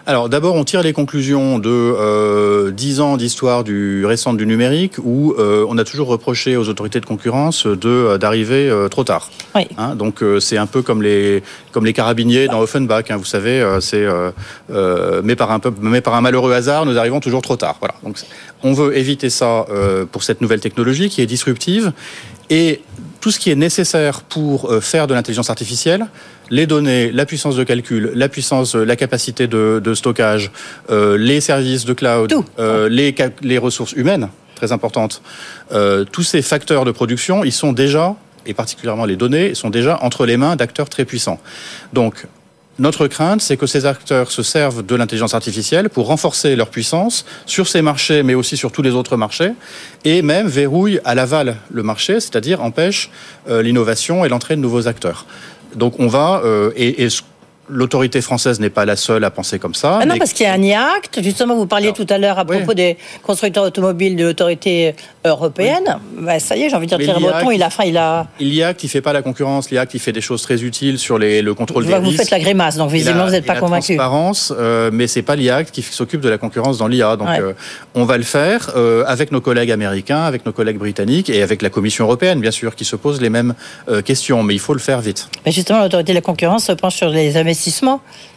Alors 0.07 0.29
d'abord, 0.29 0.55
on 0.55 0.63
tire 0.63 0.81
les 0.81 0.93
conclusions 0.93 1.59
de 1.59 1.69
euh, 1.69 2.71
10 2.71 3.01
ans 3.01 3.17
d'histoire 3.17 3.63
du 3.63 4.03
récent 4.05 4.33
du 4.33 4.47
numérique 4.47 4.95
où 4.97 5.33
euh, 5.37 5.65
on 5.69 5.77
a 5.77 5.83
toujours 5.83 6.07
reproché 6.07 6.57
aux 6.57 6.69
autorités 6.69 6.99
de 6.99 7.05
concurrence 7.05 7.67
de 7.67 7.87
euh, 7.87 8.17
d'arriver 8.17 8.67
euh, 8.67 8.87
trop 8.87 9.03
tard. 9.03 9.29
Oui. 9.53 9.67
Hein, 9.77 9.95
donc 9.95 10.23
c'est 10.39 10.57
un 10.57 10.65
peu 10.65 10.81
comme 10.81 11.03
les 11.03 11.43
comme 11.71 11.85
les 11.85 11.93
carabiniers 11.93 12.47
dans 12.47 12.61
Offenbach. 12.61 13.11
Hein, 13.11 13.17
vous 13.17 13.25
savez, 13.25 13.63
c'est 13.79 14.07
mais 15.23 15.35
par 15.35 15.51
un 15.51 15.59
peu 15.59 15.71
mais 15.81 16.01
par 16.01 16.15
un 16.15 16.21
malheureux 16.21 16.53
hasard, 16.53 16.85
nous 16.85 16.97
arrivons 16.97 17.19
toujours 17.19 17.41
trop 17.41 17.55
tard. 17.55 17.75
Voilà. 17.79 17.93
Donc 18.03 18.17
on 18.63 18.73
veut 18.73 18.97
éviter 18.97 19.29
ça 19.29 19.65
pour 20.11 20.23
cette 20.23 20.41
nouvelle 20.41 20.61
technologie 20.61 21.09
qui 21.09 21.21
est 21.21 21.25
disruptive 21.25 21.91
et 22.49 22.81
tout 23.19 23.29
ce 23.29 23.39
qui 23.39 23.51
est 23.51 23.55
nécessaire 23.55 24.23
pour 24.23 24.73
faire 24.81 25.05
de 25.05 25.13
l'intelligence 25.13 25.49
artificielle, 25.49 26.07
les 26.51 26.67
données, 26.67 27.11
la 27.11 27.25
puissance 27.25 27.55
de 27.55 27.63
calcul, 27.63 28.11
la 28.13 28.29
puissance, 28.29 28.75
euh, 28.75 28.83
la 28.83 28.95
capacité 28.95 29.47
de, 29.47 29.81
de 29.83 29.93
stockage, 29.95 30.51
euh, 30.91 31.17
les 31.17 31.41
services 31.41 31.85
de 31.85 31.93
cloud, 31.93 32.33
euh, 32.59 32.89
les, 32.89 33.57
ressources 33.57 33.93
humaines, 33.93 34.27
très 34.55 34.71
importantes, 34.73 35.21
euh, 35.71 36.03
tous 36.03 36.23
ces 36.23 36.41
facteurs 36.41 36.85
de 36.85 36.91
production, 36.91 37.43
ils 37.43 37.53
sont 37.53 37.71
déjà, 37.71 38.15
et 38.45 38.53
particulièrement 38.53 39.05
les 39.05 39.15
données, 39.15 39.55
sont 39.55 39.69
déjà 39.69 39.97
entre 40.01 40.25
les 40.25 40.37
mains 40.37 40.57
d'acteurs 40.57 40.89
très 40.89 41.05
puissants. 41.05 41.39
Donc, 41.93 42.27
notre 42.79 43.07
crainte, 43.07 43.41
c'est 43.41 43.57
que 43.57 43.67
ces 43.67 43.85
acteurs 43.85 44.31
se 44.31 44.43
servent 44.43 44.83
de 44.85 44.95
l'intelligence 44.95 45.33
artificielle 45.33 45.89
pour 45.89 46.07
renforcer 46.07 46.55
leur 46.55 46.69
puissance 46.69 47.25
sur 47.45 47.67
ces 47.67 47.81
marchés, 47.81 48.23
mais 48.23 48.33
aussi 48.33 48.57
sur 48.57 48.71
tous 48.71 48.81
les 48.81 48.91
autres 48.91 49.17
marchés, 49.17 49.51
et 50.03 50.21
même 50.21 50.47
verrouillent 50.47 50.99
à 51.05 51.13
l'aval 51.13 51.57
le 51.69 51.83
marché, 51.83 52.19
c'est-à-dire 52.19 52.61
empêchent 52.61 53.11
l'innovation 53.47 54.25
et 54.25 54.29
l'entrée 54.29 54.55
de 54.55 54.61
nouveaux 54.61 54.87
acteurs. 54.87 55.27
Donc 55.75 55.99
on 55.99 56.07
va, 56.07 56.41
euh, 56.43 56.71
et, 56.75 57.03
et 57.03 57.09
ce- 57.09 57.21
l'autorité 57.71 58.21
française 58.21 58.59
n'est 58.59 58.69
pas 58.69 58.85
la 58.85 58.95
seule 58.95 59.23
à 59.23 59.31
penser 59.31 59.57
comme 59.59 59.73
ça. 59.73 59.99
Ah 60.01 60.05
non, 60.05 60.13
mais- 60.13 60.19
parce 60.19 60.33
qu'il 60.33 60.45
y 60.45 60.49
a 60.49 60.53
un 60.53 60.61
IACT. 60.61 61.21
Justement, 61.23 61.55
vous 61.55 61.65
parliez 61.65 61.93
tout 61.93 62.05
à 62.09 62.17
l'heure 62.17 62.37
à 62.39 62.45
propos 62.45 62.73
des 62.73 62.97
constructeurs 63.23 63.63
automobiles 63.63 64.15
de 64.15 64.25
l'autorité 64.25 64.93
européenne. 65.25 65.97
Bah, 66.19 66.39
ça 66.39 66.55
y 66.57 66.63
est, 66.63 66.69
j'ai 66.69 66.75
envie 66.75 66.87
de 66.87 66.95
dire, 66.95 66.99
Thierry 67.05 67.21
Breton, 67.21 67.51
il 67.51 67.63
a 67.63 67.69
faim, 67.69 67.83
il 67.85 67.97
a. 67.97 68.27
L'IACT, 68.39 68.83
il 68.83 68.89
fait 68.89 69.01
pas 69.01 69.13
la 69.13 69.21
concurrence. 69.21 69.69
L'IACT, 69.71 69.93
il 69.95 69.99
fait 69.99 70.11
des 70.11 70.21
choses 70.21 70.41
très 70.41 70.61
utiles 70.63 70.97
sur 70.99 71.17
les, 71.17 71.41
le 71.41 71.53
contrôle 71.53 71.83
Je 71.85 71.89
des 71.91 71.97
vous 71.99 72.09
risques. 72.09 72.17
faites 72.21 72.31
la 72.31 72.39
grimace, 72.39 72.77
donc 72.77 72.91
visiblement, 72.91 73.25
vous 73.25 73.31
n'êtes 73.31 73.45
pas 73.45 73.55
convaincu. 73.55 73.95
transparence, 73.95 74.53
euh, 74.57 74.89
mais 74.91 75.07
c'est 75.07 75.21
pas 75.21 75.35
l'IACT 75.35 75.71
qui 75.71 75.81
s'occupe 75.81 76.21
de 76.21 76.29
la 76.29 76.37
concurrence 76.37 76.77
dans 76.77 76.87
l'IA. 76.87 77.15
Donc, 77.15 77.27
Ouais. 77.29 77.39
euh, 77.39 77.53
on 77.95 78.03
va 78.05 78.17
le 78.17 78.23
faire 78.23 78.71
euh, 78.75 79.03
avec 79.07 79.31
nos 79.31 79.41
collègues 79.41 79.71
américains, 79.71 80.23
avec 80.23 80.45
nos 80.45 80.51
collègues 80.51 80.77
britanniques 80.77 81.29
et 81.29 81.41
avec 81.41 81.61
la 81.61 81.69
Commission 81.69 82.05
européenne, 82.05 82.39
bien 82.41 82.51
sûr, 82.51 82.75
qui 82.75 82.85
se 82.85 82.95
pose 82.95 83.21
les 83.21 83.29
mêmes 83.29 83.53
euh, 83.89 84.01
questions. 84.01 84.43
Mais 84.43 84.53
il 84.55 84.59
faut 84.59 84.73
le 84.73 84.79
faire 84.79 85.01
vite. 85.01 85.29
Mais 85.45 85.51
justement, 85.51 85.79
l'autorité 85.81 86.11
de 86.13 86.17
la 86.17 86.21
concurrence 86.21 86.65
se 86.65 86.71
penche 86.73 86.95
sur 86.95 87.09
les 87.09 87.37
investissements 87.37 87.60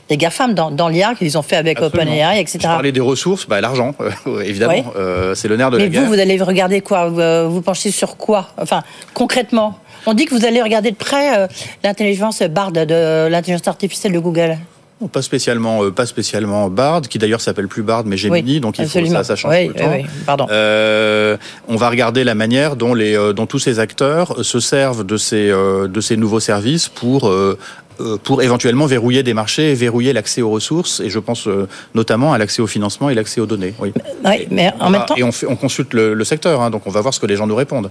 des 0.09 0.17
GAFAM 0.19 0.53
dans, 0.55 0.71
dans 0.71 0.89
l'IA 0.89 1.15
qu'ils 1.15 1.39
ont 1.39 1.43
fait 1.43 1.57
avec. 1.57 1.81
OpenAI, 1.81 2.39
etc. 2.41 2.59
Je 2.63 2.67
parlais 2.69 2.93
des 2.93 3.01
ressources, 3.01 3.47
bah, 3.47 3.61
l'argent, 3.63 3.95
euh, 4.27 4.41
évidemment, 4.45 4.75
Oui. 4.75 4.83
euh, 4.97 5.35
c'est 5.35 5.49
le 5.49 5.57
nerf 5.57 5.71
de 5.71 5.79
Mais 5.79 5.85
la 5.85 5.89
vous, 5.89 5.93
guerre. 5.95 6.09
vous 6.09 6.21
allez 6.21 6.43
regarder 6.43 6.81
quoi 6.83 7.09
vous, 7.09 7.21
euh, 7.21 7.47
vous 7.49 7.63
penchez 7.63 7.91
sur 7.91 8.17
quoi 8.17 8.49
Enfin, 8.59 8.83
concrètement? 9.15 9.79
On 10.07 10.13
dit 10.13 10.27
que 10.27 10.35
vous 10.35 10.45
allez 10.45 10.61
regarder 10.61 10.91
de 10.91 10.97
près 10.97 11.39
euh, 11.39 11.47
l'intelligence 11.83 12.43
BARD 12.43 12.75
de 12.87 13.29
l'intelligence 13.29 13.67
artificielle 13.67 14.13
de 14.13 14.19
Google. 14.19 14.59
Non, 15.01 15.09
Pas 15.09 15.23
spécialement, 15.23 15.83
euh, 15.83 15.91
pas 15.91 16.05
spécialement 16.07 16.69
Bard, 16.69 17.01
qui 17.03 17.19
d'ailleurs 17.19 17.41
s'appelle 17.41 17.67
plus 17.69 17.83
Bard, 17.83 18.05
mais 18.05 18.17
Gemini, 18.19 18.43
Oui, 18.55 18.61
donc 18.61 18.79
il 18.79 18.87
faut 18.87 19.05
ça, 19.07 19.25
ça 19.25 19.35
change 19.37 19.51
Oui, 19.53 19.69
tout 19.69 19.83
le 19.83 19.89
oui, 19.91 20.03
temps. 20.03 20.09
pardon. 20.27 20.47
Euh, 20.51 21.37
on 21.67 21.77
va 21.77 21.89
regarder 21.89 22.23
la 22.23 22.35
manière 22.35 22.77
dont 22.77 22.93
les, 22.95 23.17
dont 23.35 23.47
tous 23.47 23.59
ces 23.59 23.79
acteurs 23.81 24.45
se 24.45 24.61
servent 24.61 25.05
de 25.05 25.17
ces, 25.17 25.49
de 25.49 26.01
ces 26.03 26.17
nouveaux 26.19 26.39
services 26.41 26.89
pour 26.89 27.33
pour 28.25 28.43
éventuellement 28.43 28.87
verrouiller 28.87 29.23
des 29.23 29.35
marchés 29.35 29.71
et 29.71 29.75
verrouiller 29.75 30.13
l'accès 30.13 30.43
aux 30.43 30.51
ressources, 30.51 31.01
et 31.01 31.11
je 31.11 31.19
pense 31.19 31.47
euh, 31.47 31.69
notamment 31.95 32.33
à 32.33 32.39
l'accès 32.39 32.61
au 32.63 32.67
financement 32.67 33.11
et 33.11 33.15
l'accès 33.15 33.41
aux 33.41 33.47
données. 33.47 33.75
Oui. 33.79 33.93
Oui, 34.25 34.47
mais 34.51 34.73
en 34.81 34.87
On 34.87 34.91
même 34.91 35.05
temps, 35.07 35.17
Et 35.17 35.23
on, 35.23 35.33
fait- 35.33 35.47
on 35.47 35.57
consulte 35.57 35.95
le, 35.95 36.15
le 36.15 36.25
secteur, 36.25 36.61
hein, 36.63 36.71
donc 36.71 36.87
on 36.87 36.91
va 36.91 37.01
voir 37.01 37.13
ce 37.15 37.21
que 37.21 37.27
les 37.27 37.37
gens 37.37 37.47
nous 37.47 37.55
répondent. 37.57 37.91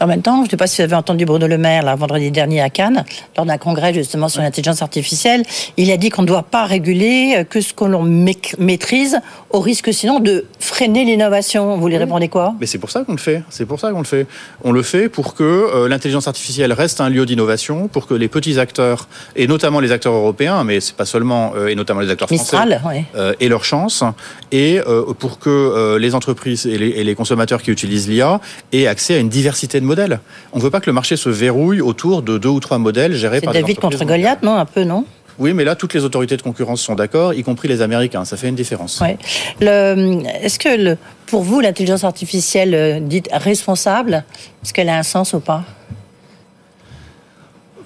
En 0.00 0.06
même 0.06 0.22
temps, 0.22 0.40
je 0.40 0.46
ne 0.46 0.50
sais 0.50 0.56
pas 0.56 0.66
si 0.66 0.76
vous 0.76 0.84
avez 0.84 0.94
entendu 0.94 1.24
Bruno 1.24 1.46
Le 1.46 1.56
Maire, 1.56 1.82
là, 1.82 1.94
vendredi 1.94 2.30
dernier 2.30 2.60
à 2.60 2.68
Cannes, 2.68 3.04
lors 3.36 3.46
d'un 3.46 3.56
congrès 3.56 3.94
justement 3.94 4.28
sur 4.28 4.42
l'intelligence 4.42 4.82
artificielle. 4.82 5.42
Il 5.76 5.90
a 5.90 5.96
dit 5.96 6.10
qu'on 6.10 6.22
ne 6.22 6.26
doit 6.26 6.42
pas 6.42 6.64
réguler 6.64 7.36
euh, 7.38 7.44
que 7.44 7.60
ce 7.60 7.72
que 7.72 7.84
l'on 7.84 8.02
maîtrise, 8.02 9.18
au 9.50 9.60
risque 9.60 9.92
sinon 9.94 10.20
de 10.20 10.44
freiner 10.58 11.04
l'innovation. 11.04 11.78
Vous 11.78 11.88
lui 11.88 11.96
répondez 11.96 12.28
quoi? 12.28 12.54
Mais 12.60 12.66
c'est 12.66 12.78
pour 12.78 12.90
ça 12.90 13.04
qu'on 13.04 13.12
le 13.12 13.18
fait. 13.18 13.42
C'est 13.48 13.64
pour 13.64 13.80
ça 13.80 13.90
qu'on 13.90 14.00
le 14.00 14.04
fait. 14.04 14.26
On 14.64 14.72
le 14.72 14.82
fait 14.82 15.08
pour 15.08 15.34
que 15.34 15.44
euh, 15.44 15.88
l'intelligence 15.88 16.28
artificielle 16.28 16.72
reste 16.72 17.00
un 17.00 17.08
lieu 17.08 17.24
d'innovation, 17.24 17.88
pour 17.88 18.06
que 18.06 18.14
les 18.14 18.28
petits 18.28 18.58
acteurs, 18.58 19.08
et 19.34 19.46
notamment 19.46 19.80
les 19.80 19.92
acteurs 19.92 20.12
européens, 20.12 20.62
mais 20.64 20.80
c'est 20.80 20.96
pas 20.96 21.06
seulement, 21.06 21.52
euh, 21.56 21.68
et 21.68 21.74
notamment 21.74 22.00
les 22.00 22.10
acteurs 22.10 22.28
français, 22.28 22.42
Mistral, 22.42 22.82
ouais. 22.84 23.04
euh, 23.14 23.32
aient 23.40 23.48
leur 23.48 23.64
chance, 23.64 24.04
et 24.52 24.80
pour 25.18 25.38
que 25.38 25.96
les 25.98 26.14
entreprises 26.14 26.66
et 26.66 26.78
les, 26.78 26.88
et 26.88 27.04
les 27.04 27.14
consommateurs 27.14 27.62
qui 27.62 27.70
utilisent 27.70 28.08
l'IA 28.08 28.40
aient 28.72 28.86
accès 28.86 29.14
à 29.14 29.18
une 29.18 29.28
diversité 29.28 29.80
de 29.80 29.85
modèles. 29.86 30.20
On 30.52 30.58
ne 30.58 30.62
veut 30.62 30.70
pas 30.70 30.80
que 30.80 30.86
le 30.86 30.92
marché 30.92 31.16
se 31.16 31.28
verrouille 31.30 31.80
autour 31.80 32.20
de 32.22 32.36
deux 32.36 32.48
ou 32.50 32.60
trois 32.60 32.78
modèles 32.78 33.14
gérés 33.14 33.40
par 33.40 33.52
des 33.54 33.60
David 33.62 33.78
entreprises 33.78 33.98
contre 34.00 34.10
Goliath, 34.12 34.42
non 34.42 34.56
Un 34.56 34.66
peu, 34.66 34.84
non? 34.84 35.04
Oui, 35.38 35.52
mais 35.52 35.64
là, 35.64 35.74
toutes 35.76 35.92
les 35.92 36.02
autorités 36.04 36.36
de 36.38 36.42
concurrence 36.42 36.80
sont 36.80 36.94
d'accord, 36.94 37.34
y 37.34 37.42
compris 37.42 37.68
les 37.68 37.82
Américains. 37.82 38.24
Ça 38.24 38.36
fait 38.38 38.48
une 38.48 38.54
différence. 38.54 39.00
Ouais. 39.00 39.18
Est-ce 39.60 40.58
que 40.58 40.68
le- 40.82 40.96
pour 41.26 41.42
vous, 41.42 41.60
l'intelligence 41.60 42.04
artificielle 42.04 42.74
euh, 42.74 43.00
dite 43.00 43.28
responsable, 43.32 44.24
est-ce 44.62 44.72
qu'elle 44.72 44.88
a 44.88 44.96
un 44.96 45.02
sens 45.02 45.34
ou 45.34 45.40
pas? 45.40 45.62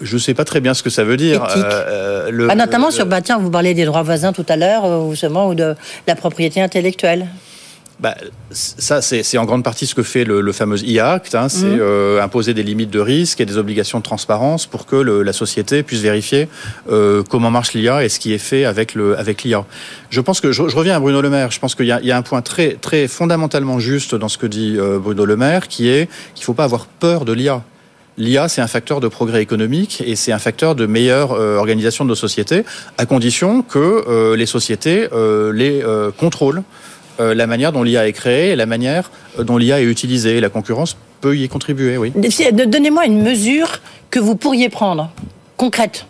Je 0.01 0.15
ne 0.15 0.21
sais 0.21 0.33
pas 0.33 0.45
très 0.45 0.61
bien 0.61 0.73
ce 0.75 0.83
que 0.83 0.89
ça 0.91 1.05
veut 1.05 1.17
dire. 1.19 1.45
Euh, 1.57 2.31
le- 2.31 2.49
Ah, 2.51 2.55
Notamment 2.55 2.87
le- 2.87 2.93
sur, 2.93 3.05
bah, 3.07 3.21
tiens, 3.21 3.39
vous 3.39 3.51
parlez 3.51 3.75
des 3.75 3.85
droits 3.85 4.03
voisins 4.03 4.33
tout 4.33 4.47
à 4.49 4.57
l'heure, 4.57 4.85
euh, 4.87 5.01
ou 5.03 5.11
justement, 5.11 5.49
ou 5.49 5.55
de 5.55 5.75
la 6.07 6.15
propriété 6.15 6.63
intellectuelle. 6.63 7.27
Bah, 8.01 8.15
ça, 8.51 9.03
c'est 9.03 9.37
en 9.37 9.45
grande 9.45 9.63
partie 9.63 9.87
ce 9.87 9.95
que 9.95 10.03
fait 10.03 10.25
le, 10.25 10.41
le 10.41 10.53
fameux 10.53 10.79
IACT. 10.83 11.35
Hein, 11.35 11.51
c'est 11.51 11.67
Mhm. 11.67 11.79
euh, 11.83 12.23
imposer 12.23 12.55
des 12.55 12.63
limites 12.63 12.89
de 12.89 12.99
risque 12.99 13.43
et 13.43 13.47
des 13.47 13.59
obligations 13.59 13.99
de 13.99 14.03
transparence 14.03 14.67
pour 14.67 14.87
que 14.87 14.97
le- 14.97 15.23
la 15.23 15.35
société 15.35 15.83
puisse 15.83 16.01
vérifier 16.01 16.49
euh, 16.91 17.23
comment 17.29 17.51
marche 17.51 17.75
l'IA 17.75 18.03
et 18.03 18.09
ce 18.09 18.19
qui 18.19 18.33
est 18.33 18.39
fait 18.39 18.65
avec 18.65 18.95
le 18.95 19.19
avec 19.19 19.43
l'IA. 19.45 19.67
Je 20.09 20.21
pense 20.23 20.41
que 20.41 20.51
je, 20.51 20.67
je 20.67 20.75
reviens 20.77 20.97
à 20.97 21.01
Bruno 21.01 21.21
Le 21.21 21.29
Maire. 21.29 21.51
Je 21.51 21.61
pense 21.61 21.75
qu'il 21.75 21.85
y, 21.85 21.89
y 22.07 22.11
a 22.11 22.17
un 22.17 22.23
point 22.23 22.41
très 22.41 22.79
très 22.81 23.07
fondamentalement 23.07 23.79
juste 23.79 24.15
dans 24.15 24.29
ce 24.29 24.39
que 24.39 24.47
dit 24.47 24.77
euh, 24.79 24.99
Bruno 24.99 25.27
Le 25.27 25.37
Maire, 25.37 25.69
qui 25.69 25.91
est 25.91 26.09
qu'il 26.35 26.45
faut 26.47 26.55
pas 26.55 26.65
avoir 26.65 26.87
peur 26.87 27.27
de 27.27 27.35
l'IA. 27.35 27.63
L'IA, 28.17 28.49
c'est 28.49 28.61
un 28.63 28.67
facteur 28.67 29.01
de 29.01 29.09
progrès 29.09 29.43
économique 29.43 30.03
et 30.07 30.17
c'est 30.17 30.33
un 30.33 30.39
facteur 30.39 30.75
de 30.75 30.87
meilleure 30.87 31.33
euh, 31.33 31.57
organisation 31.57 32.05
de 32.05 32.09
nos 32.11 32.15
sociétés, 32.15 32.65
à 32.99 33.05
condition 33.07 33.61
que 33.63 33.79
euh, 33.79 34.37
les 34.37 34.47
sociétés 34.47 35.09
euh, 35.13 35.53
les 35.53 35.83
euh, 35.83 36.11
contrôlent 36.17 36.63
la 37.35 37.47
manière 37.47 37.73
dont 37.73 37.83
l'IA 37.83 38.07
est 38.09 38.13
créée 38.13 38.51
et 38.51 38.57
la 38.57 38.67
manière 38.67 39.11
euh, 39.39 39.45
dont 39.45 39.57
l'IA 39.57 39.81
est 39.81 39.85
utilisée. 39.85 40.41
La 40.41 40.49
concurrence 40.49 40.97
peut 41.21 41.37
y 41.37 41.49
contribuer, 41.49 41.97
oui. 41.97 42.13
Donnez-moi 42.15 43.07
une 43.07 43.23
mesure 43.23 43.81
que 44.11 44.19
vous 44.19 44.37
pourriez 44.37 44.69
prendre, 44.69 45.11
concrète. 45.57 46.07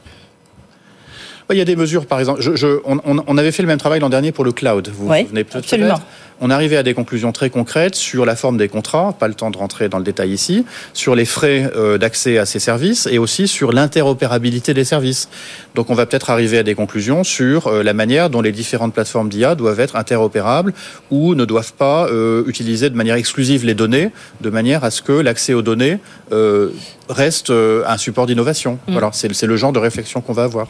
Il 1.51 1.59
y 1.59 1.61
a 1.61 1.65
des 1.65 1.75
mesures, 1.77 2.07
par 2.07 2.21
exemple. 2.21 2.41
Je, 2.41 2.55
je- 2.55 2.79
on, 2.85 3.39
avait 3.39 3.51
fait 3.51 3.63
le 3.63 3.67
même 3.67 3.79
travail 3.79 3.99
l'an 3.99 4.09
dernier 4.09 4.31
pour 4.31 4.45
le 4.45 4.53
cloud. 4.53 4.89
Vous 4.95 5.09
Oui, 5.11 5.25
vous 5.25 5.33
peut-être 5.33 5.57
absolument. 5.57 5.99
On 6.43 6.49
arrivait 6.49 6.79
à 6.79 6.83
des 6.83 6.95
conclusions 6.95 7.33
très 7.33 7.51
concrètes 7.51 7.95
sur 7.95 8.25
la 8.25 8.35
forme 8.35 8.57
des 8.57 8.69
contrats, 8.69 9.15
pas 9.19 9.29
le 9.29 9.35
temps 9.35 9.51
de 9.51 9.59
rentrer 9.59 9.91
dans 9.91 9.99
le 9.99 10.05
détail 10.05 10.31
ici, 10.31 10.65
sur 10.95 11.15
les 11.15 11.27
frais 11.27 11.71
euh, 11.77 11.99
d'accès 11.99 12.39
à 12.39 12.47
ces 12.47 12.59
services 12.59 13.07
et 13.11 13.19
aussi 13.19 13.47
sur 13.47 13.73
l'interopérabilité 13.73 14.73
des 14.73 14.85
services. 14.85 15.29
Donc 15.75 15.91
on 15.91 15.95
va 15.95 16.07
peut-être 16.07 16.31
arriver 16.31 16.57
à 16.57 16.63
des 16.63 16.75
conclusions 16.75 17.25
sur 17.25 17.67
euh, 17.67 17.83
la 17.83 17.93
manière 17.93 18.31
dont 18.31 18.41
les 18.41 18.53
différentes 18.53 18.95
plateformes 18.95 19.29
d'IA 19.29 19.55
doivent 19.55 19.81
être 19.81 19.97
interopérables 19.97 20.73
ou 21.11 21.35
ne 21.35 21.45
doivent 21.45 21.75
pas 21.75 22.07
euh, 22.09 22.43
utiliser 22.47 22.89
de 22.89 22.97
manière 22.97 23.17
exclusive 23.17 23.67
les 23.67 23.75
données, 23.75 24.11
de 24.41 24.49
manière 24.49 24.83
à 24.83 24.91
ce 24.91 25.03
que 25.03 25.13
l'accès 25.13 25.53
aux 25.53 25.63
données 25.63 25.99
reste 27.11 27.51
euh, 27.51 27.83
un 27.87 27.99
support 27.99 28.27
d'innovation. 28.27 28.79
Mm. 28.87 28.93
Voilà, 28.93 29.11
c'est 29.13 29.47
le 29.47 29.57
genre 29.57 29.73
de 29.73 29.79
réflexion 29.79 30.21
qu'on 30.21 30.33
va 30.33 30.45
avoir. 30.45 30.69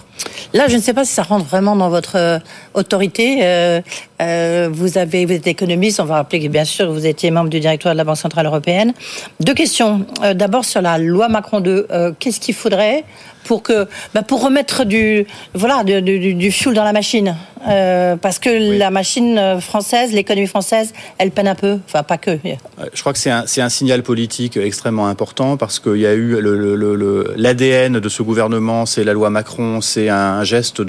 Là, 0.53 0.66
je 0.68 0.76
ne 0.76 0.81
sais 0.81 0.94
pas 0.94 1.05
si 1.05 1.12
ça 1.12 1.22
rentre 1.22 1.44
vraiment 1.44 1.76
dans 1.76 1.90
votre 1.90 2.16
euh, 2.16 2.38
autorité. 2.74 3.40
Euh, 3.42 3.81
euh, 4.20 4.68
vous 4.72 4.98
avez, 4.98 5.26
vous 5.26 5.33
êtes 5.33 5.46
économiste. 5.46 6.00
On 6.00 6.05
va 6.05 6.16
rappeler 6.16 6.40
que 6.40 6.48
bien 6.48 6.64
sûr, 6.64 6.90
vous 6.90 7.07
étiez 7.07 7.31
membre 7.31 7.50
du 7.50 7.61
directoire 7.61 7.94
de 7.94 7.98
la 7.98 8.05
Banque 8.05 8.16
centrale 8.16 8.46
européenne. 8.46 8.92
Deux 9.40 9.55
questions. 9.55 10.07
D'abord 10.35 10.64
sur 10.64 10.83
la 10.83 10.98
loi 10.98 11.29
Macron 11.29 11.61
2. 11.61 11.87
Euh, 11.90 12.12
Qu'est-ce 12.18 12.40
qu'il 12.40 12.55
faudrait 12.55 13.05
pour 13.44 13.62
que, 13.62 13.87
bah, 14.14 14.22
pour 14.22 14.42
remettre 14.42 14.85
du, 14.85 15.26
voilà, 15.55 15.83
du, 15.85 16.00
du, 16.03 16.35
du 16.35 16.50
fuel 16.53 16.74
dans 16.74 16.85
la 16.85 16.92
machine, 16.92 17.37
Euh, 17.68 18.16
parce 18.16 18.38
que 18.38 18.48
la 18.79 18.90
machine 18.90 19.37
euh, 19.37 19.61
française, 19.61 20.12
l'économie 20.14 20.46
française, 20.46 20.94
elle 21.18 21.31
peine 21.31 21.46
un 21.46 21.55
peu. 21.55 21.79
Enfin, 21.87 22.03
pas 22.03 22.16
que. 22.16 22.31
Euh, 22.31 22.55
Je 22.94 23.00
crois 23.03 23.12
que 23.12 23.18
c'est 23.18 23.31
un, 23.31 23.44
un 23.59 23.68
signal 23.68 24.03
politique 24.03 24.57
extrêmement 24.57 25.09
important 25.09 25.59
parce 25.59 25.79
qu'il 25.79 25.98
y 25.98 26.07
a 26.07 26.14
eu 26.14 26.40
l'ADN 26.40 26.57
le, 26.57 26.74
le, 26.74 26.94
le- 26.96 27.35
l'ADN 27.37 28.00
de 28.00 28.09
ce 28.09 28.22
gouvernement, 28.22 28.87
c'est 28.87 29.05
la 29.05 29.12
loi 29.12 29.29
Macron, 29.29 29.83
c'est 29.83 30.09
un 30.09 30.42
geste 30.42 30.81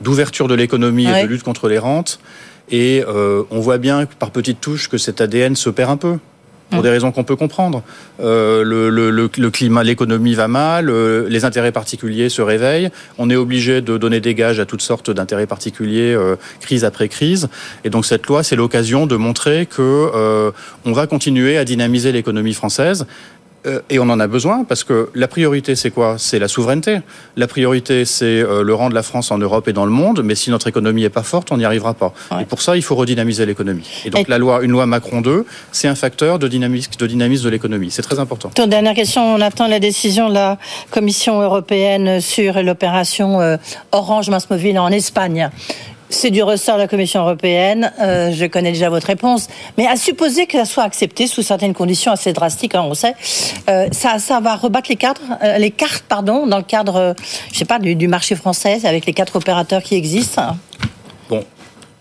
d'ouverture 0.00 0.46
de 0.46 0.54
l'économie 0.54 1.06
et 1.06 1.22
de 1.24 1.26
lutte 1.26 1.42
contre 1.42 1.68
les 1.68 1.78
rentes. 1.78 2.20
Et 2.70 3.02
euh, 3.08 3.42
on 3.50 3.58
voit 3.58 3.78
bien 3.78 4.06
par 4.06 4.30
petites 4.30 4.60
touches 4.60 4.88
que 4.88 4.98
cet 4.98 5.20
ADN 5.20 5.56
se 5.56 5.68
perd 5.68 5.90
un 5.90 5.96
peu. 5.96 6.18
Pour 6.70 6.82
des 6.82 6.90
raisons 6.90 7.12
qu'on 7.12 7.24
peut 7.24 7.36
comprendre. 7.36 7.82
Euh, 8.20 8.62
le, 8.64 8.90
le, 8.90 9.10
le, 9.10 9.50
climat, 9.50 9.82
l'économie 9.82 10.34
va 10.34 10.48
mal, 10.48 10.90
euh, 10.90 11.26
les 11.28 11.44
intérêts 11.44 11.72
particuliers 11.72 12.28
se 12.28 12.42
réveillent. 12.42 12.90
On 13.18 13.30
est 13.30 13.36
obligé 13.36 13.80
de 13.80 13.96
donner 13.96 14.20
des 14.20 14.34
gages 14.34 14.60
à 14.60 14.66
toutes 14.66 14.82
sortes 14.82 15.10
d'intérêts 15.10 15.46
particuliers, 15.46 16.14
euh, 16.14 16.36
crise 16.60 16.84
après 16.84 17.08
crise. 17.08 17.48
Et 17.84 17.90
donc 17.90 18.06
cette 18.06 18.26
loi, 18.26 18.42
c'est 18.42 18.56
l'occasion 18.56 19.06
de 19.06 19.16
montrer 19.16 19.66
que 19.66 19.82
euh, 20.14 20.50
on 20.84 20.92
va 20.92 21.06
continuer 21.06 21.58
à 21.58 21.64
dynamiser 21.64 22.12
l'économie 22.12 22.54
française. 22.54 23.06
Euh, 23.66 23.80
et 23.90 23.98
on 23.98 24.08
en 24.10 24.20
a 24.20 24.26
besoin 24.26 24.64
parce 24.64 24.84
que 24.84 25.08
la 25.14 25.28
priorité, 25.28 25.74
c'est 25.74 25.90
quoi? 25.90 26.16
C'est 26.18 26.38
la 26.38 26.48
souveraineté. 26.48 26.98
La 27.36 27.46
priorité, 27.46 28.04
c'est 28.04 28.24
euh, 28.40 28.62
le 28.62 28.74
rang 28.74 28.90
de 28.90 28.94
la 28.94 29.02
France 29.02 29.30
en 29.30 29.38
Europe 29.38 29.68
et 29.68 29.72
dans 29.72 29.84
le 29.86 29.90
monde. 29.90 30.22
Mais 30.22 30.34
si 30.34 30.50
notre 30.50 30.66
économie 30.68 31.04
est 31.04 31.08
pas 31.10 31.22
forte, 31.22 31.50
on 31.52 31.56
n'y 31.56 31.64
arrivera 31.64 31.94
pas. 31.94 32.12
Et 32.40 32.44
pour 32.44 32.60
ça, 32.60 32.76
il 32.76 32.82
faut 32.82 32.94
redynamiser 32.94 33.46
l'économie. 33.46 33.88
Et 34.04 34.10
donc 34.10 34.26
Et- 34.28 34.30
la 34.30 34.38
loi, 34.38 34.62
une 34.62 34.70
loi 34.72 34.86
Macron 34.86 35.20
2, 35.20 35.46
c'est 35.72 35.88
un 35.88 35.94
facteur 35.94 36.38
de 36.38 36.48
dynamisme, 36.48 36.92
de 36.98 37.06
dynamisme 37.06 37.44
de 37.44 37.50
l'économie. 37.50 37.90
C'est 37.90 38.02
très 38.02 38.18
important. 38.18 38.50
Ton 38.54 38.66
dernière 38.66 38.94
question, 38.94 39.34
on 39.34 39.40
attend 39.40 39.66
la 39.66 39.80
décision 39.80 40.28
de 40.28 40.34
la 40.34 40.58
Commission 40.90 41.40
européenne 41.40 42.20
sur 42.20 42.62
l'opération 42.62 43.40
euh, 43.40 43.56
Orange 43.92 44.28
Mosmobile 44.28 44.78
en 44.78 44.88
Espagne. 44.88 45.50
C'est 46.14 46.30
du 46.30 46.44
ressort 46.44 46.76
de 46.76 46.82
la 46.82 46.88
Commission 46.88 47.22
européenne, 47.22 47.92
euh, 48.00 48.30
je 48.32 48.46
connais 48.46 48.70
déjà 48.70 48.88
votre 48.88 49.08
réponse, 49.08 49.48
mais 49.76 49.88
à 49.88 49.96
supposer 49.96 50.46
que 50.46 50.56
ça 50.56 50.64
soit 50.64 50.84
accepté 50.84 51.26
sous 51.26 51.42
certaines 51.42 51.74
conditions 51.74 52.12
assez 52.12 52.32
drastiques, 52.32 52.76
hein, 52.76 52.84
on 52.86 52.94
sait, 52.94 53.14
euh, 53.68 53.88
ça, 53.90 54.20
ça 54.20 54.38
va 54.38 54.54
rebattre 54.54 54.88
les, 54.90 54.96
cadres, 54.96 55.20
euh, 55.42 55.58
les 55.58 55.72
cartes 55.72 56.04
pardon, 56.08 56.46
dans 56.46 56.58
le 56.58 56.62
cadre, 56.62 57.16
je 57.52 57.58
sais 57.58 57.64
pas, 57.64 57.80
du, 57.80 57.96
du 57.96 58.06
marché 58.06 58.36
français 58.36 58.78
avec 58.84 59.06
les 59.06 59.12
quatre 59.12 59.34
opérateurs 59.34 59.82
qui 59.82 59.96
existent. 59.96 60.56
Bon, 61.28 61.44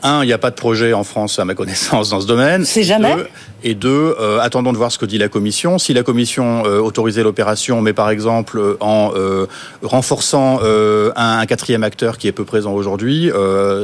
un, 0.04 0.24
il 0.24 0.28
n'y 0.28 0.34
a 0.34 0.38
pas 0.38 0.52
de 0.52 0.56
projet 0.56 0.94
en 0.94 1.04
France, 1.04 1.40
à 1.40 1.46
ma 1.46 1.56
connaissance, 1.56 2.10
dans 2.10 2.22
ce 2.22 2.28
domaine. 2.28 2.66
C'est 2.66 2.84
jamais. 2.84 3.16
Deux, 3.16 3.28
et 3.64 3.76
deux, 3.76 4.16
euh, 4.20 4.40
attendons 4.40 4.74
de 4.74 4.78
voir 4.78 4.92
ce 4.92 4.98
que 4.98 5.06
dit 5.06 5.18
la 5.18 5.30
Commission. 5.30 5.80
Si 5.80 5.94
la 5.94 6.04
Commission 6.04 6.64
euh, 6.66 6.80
autorisait 6.80 7.24
l'opération, 7.24 7.82
mais 7.82 7.94
par 7.94 8.10
exemple 8.10 8.60
euh, 8.60 8.78
en 8.80 9.12
euh, 9.16 9.48
renforçant 9.82 10.60
un, 10.62 11.40
un 11.40 11.46
quatrième 11.46 11.84
acteur 11.84 12.18
qui 12.18 12.28
est 12.28 12.32
peu 12.32 12.46
présent 12.46 12.74
aujourd'hui, 12.74 13.32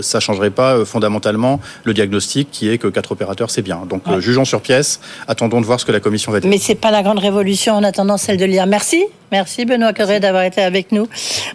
ça 0.02 0.20
changerait 0.20 0.50
pas 0.50 0.86
fondamentalement 0.86 1.60
le 1.84 1.94
diagnostic 1.94 2.50
qui 2.52 2.70
est 2.70 2.78
que 2.78 2.88
quatre 2.88 3.12
opérateurs, 3.12 3.50
c'est 3.50 3.62
bien. 3.62 3.82
Donc 3.90 4.04
jugeons 4.20 4.46
sur 4.46 4.62
pièce, 4.62 5.00
attendons 5.28 5.62
de 5.62 5.66
voir 5.66 5.80
ce 5.80 5.86
que 5.86 5.92
la 5.92 6.00
Commission 6.00 6.32
va 6.32 6.40
dire. 6.40 6.50
Mais 6.50 6.58
c'est 6.58 6.76
pas 6.76 6.92
la 6.92 7.04
grande 7.04 7.20
révolution 7.20 7.74
en 7.74 7.84
attendant 7.84 8.18
celle 8.18 8.38
de 8.38 8.46
l'IA. 8.46 8.66
Merci, 8.66 9.06
merci 9.32 9.66
Benoît 9.66 9.94
Cœuré 9.94 10.20
d'avoir 10.20 10.44
été 10.44 10.62
avec 10.62 10.92
nous, 10.92 11.08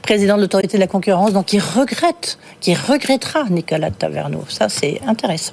président 0.03 0.37
de 0.37 0.43
l'autorité 0.43 0.77
de 0.77 0.81
la 0.81 0.89
concurrence, 0.89 1.33
donc 1.33 1.47
qui 1.47 1.59
regrette, 1.59 2.39
qui 2.61 2.75
regrettera 2.75 3.45
Nicolas 3.51 3.91
Taverneau. 3.91 4.45
Ça, 4.49 4.69
c'est 4.69 5.01
intéressant. 5.07 5.53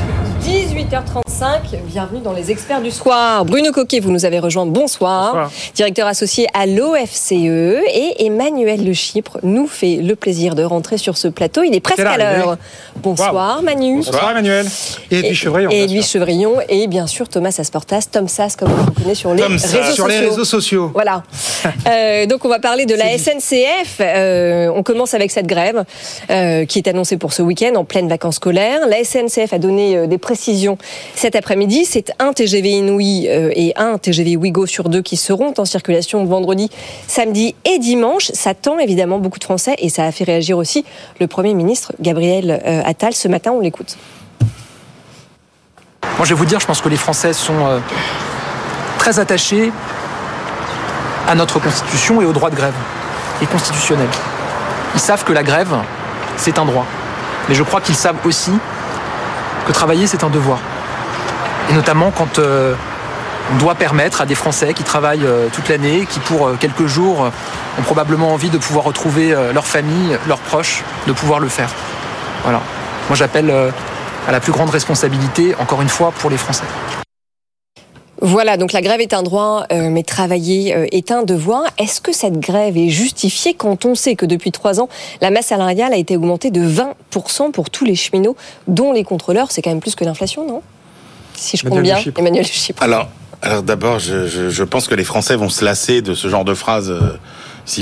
18h35, 0.81 1.83
bienvenue 1.85 2.21
dans 2.21 2.33
les 2.33 2.49
experts 2.49 2.81
du 2.81 2.89
soir. 2.89 3.45
Bruno 3.45 3.71
Coquet, 3.71 3.99
vous 3.99 4.09
nous 4.09 4.25
avez 4.25 4.39
rejoint, 4.39 4.65
bonsoir. 4.65 5.33
Bonsoir. 5.33 5.51
Directeur 5.75 6.07
associé 6.07 6.47
à 6.55 6.65
l'OFCE 6.65 7.33
et 7.33 8.25
Emmanuel 8.25 8.83
Le 8.83 8.93
Chypre 8.93 9.37
nous 9.43 9.67
fait 9.67 9.97
le 9.97 10.15
plaisir 10.15 10.55
de 10.55 10.63
rentrer 10.63 10.97
sur 10.97 11.17
ce 11.17 11.27
plateau. 11.27 11.61
Il 11.61 11.75
est 11.75 11.81
presque 11.81 11.99
là, 11.99 12.13
à 12.13 12.17
l'heure. 12.17 12.57
Bonsoir 12.95 13.61
Manu. 13.61 13.97
Bonsoir 13.97 14.31
Emmanuel. 14.31 14.65
Et 15.11 15.19
Edwige 15.19 15.37
Chevrillon. 15.37 15.69
Et 15.69 15.83
Edwige 15.83 16.07
Chevrillon 16.07 16.55
et 16.67 16.87
bien 16.87 17.05
sûr 17.05 17.29
Thomas 17.29 17.55
Asportas, 17.59 18.07
Tom 18.11 18.27
Sass 18.27 18.55
comme 18.55 18.71
on 18.71 18.85
le 18.85 18.91
connaît 18.91 19.15
sur 19.15 19.35
les 19.35 19.43
Tom 19.43 19.51
réseaux 19.51 19.67
sociaux. 19.67 19.93
Sur 19.93 20.07
les 20.07 20.19
réseaux 20.19 20.45
sociaux. 20.45 20.91
Voilà. 20.93 21.23
Euh, 21.87 22.25
donc 22.25 22.45
on 22.45 22.49
va 22.49 22.59
parler 22.59 22.85
de 22.85 22.95
la 22.95 23.17
SNCF. 23.17 23.97
Euh, 23.99 24.71
on 24.73 24.83
commence 24.83 25.13
avec 25.13 25.31
cette 25.31 25.47
grève 25.47 25.83
euh, 26.29 26.65
qui 26.65 26.79
est 26.79 26.87
annoncée 26.87 27.17
pour 27.17 27.33
ce 27.33 27.41
week-end 27.41 27.73
en 27.75 27.85
pleine 27.85 28.07
vacances 28.07 28.35
scolaires. 28.35 28.87
La 28.87 29.03
SNCF 29.03 29.53
a 29.53 29.59
donné 29.59 30.07
des 30.07 30.17
précisions 30.17 30.70
cet 31.15 31.35
après-midi. 31.35 31.85
C'est 31.85 32.11
un 32.19 32.33
TGV 32.33 32.69
Inouï 32.69 33.27
euh, 33.27 33.51
et 33.55 33.73
un 33.75 33.97
TGV 33.97 34.37
Ouigo 34.37 34.65
sur 34.65 34.89
deux 34.89 35.01
qui 35.01 35.17
seront 35.17 35.53
en 35.57 35.65
circulation 35.65 36.23
vendredi, 36.25 36.69
samedi 37.07 37.55
et 37.65 37.79
dimanche. 37.79 38.31
Ça 38.33 38.53
tend 38.53 38.79
évidemment 38.79 39.19
beaucoup 39.19 39.39
de 39.39 39.43
Français 39.43 39.75
et 39.79 39.89
ça 39.89 40.05
a 40.05 40.11
fait 40.11 40.23
réagir 40.23 40.57
aussi 40.57 40.85
le 41.19 41.27
Premier 41.27 41.53
ministre 41.53 41.93
Gabriel 41.99 42.61
euh, 42.65 42.81
Attal. 42.85 43.13
Ce 43.13 43.27
matin, 43.27 43.51
on 43.51 43.59
l'écoute. 43.59 43.97
Moi, 46.17 46.25
je 46.25 46.33
vais 46.33 46.39
vous 46.39 46.45
dire, 46.45 46.59
je 46.59 46.67
pense 46.67 46.81
que 46.81 46.89
les 46.89 46.97
Français 46.97 47.33
sont 47.33 47.65
euh, 47.65 47.79
très 48.97 49.19
attachés 49.19 49.71
à 51.27 51.35
notre 51.35 51.59
Constitution 51.59 52.21
et 52.21 52.25
au 52.25 52.33
droit 52.33 52.49
de 52.49 52.55
grève, 52.55 52.73
est 53.41 53.45
constitutionnel. 53.45 54.07
Ils 54.93 54.99
savent 54.99 55.23
que 55.23 55.33
la 55.33 55.43
grève, 55.43 55.75
c'est 56.37 56.59
un 56.59 56.65
droit. 56.65 56.85
Mais 57.47 57.55
je 57.55 57.63
crois 57.63 57.81
qu'ils 57.81 57.95
savent 57.95 58.17
aussi 58.25 58.51
travailler, 59.71 60.07
c'est 60.07 60.23
un 60.23 60.29
devoir. 60.29 60.59
Et 61.69 61.73
notamment 61.73 62.11
quand 62.11 62.39
euh, 62.39 62.73
on 63.53 63.57
doit 63.57 63.75
permettre 63.75 64.21
à 64.21 64.25
des 64.25 64.35
Français 64.35 64.73
qui 64.73 64.83
travaillent 64.83 65.25
euh, 65.25 65.47
toute 65.53 65.69
l'année, 65.69 66.05
qui 66.09 66.19
pour 66.19 66.47
euh, 66.47 66.57
quelques 66.59 66.85
jours 66.85 67.29
ont 67.79 67.81
probablement 67.83 68.33
envie 68.33 68.49
de 68.49 68.57
pouvoir 68.57 68.85
retrouver 68.85 69.33
leur 69.53 69.65
famille, 69.65 70.17
leurs 70.27 70.39
proches, 70.39 70.83
de 71.07 71.13
pouvoir 71.13 71.39
le 71.39 71.47
faire. 71.47 71.69
Voilà. 72.43 72.59
Moi, 73.07 73.15
j'appelle 73.15 73.49
à 74.27 74.31
la 74.31 74.39
plus 74.41 74.51
grande 74.51 74.69
responsabilité, 74.69 75.55
encore 75.57 75.81
une 75.81 75.89
fois, 75.89 76.11
pour 76.11 76.29
les 76.29 76.37
Français. 76.37 76.65
Voilà, 78.21 78.55
donc 78.55 78.71
la 78.71 78.81
grève 78.81 79.01
est 79.01 79.13
un 79.13 79.23
droit, 79.23 79.65
euh, 79.71 79.89
mais 79.89 80.03
travailler 80.03 80.75
euh, 80.75 80.85
est 80.91 81.11
un 81.11 81.23
devoir. 81.23 81.63
Est-ce 81.79 82.01
que 82.01 82.13
cette 82.13 82.39
grève 82.39 82.77
est 82.77 82.89
justifiée 82.89 83.55
quand 83.55 83.83
on 83.85 83.95
sait 83.95 84.15
que 84.15 84.27
depuis 84.27 84.51
trois 84.51 84.79
ans, 84.79 84.89
la 85.21 85.31
masse 85.31 85.47
salariale 85.47 85.91
a 85.91 85.97
été 85.97 86.15
augmentée 86.15 86.51
de 86.51 86.61
20% 86.61 87.51
pour 87.51 87.71
tous 87.71 87.83
les 87.83 87.95
cheminots, 87.95 88.35
dont 88.67 88.93
les 88.93 89.03
contrôleurs? 89.03 89.51
C'est 89.51 89.63
quand 89.63 89.71
même 89.71 89.79
plus 89.79 89.95
que 89.95 90.05
l'inflation, 90.05 90.47
non? 90.47 90.61
Si 91.33 91.57
je 91.57 91.63
compte 91.63 91.73
Emmanuel 91.73 91.95
bien, 91.95 92.03
Chypre. 92.03 92.19
Emmanuel 92.19 92.45
Chypre. 92.45 92.83
Alors, 92.83 93.09
alors 93.41 93.63
d'abord, 93.63 93.97
je, 93.97 94.27
je, 94.27 94.49
je 94.49 94.63
pense 94.63 94.87
que 94.87 94.93
les 94.93 95.03
Français 95.03 95.35
vont 95.35 95.49
se 95.49 95.65
lasser 95.65 96.03
de 96.03 96.13
ce 96.13 96.27
genre 96.27 96.45
de 96.45 96.53
phrases. 96.53 96.91
euh, 96.91 97.17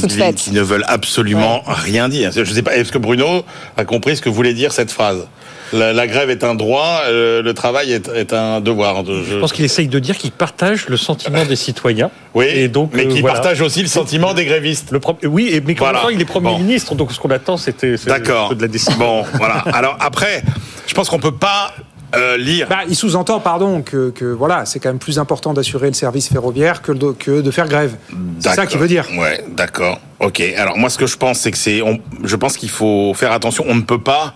faites. 0.10 0.36
qui 0.36 0.52
ne 0.52 0.62
veulent 0.62 0.86
absolument 0.88 1.62
rien 1.66 2.08
dire. 2.10 2.32
Je 2.32 2.44
sais 2.46 2.62
pas, 2.62 2.78
est-ce 2.78 2.92
que 2.92 2.98
Bruno 2.98 3.44
a 3.76 3.86
compris 3.86 4.16
ce 4.16 4.22
que 4.22 4.30
voulait 4.30 4.54
dire 4.54 4.72
cette 4.72 4.92
phrase? 4.92 5.28
La, 5.74 5.94
la 5.94 6.08
grève 6.08 6.30
est 6.30 6.44
un 6.44 6.56
droit, 6.56 7.02
euh, 7.08 7.42
le 7.42 7.54
travail 7.54 7.92
est, 7.92 8.08
est 8.10 8.34
un 8.34 8.62
devoir. 8.62 9.04
Je, 9.06 9.24
Je 9.24 9.36
pense 9.38 9.54
qu'il 9.54 9.66
essaye 9.66 9.88
de 9.88 10.00
dire 10.00 10.18
qu'il 10.18 10.32
partage 10.32 10.88
le 10.88 10.98
sentiment 10.98 11.46
des 11.46 11.56
citoyens. 11.56 12.12
Oui, 12.34 12.46
et 12.48 12.68
donc, 12.68 12.92
mais 12.94 13.06
euh, 13.06 13.10
qui 13.10 13.22
voilà. 13.22 13.36
partage 13.36 13.62
aussi 13.62 13.82
le 13.82 13.88
sentiment 13.88 14.34
des 14.34 14.46
grévistes. 14.46 14.92
Le 14.92 15.00
pro- 15.00 15.18
Oui, 15.24 15.50
et- 15.52 15.62
mais 15.62 15.76
qu'en 15.76 15.86
Voilà. 15.86 16.04
il 16.12 16.22
est 16.22 16.26
Premier 16.26 16.50
Bon. 16.52 16.58
ministre, 16.60 16.96
donc 16.96 17.12
ce 17.12 17.20
qu'on 17.20 17.32
attend, 17.32 17.58
c'était 17.58 17.98
c'est 17.98 18.10
D'accord. 18.10 18.56
de 18.56 18.62
la 18.62 18.68
décision. 18.68 18.98
Bon, 19.00 19.24
voilà. 19.36 19.56
Alors 19.74 19.98
après, 20.00 20.44
je 20.88 20.94
pense 20.94 21.10
qu'on 21.10 21.20
peut 21.20 21.36
pas 21.36 21.72
euh, 22.16 22.38
lire. 22.38 22.66
Bah, 22.68 22.80
il 22.90 22.96
sous-entend, 22.96 23.40
pardon, 23.40 23.84
que, 23.84 24.10
que 24.10 24.26
voilà, 24.26 24.66
c'est 24.66 24.80
quand 24.80 24.90
même 24.90 24.98
plus 24.98 25.20
important 25.20 25.54
d'assurer 25.54 25.88
le 25.88 25.94
service 25.94 26.28
ferroviaire 26.30 26.82
que 26.82 26.92
de, 26.92 27.12
que 27.12 27.42
de 27.42 27.52
faire 27.52 27.68
grève. 27.68 27.96
C'est 28.40 28.50
ça 28.56 28.66
qu'il 28.66 28.80
veut 28.80 28.88
dire. 28.88 29.06
Ouais, 29.16 29.44
d'accord. 29.56 30.00
Ok. 30.20 30.42
Alors 30.58 30.76
moi, 30.78 30.90
ce 30.90 30.98
que 30.98 31.06
je 31.06 31.16
pense, 31.18 31.40
c'est 31.40 31.52
que 31.52 31.58
c'est, 31.58 31.82
je 32.24 32.36
pense 32.36 32.58
qu'il 32.58 32.72
faut 32.72 33.14
faire 33.14 33.32
attention. 33.32 33.64
On 33.68 33.76
ne 33.76 33.82
peut 33.82 34.02
pas 34.02 34.34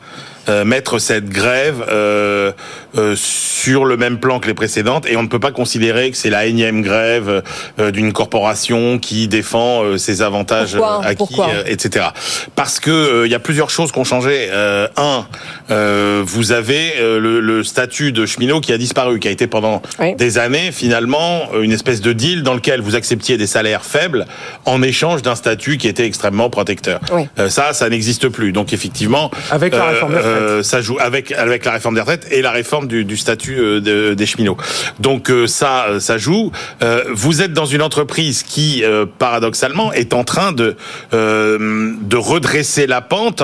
euh, 0.49 0.65
mettre 0.65 0.99
cette 0.99 1.29
grève 1.29 1.83
euh, 1.89 2.51
euh, 2.97 3.15
sur 3.15 3.85
le 3.85 3.97
même 3.97 4.19
plan 4.19 4.39
que 4.39 4.47
les 4.47 4.53
précédentes, 4.53 5.05
et 5.07 5.15
on 5.17 5.23
ne 5.23 5.27
peut 5.27 5.39
pas 5.39 5.51
considérer 5.51 6.11
que 6.11 6.17
c'est 6.17 6.29
la 6.29 6.45
énième 6.45 6.81
grève 6.81 7.43
euh, 7.79 7.91
d'une 7.91 8.13
corporation 8.13 8.99
qui 8.99 9.27
défend 9.27 9.83
euh, 9.83 9.97
ses 9.97 10.21
avantages 10.21 10.75
Pourquoi? 10.75 11.01
acquis, 11.05 11.15
Pourquoi? 11.17 11.49
euh, 11.49 11.63
etc. 11.65 12.07
Parce 12.55 12.79
que 12.79 12.91
euh, 12.91 13.25
il 13.25 13.31
y 13.31 13.35
a 13.35 13.39
plusieurs 13.39 13.69
choses 13.69 13.91
qui 13.91 13.99
ont 13.99 14.03
changé. 14.03 14.47
Euh, 14.51 14.87
un, 14.97 15.25
euh, 15.71 16.21
vous 16.25 16.51
avez 16.51 16.93
euh, 16.99 17.19
le, 17.19 17.39
le 17.39 17.63
statut 17.63 18.11
de 18.11 18.25
cheminot 18.25 18.59
qui 18.61 18.73
a 18.73 18.77
disparu, 18.77 19.19
qui 19.19 19.27
a 19.27 19.31
été 19.31 19.47
pendant 19.47 19.81
Oui. 19.99 20.15
des 20.15 20.37
années 20.37 20.71
finalement 20.71 21.49
une 21.61 21.71
espèce 21.71 22.01
de 22.01 22.13
deal 22.13 22.43
dans 22.43 22.53
lequel 22.53 22.81
vous 22.81 22.95
acceptiez 22.95 23.37
des 23.37 23.47
salaires 23.47 23.83
faibles 23.85 24.25
en 24.65 24.81
échange 24.81 25.21
d'un 25.21 25.35
statut 25.35 25.77
qui 25.77 25.87
était 25.87 26.05
extrêmement 26.05 26.49
protecteur. 26.49 26.99
Oui. 27.11 27.27
Euh, 27.39 27.49
ça, 27.49 27.73
ça 27.73 27.89
n'existe 27.89 28.27
plus. 28.29 28.51
Donc 28.51 28.73
effectivement, 28.73 29.31
Avec 29.51 29.73
la 29.73 29.85
réforme 29.85 30.15
retraites. 30.33 30.63
ça 30.63 30.81
joue 30.81 30.97
avec 30.99 31.31
avec 31.31 31.65
la 31.65 31.71
réforme 31.71 31.95
des 31.95 32.01
retraites 32.01 32.27
et 32.31 32.41
la 32.41 32.51
réforme 32.51 32.87
du, 32.87 33.17
statut 33.17 33.57
euh, 33.59 33.79
de- 33.81 34.13
des 34.13 34.25
cheminots. 34.25 34.57
Donc 34.99 35.29
euh, 35.29 35.47
ça, 35.47 35.85
euh, 35.89 35.99
ça 35.99 36.17
joue. 36.17 36.51
Euh, 36.81 37.03
vous 37.11 37.41
êtes 37.41 37.53
dans 37.53 37.65
une 37.65 37.81
entreprise 37.81 38.43
qui, 38.43 38.83
euh, 38.83 39.05
paradoxalement, 39.19 39.93
est 39.93 40.13
en 40.13 40.23
train 40.23 40.51
de 40.51 40.75
euh, 41.13 41.93
de 42.01 42.15
redresser 42.17 42.87
la 42.87 43.01
pente 43.01 43.43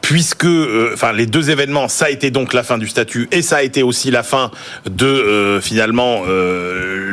puisque 0.00 0.44
euh, 0.44 0.90
enfin 0.92 1.12
les 1.14 1.24
deux 1.24 1.48
événements 1.48 1.88
ça 1.88 2.06
a 2.06 2.10
été 2.10 2.30
donc 2.30 2.52
la 2.52 2.62
fin 2.62 2.76
du 2.76 2.86
statut 2.86 3.26
et 3.32 3.40
ça 3.40 3.56
a 3.56 3.62
été 3.62 3.82
aussi 3.82 4.10
la 4.10 4.22
fin 4.22 4.50
de 4.84 5.06
euh, 5.06 5.60
finalement 5.62 6.24
euh, 6.28 7.08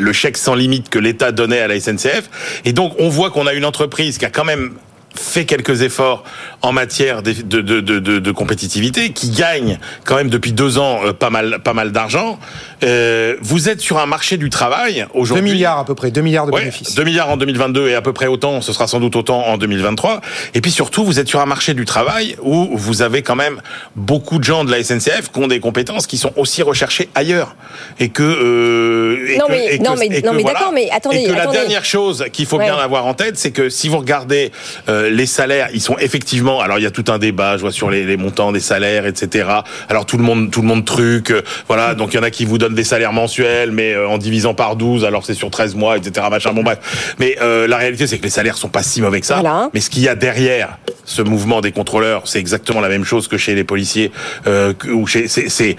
le 0.00 0.12
chèque 0.12 0.36
sans 0.38 0.54
limite 0.54 0.88
que 0.88 0.98
l'État 0.98 1.32
donnait 1.32 1.60
à 1.60 1.68
la 1.68 1.78
SNCF 1.78 2.30
et 2.64 2.72
donc 2.72 2.94
on 2.98 3.08
voit 3.10 3.30
qu'on 3.30 3.46
a 3.46 3.52
une 3.52 3.64
entreprise 3.66 4.16
qui 4.18 4.24
a 4.24 4.30
quand 4.30 4.44
même 4.44 4.72
fait 5.18 5.44
quelques 5.44 5.82
efforts 5.82 6.24
en 6.62 6.72
matière 6.72 7.22
de, 7.22 7.32
de, 7.32 7.60
de, 7.60 7.80
de, 7.80 8.18
de 8.18 8.30
compétitivité, 8.32 9.10
qui 9.10 9.30
gagne 9.30 9.78
quand 10.04 10.16
même 10.16 10.28
depuis 10.30 10.52
deux 10.52 10.78
ans 10.78 11.00
euh, 11.04 11.12
pas 11.12 11.30
mal, 11.30 11.58
pas 11.64 11.72
mal 11.72 11.92
d'argent. 11.92 12.38
Euh, 12.82 13.36
vous 13.40 13.68
êtes 13.68 13.80
sur 13.80 13.98
un 13.98 14.06
marché 14.06 14.36
du 14.36 14.50
travail 14.50 15.06
2 15.14 15.18
aujourd'hui. 15.20 15.42
milliards 15.52 15.78
à 15.78 15.84
peu 15.84 15.94
près, 15.94 16.10
2 16.10 16.20
milliards 16.20 16.46
de 16.46 16.52
Ouais, 16.52 16.60
bénéfices. 16.60 16.94
2 16.94 17.04
milliards 17.04 17.30
en 17.30 17.36
2022 17.36 17.88
et 17.88 17.94
à 17.94 18.02
peu 18.02 18.12
près 18.12 18.26
autant, 18.26 18.60
ce 18.60 18.72
sera 18.72 18.86
sans 18.86 19.00
doute 19.00 19.16
autant 19.16 19.46
en 19.46 19.56
2023. 19.58 20.20
Et 20.54 20.60
puis 20.60 20.70
surtout, 20.70 21.04
vous 21.04 21.18
êtes 21.18 21.28
sur 21.28 21.40
un 21.40 21.46
marché 21.46 21.74
du 21.74 21.84
travail 21.84 22.36
où 22.42 22.76
vous 22.76 23.02
avez 23.02 23.22
quand 23.22 23.36
même 23.36 23.60
beaucoup 23.96 24.38
de 24.38 24.44
gens 24.44 24.64
de 24.64 24.70
la 24.70 24.82
SNCF 24.82 25.30
qui 25.32 25.40
ont 25.40 25.46
des 25.48 25.60
compétences 25.60 26.06
qui 26.06 26.18
sont 26.18 26.32
aussi 26.36 26.62
recherchées 26.62 27.08
ailleurs. 27.14 27.56
Et 27.98 28.08
que... 28.10 28.22
euh, 28.22 29.26
et 29.28 29.38
Non, 29.38 29.46
que- 29.46 29.50
mais- 29.52 29.66
et 29.74 29.78
que- 29.78 29.82
non, 29.84 29.94
mais- 29.96 30.06
et 30.06 30.20
que 30.22 30.26
non, 30.26 30.32
mais 30.34 30.42
voilà. 30.42 30.58
d'accord, 30.58 30.72
mais 30.72 30.88
attendez, 30.90 31.18
Et 31.18 31.26
que 31.28 31.32
la 31.32 31.46
dernière 31.46 31.84
chose 31.84 32.24
qu'il 32.32 32.46
faut 32.46 32.58
bien 32.58 32.76
avoir 32.76 33.06
en 33.06 33.14
tête, 33.14 33.38
c'est 33.38 33.50
que 33.52 33.68
si 33.68 33.88
vous 33.88 33.98
regardez 33.98 34.52
euh, 34.88 35.05
les 35.10 35.26
salaires, 35.26 35.68
ils 35.72 35.80
sont 35.80 35.96
effectivement... 35.98 36.60
Alors 36.60 36.78
il 36.78 36.82
y 36.82 36.86
a 36.86 36.90
tout 36.90 37.04
un 37.08 37.18
débat, 37.18 37.56
je 37.56 37.62
vois 37.62 37.72
sur 37.72 37.90
les, 37.90 38.04
les 38.04 38.16
montants 38.16 38.52
des 38.52 38.60
salaires, 38.60 39.06
etc. 39.06 39.48
Alors 39.88 40.06
tout 40.06 40.16
le 40.16 40.24
monde, 40.24 40.50
tout 40.50 40.62
le 40.62 40.68
monde 40.68 40.84
truc, 40.84 41.30
euh, 41.30 41.42
voilà. 41.68 41.94
Donc 41.94 42.12
il 42.12 42.16
y 42.16 42.20
en 42.20 42.22
a 42.22 42.30
qui 42.30 42.44
vous 42.44 42.58
donnent 42.58 42.74
des 42.74 42.84
salaires 42.84 43.12
mensuels, 43.12 43.72
mais 43.72 43.92
euh, 43.92 44.08
en 44.08 44.18
divisant 44.18 44.54
par 44.54 44.76
12, 44.76 45.04
alors 45.04 45.24
c'est 45.24 45.34
sur 45.34 45.50
13 45.50 45.74
mois, 45.74 45.96
etc. 45.96 46.26
Machin. 46.30 46.52
Bon 46.52 46.62
bref. 46.62 47.14
Mais 47.18 47.36
euh, 47.40 47.66
la 47.66 47.76
réalité, 47.76 48.06
c'est 48.06 48.18
que 48.18 48.24
les 48.24 48.30
salaires 48.30 48.56
sont 48.56 48.68
pas 48.68 48.82
si 48.82 49.00
mauvais 49.00 49.20
que 49.20 49.26
ça. 49.26 49.34
Voilà. 49.34 49.70
Mais 49.74 49.80
ce 49.80 49.90
qu'il 49.90 50.02
y 50.02 50.08
a 50.08 50.14
derrière 50.14 50.78
ce 51.04 51.22
mouvement 51.22 51.60
des 51.60 51.72
contrôleurs, 51.72 52.22
c'est 52.26 52.38
exactement 52.38 52.80
la 52.80 52.88
même 52.88 53.04
chose 53.04 53.28
que 53.28 53.38
chez 53.38 53.54
les 53.54 53.64
policiers 53.64 54.10
euh, 54.46 54.72
ou 54.92 55.06
chez 55.06 55.28
c'est 55.28 55.76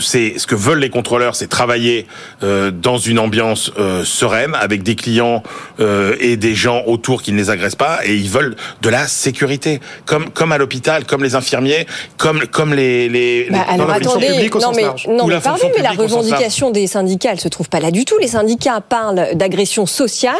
c'est 0.00 0.38
ce 0.38 0.46
que 0.46 0.54
veulent 0.54 0.78
les 0.80 0.90
contrôleurs, 0.90 1.34
c'est 1.36 1.48
travailler 1.48 2.06
euh, 2.42 2.70
dans 2.70 2.98
une 2.98 3.18
ambiance 3.18 3.70
euh, 3.78 4.04
sereine 4.04 4.54
avec 4.58 4.82
des 4.82 4.94
clients 4.96 5.42
euh, 5.80 6.16
et 6.20 6.36
des 6.36 6.54
gens 6.54 6.82
autour 6.86 7.22
qui 7.22 7.32
ne 7.32 7.38
les 7.38 7.50
agressent 7.50 7.76
pas 7.76 8.00
et 8.04 8.14
ils 8.14 8.30
veulent 8.30 8.56
de 8.82 8.88
la 8.88 9.06
sécurité 9.06 9.80
comme 10.04 10.30
comme 10.30 10.52
à 10.52 10.58
l'hôpital, 10.58 11.04
comme 11.04 11.22
les 11.22 11.34
infirmiers, 11.34 11.86
comme 12.16 12.46
comme 12.46 12.74
les 12.74 13.08
les, 13.08 13.48
Bah, 13.50 13.64
les- 13.68 13.74
alors 13.74 13.90
attendez, 13.90 14.26
publique 14.28 14.56
au 14.56 14.60
non 14.60 14.72
mais, 14.74 14.82
non 15.08 15.26
mais 15.26 15.34
la 15.34 15.40
pardon, 15.40 15.70
mais 15.76 15.82
la 15.82 15.90
revendication 15.92 16.70
des 16.70 16.86
syndicats, 16.86 17.30
elle 17.32 17.40
se 17.40 17.48
trouve 17.48 17.68
pas 17.68 17.80
là 17.80 17.90
du 17.90 18.04
tout. 18.04 18.16
Les 18.18 18.28
syndicats 18.28 18.80
parlent 18.80 19.28
d'agression 19.34 19.86
sociale. 19.86 20.34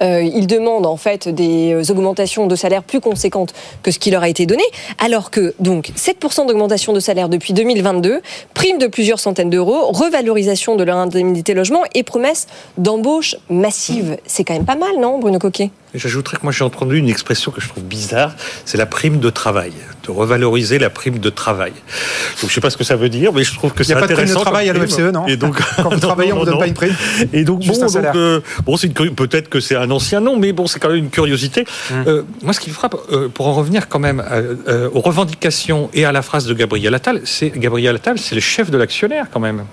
Ils 0.00 0.46
demandent 0.46 0.86
en 0.86 0.96
fait 0.96 1.28
des 1.28 1.90
augmentations 1.90 2.46
de 2.46 2.56
salaire 2.56 2.82
plus 2.82 3.00
conséquentes 3.00 3.52
que 3.82 3.90
ce 3.90 3.98
qui 3.98 4.10
leur 4.10 4.22
a 4.22 4.28
été 4.28 4.46
donné, 4.46 4.62
alors 4.98 5.30
que 5.30 5.54
donc 5.60 5.90
7% 5.96 6.46
d'augmentation 6.46 6.92
de 6.92 7.00
salaire 7.00 7.28
depuis 7.28 7.52
2022, 7.52 8.20
prime 8.54 8.78
de 8.78 8.86
plusieurs 9.00 9.18
centaines 9.18 9.48
d'euros, 9.48 9.86
revalorisation 9.92 10.76
de 10.76 10.84
leur 10.84 10.98
indemnité 10.98 11.54
logement 11.54 11.84
et 11.94 12.02
promesse 12.02 12.46
d'embauche 12.76 13.34
massive. 13.48 14.18
C'est 14.26 14.44
quand 14.44 14.52
même 14.52 14.66
pas 14.66 14.76
mal, 14.76 14.90
non, 15.00 15.18
Bruno 15.18 15.38
Coquet? 15.38 15.70
Et 15.94 15.98
J'ajouterais 15.98 16.36
que 16.36 16.42
moi 16.42 16.52
j'ai 16.52 16.64
entendu 16.64 16.98
une 16.98 17.08
expression 17.08 17.50
que 17.50 17.62
je 17.62 17.68
trouve 17.70 17.82
bizarre, 17.82 18.34
c'est 18.66 18.76
la 18.76 18.84
prime 18.84 19.18
de 19.18 19.30
travail, 19.30 19.72
de 20.04 20.10
revaloriser 20.10 20.78
la 20.78 20.90
prime 20.90 21.18
de 21.18 21.30
travail. 21.30 21.72
Donc 22.40 22.48
je 22.50 22.54
sais 22.54 22.60
pas 22.60 22.70
ce 22.70 22.76
que 22.76 22.84
ça 22.84 22.96
veut 22.96 23.08
dire, 23.08 23.32
mais 23.32 23.44
je 23.44 23.54
trouve 23.54 23.72
que 23.72 23.82
Il 23.82 23.86
y 23.86 23.86
c'est 23.88 23.92
a 23.94 24.00
pas 24.00 24.06
de 24.06 24.12
prime 24.14 24.24
de 24.26 24.30
intéressant. 24.30 24.40
travail 24.42 24.68
à 24.70 24.72
l'OFCE, 24.72 24.98
non 25.12 25.26
Et 25.26 25.36
donc 25.36 25.58
Quand 25.76 25.90
vous 25.90 26.00
travaillez, 26.08 26.32
on 26.32 26.38
vous 26.40 26.44
donne 26.44 26.58
pas 26.58 26.66
une 26.66 26.74
prime 26.74 26.94
Et 27.32 27.44
donc 27.44 27.62
Juste 27.62 27.80
bon, 27.80 27.86
donc, 27.90 28.16
euh, 28.16 28.40
bon, 28.64 28.76
c'est 28.76 28.86
une 28.86 28.92
curi- 28.94 29.14
peut-être 29.14 29.48
que 29.48 29.60
c'est 29.60 29.76
un 29.76 29.90
ancien 29.90 30.20
nom, 30.20 30.36
mais 30.38 30.52
bon, 30.52 30.66
c'est 30.66 30.78
quand 30.80 30.88
même 30.88 30.98
une 30.98 31.10
curiosité. 31.10 31.64
Hum. 31.90 32.04
Euh, 32.06 32.22
moi, 32.42 32.52
ce 32.52 32.60
qui 32.60 32.70
me 32.70 32.74
frappe, 32.74 32.96
euh, 33.12 33.28
pour 33.28 33.46
en 33.48 33.52
revenir 33.54 33.88
quand 33.88 33.98
même 33.98 34.22
aux 34.94 35.00
revendications 35.00 35.90
et 35.94 36.04
à 36.04 36.12
la 36.12 36.22
phrase 36.22 36.46
de 36.46 36.54
Gabriel 36.54 36.94
Attal, 36.94 37.20
c'est 37.24 37.50
Gabriel 37.56 37.96
Attal, 37.96 38.18
c'est 38.18 38.34
le 38.34 38.40
chef 38.40 38.70
de 38.70 38.78
l'actionnaire 38.78 39.26
quand 39.32 39.40
même. 39.40 39.64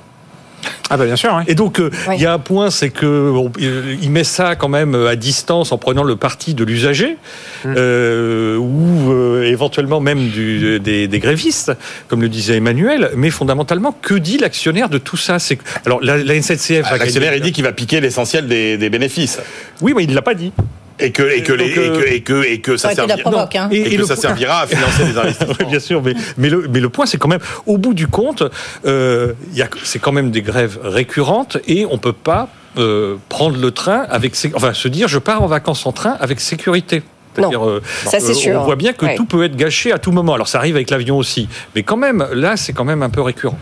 Ah 0.90 0.96
bah 0.98 1.06
bien 1.06 1.16
sûr. 1.18 1.42
Et 1.48 1.56
donc 1.56 1.80
euh, 1.80 1.90
il 2.16 2.22
y 2.22 2.26
a 2.26 2.34
un 2.34 2.40
point, 2.40 2.70
c'est 2.72 2.90
que 2.90 3.06
on- 3.32 3.52
euh, 3.62 3.96
il 4.02 4.10
met 4.10 4.24
ça 4.24 4.56
quand 4.56 4.70
même 4.70 4.96
à 4.96 5.16
distance 5.16 5.72
en 5.72 5.78
prenant 5.78 6.04
le 6.04 6.16
parti 6.16 6.54
de 6.54 6.64
l'usager 6.64 7.18
euh, 7.66 8.56
ou 8.58 9.12
euh, 9.12 9.44
éventuellement 9.44 10.00
même 10.00 10.30
du, 10.30 10.80
des, 10.80 11.08
des 11.08 11.20
grévistes, 11.20 11.74
comme 12.08 12.22
le 12.22 12.30
disait 12.30 12.56
Emmanuel. 12.58 13.12
Mais 13.16 13.30
fondamentalement, 13.30 13.96
que 14.02 14.14
dit 14.14 14.38
l'actionnaire 14.38 14.90
de 14.90 14.98
tout 14.98 15.18
ça? 15.18 15.40
C'est 15.40 15.58
que- 15.58 15.64
alors 15.86 16.02
la, 16.02 16.18
la 16.18 16.42
SNCF. 16.42 16.84
Ah, 16.86 16.92
va 16.92 16.98
L'actionnaire, 16.98 17.36
il 17.36 17.42
dit 17.42 17.52
qu'il 17.52 17.64
va 17.64 17.72
piquer 17.74 18.00
l'essentiel 18.02 18.48
des, 18.48 18.78
des 18.78 18.90
bénéfices. 18.90 19.40
Oui, 19.82 19.94
mais 19.96 20.04
il 20.04 20.10
ne 20.10 20.16
l'a 20.16 20.22
pas 20.22 20.34
dit. 20.36 20.52
Et 21.00 21.12
que, 21.12 21.22
et 21.24 21.44
que, 21.44 21.54
les- 21.54 21.78
euh, 21.78 22.02
et 22.02 22.02
que, 22.02 22.14
et 22.16 22.22
que, 22.22 22.44
et 22.46 22.60
que 22.62 22.78
ça, 22.78 22.94
servira, 22.96 23.18
provoque, 23.20 23.56
hein. 23.56 23.70
et 23.72 23.78
Et- 23.78 23.94
et 23.94 23.98
que 23.98 24.04
ça 24.06 24.16
point- 24.16 24.22
servira 24.22 24.62
à 24.62 24.68
financer 24.68 25.04
les 25.06 25.18
investissements. 25.18 25.54
Oui, 25.60 25.66
bien 25.68 25.80
sûr, 25.80 26.02
mais, 26.02 26.14
mais, 26.38 26.50
le, 26.50 26.68
mais 26.72 26.80
le 26.80 26.90
point, 26.90 27.06
c'est 27.06 27.18
quand 27.18 27.28
même, 27.28 27.40
au 27.68 27.78
bout 27.78 27.94
du 27.94 28.08
compte, 28.08 28.44
euh, 28.86 29.34
il 29.52 29.58
y 29.58 29.62
a- 29.62 29.70
c'est 29.84 30.00
quand 30.00 30.12
même 30.12 30.32
des 30.32 30.42
grèves 30.42 30.80
récurrentes 30.84 31.58
et 31.68 31.86
on 31.90 31.98
peut 31.98 32.14
pas 32.14 32.50
euh, 32.78 33.16
prendre 33.30 33.58
le 33.58 33.72
train 33.72 34.06
avec, 34.10 34.34
enfin, 34.54 34.74
se 34.74 34.88
dire, 34.88 35.08
je 35.08 35.18
pars 35.20 35.42
en 35.42 35.48
vacances 35.48 35.86
en 35.88 35.92
train 35.92 36.16
avec 36.20 36.40
sécurité. 36.40 37.02
C'est-à-dire, 37.38 37.66
euh, 37.66 37.82
ça, 38.06 38.20
c'est 38.20 38.34
sûr. 38.34 38.60
On 38.62 38.66
voit 38.66 38.76
bien 38.76 38.94
que 38.94 39.06
Ouais. 39.06 39.16
tout 39.16 39.26
peut 39.26 39.44
être 39.46 39.56
gâché 39.56 39.92
à 39.92 40.00
tout 40.00 40.12
moment. 40.12 40.34
Alors 40.34 40.48
ça 40.48 40.58
arrive 40.58 40.76
avec 40.76 40.90
l'avion 40.90 41.18
aussi, 41.18 41.48
mais 41.76 41.84
quand 41.84 41.98
même, 41.98 42.28
là, 42.34 42.58
c'est 42.58 42.74
quand 42.74 42.84
même 42.84 43.04
un 43.04 43.10
peu 43.10 43.22
récurrent. 43.22 43.58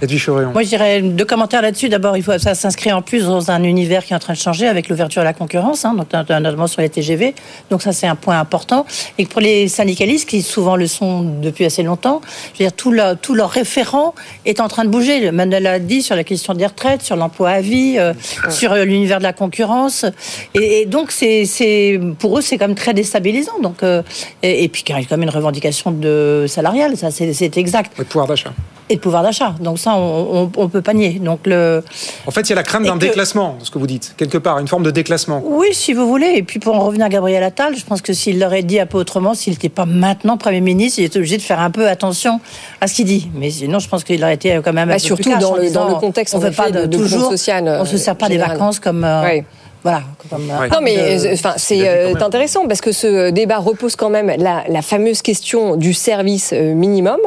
Moi, 0.54 0.64
je 0.64 0.70
dirais 0.70 1.02
deux 1.02 1.26
commentaires 1.26 1.62
là-dessus. 1.62 1.90
D'abord, 1.90 2.18
il 2.18 2.24
faut 2.24 2.38
ça 2.38 2.56
s'inscrit 2.56 2.92
en 2.92 3.02
plus 3.02 3.26
dans 3.26 3.52
un 3.52 3.64
univers 3.64 4.04
qui 4.06 4.14
est 4.14 4.16
en 4.16 4.20
train 4.20 4.34
de 4.34 4.38
changer 4.40 4.68
avec 4.68 4.90
l'ouverture 4.90 5.22
à 5.22 5.26
la 5.26 5.34
concurrence, 5.34 5.86
hein, 5.86 5.94
donc 5.96 6.12
notamment 6.14 6.68
sur 6.68 6.82
les 6.82 6.90
TGV. 6.90 7.36
Donc 7.70 7.82
ça, 7.82 7.92
c'est 7.92 8.08
un 8.08 8.16
point 8.16 8.40
important. 8.40 8.86
Et 9.18 9.26
pour 9.26 9.42
les 9.42 9.68
syndicalistes, 9.68 10.28
qui 10.30 10.42
souvent 10.42 10.76
le 10.76 10.88
sont 10.88 11.22
depuis 11.42 11.66
assez 11.66 11.84
longtemps, 11.84 12.22
je 12.54 12.64
veux 12.64 12.70
dire, 12.70 12.74
tout 12.74 12.92
leur, 12.92 13.18
tout 13.18 13.36
leur 13.36 13.50
référent 13.50 14.16
est 14.46 14.60
en 14.60 14.68
train 14.68 14.86
de 14.86 14.90
bouger. 14.90 15.32
Manuel 15.32 15.64
l'a 15.64 15.80
dit 15.80 16.02
sur 16.02 16.16
la 16.16 16.24
question 16.24 16.54
des 16.54 16.66
retraites, 16.66 17.02
sur 17.02 17.16
l'emploi 17.16 17.50
à 17.50 17.62
vie, 17.62 17.96
euh, 17.98 18.14
sur 18.50 18.72
euh, 18.74 18.86
l'univers 18.86 19.18
de 19.20 19.24
la 19.24 19.34
concurrence. 19.34 20.06
Et, 20.54 20.82
et 20.82 20.86
donc, 20.86 21.12
c'est, 21.12 22.00
pour 22.20 22.38
eux, 22.38 22.42
c'est 22.42 22.58
quand 22.58 22.68
même 22.68 22.76
très 22.76 22.94
déstabilisant. 22.94 23.60
Donc, 23.66 23.82
euh, 23.82 24.04
et, 24.44 24.64
et 24.64 24.68
puis, 24.70 24.84
il 24.88 24.92
y 24.92 24.94
a 24.96 25.00
quand 25.04 25.18
même 25.18 25.24
une 25.24 25.30
revendication 25.36 25.90
de 25.92 26.46
salariale, 26.48 26.96
ça, 26.98 27.10
c'est, 27.10 27.58
exact. 27.58 27.92
Le 27.98 28.04
pouvoir 28.06 28.28
d'achat. 28.28 28.52
Et 28.88 28.98
de 28.98 29.00
pouvoir 29.02 29.24
d'achat. 29.24 29.56
Donc 29.60 29.80
ça, 29.80 29.96
on, 29.96 30.44
on, 30.44 30.52
on 30.64 30.70
peut 30.70 30.84
pas 30.84 30.94
nier. 30.94 31.14
Donc 31.20 31.40
le. 31.48 31.84
En 32.28 32.32
fait, 32.32 32.42
il 32.42 32.50
y 32.52 32.54
a 32.54 32.56
la 32.56 32.62
crainte 32.62 32.84
Et 32.84 32.88
d'un 32.88 32.94
que- 33.00 33.08
déclassement, 33.08 33.58
ce 33.64 33.72
que 33.72 33.80
vous 33.80 33.88
dites, 33.88 34.14
quelque 34.16 34.38
part, 34.38 34.60
une 34.60 34.68
forme 34.68 34.84
de 34.84 34.92
déclassement. 34.92 35.42
Oui, 35.44 35.70
si 35.72 35.94
vous 35.94 36.08
voulez. 36.08 36.34
Et 36.36 36.44
puis 36.44 36.60
pour 36.60 36.76
en 36.76 36.82
revenir 36.86 37.08
à 37.08 37.10
Gabriel 37.10 37.42
Attal, 37.42 37.76
je 37.76 37.84
pense 37.84 38.04
que 38.04 38.14
s'il 38.14 38.40
l'aurait 38.40 38.62
dit 38.62 38.80
un 38.80 38.86
peu 38.86 39.00
autrement, 39.00 39.34
s'il 39.34 39.54
n'était 39.54 39.70
pas 39.70 39.88
maintenant 39.88 40.38
Premier 40.38 40.62
ministre, 40.62 41.00
il 41.00 41.06
était 41.06 41.18
obligé 41.18 41.38
de 41.38 41.42
faire 41.42 41.60
un 41.60 41.72
peu 41.72 41.88
attention 41.90 42.40
à 42.80 42.86
ce 42.88 42.94
qu'il 42.94 43.06
dit. 43.08 43.28
Mais 43.34 43.50
sinon, 43.50 43.80
je 43.80 43.90
pense 43.90 44.04
qu'il 44.04 44.24
aurait 44.24 44.36
été 44.36 44.60
quand 44.64 44.72
même 44.74 44.88
un 44.90 44.94
Bah, 44.94 44.94
peu 44.94 45.00
surtout 45.00 45.24
plus 45.24 45.32
cash 45.32 45.42
dans 45.42 45.56
le- 45.56 45.62
disant, 45.64 45.86
dans 45.88 45.96
le 45.96 46.00
contexte, 46.00 46.36
on 46.36 46.38
en 46.38 46.42
ne 46.42 46.52
fait 46.52 46.56
pas 46.56 46.70
de, 46.70 46.82
de- 46.82 46.86
de 46.86 46.98
toujours, 46.98 47.20
groupe 47.22 47.32
social, 47.32 47.68
on 47.82 47.86
se 47.86 47.98
sert 47.98 48.16
pas 48.16 48.30
des 48.30 48.38
vacances 48.38 48.80
comme. 48.80 49.04
euh, 49.04 49.24
Ouais. 49.24 49.46
Voilà. 49.86 50.02
Comme, 50.32 50.50
euh, 50.50 50.68
Non, 50.70 50.80
mais 50.82 50.96
de- 51.20 51.28
euh, 51.28 51.34
enfin, 51.36 51.54
c'est 51.58 51.88
euh, 51.88 52.16
intéressant 52.20 52.68
parce 52.68 52.82
que 52.82 52.92
ce 52.92 53.30
débat 53.30 53.60
repose 53.60 53.96
quand 53.96 54.10
même 54.10 54.34
la, 54.36 54.64
la 54.68 54.82
fameuse 54.82 55.22
question 55.22 55.76
du 55.76 55.94
service 55.94 56.54
euh, 56.54 56.74
minimum. 56.74 57.20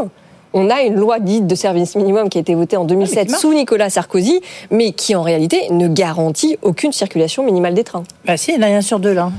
On 0.55 0.69
a 0.69 0.83
une 0.83 0.97
loi 0.97 1.21
dite 1.21 1.47
de 1.47 1.55
service 1.55 1.95
minimum 1.95 2.29
qui 2.29 2.39
a 2.39 2.41
été 2.41 2.57
votée 2.57 2.77
en 2.77 2.85
2007 2.85 3.31
sous 3.31 3.55
Nicolas 3.55 3.91
Sarkozy, 3.91 4.41
mais 4.73 4.91
qui 4.91 5.15
en 5.15 5.23
réalité 5.23 5.69
ne 5.71 5.87
garantit 5.87 6.59
aucune 6.63 6.91
circulation 6.91 7.45
minimale 7.45 7.75
des 7.75 7.85
trains. 7.85 8.03
Bah 8.25 8.37
si, 8.37 8.53
il 8.53 8.61
y 8.61 8.65
en 8.65 8.67
a 8.67 8.71
un 8.79 8.81
sur 8.81 8.99
deux 8.99 9.13
là. 9.15 9.31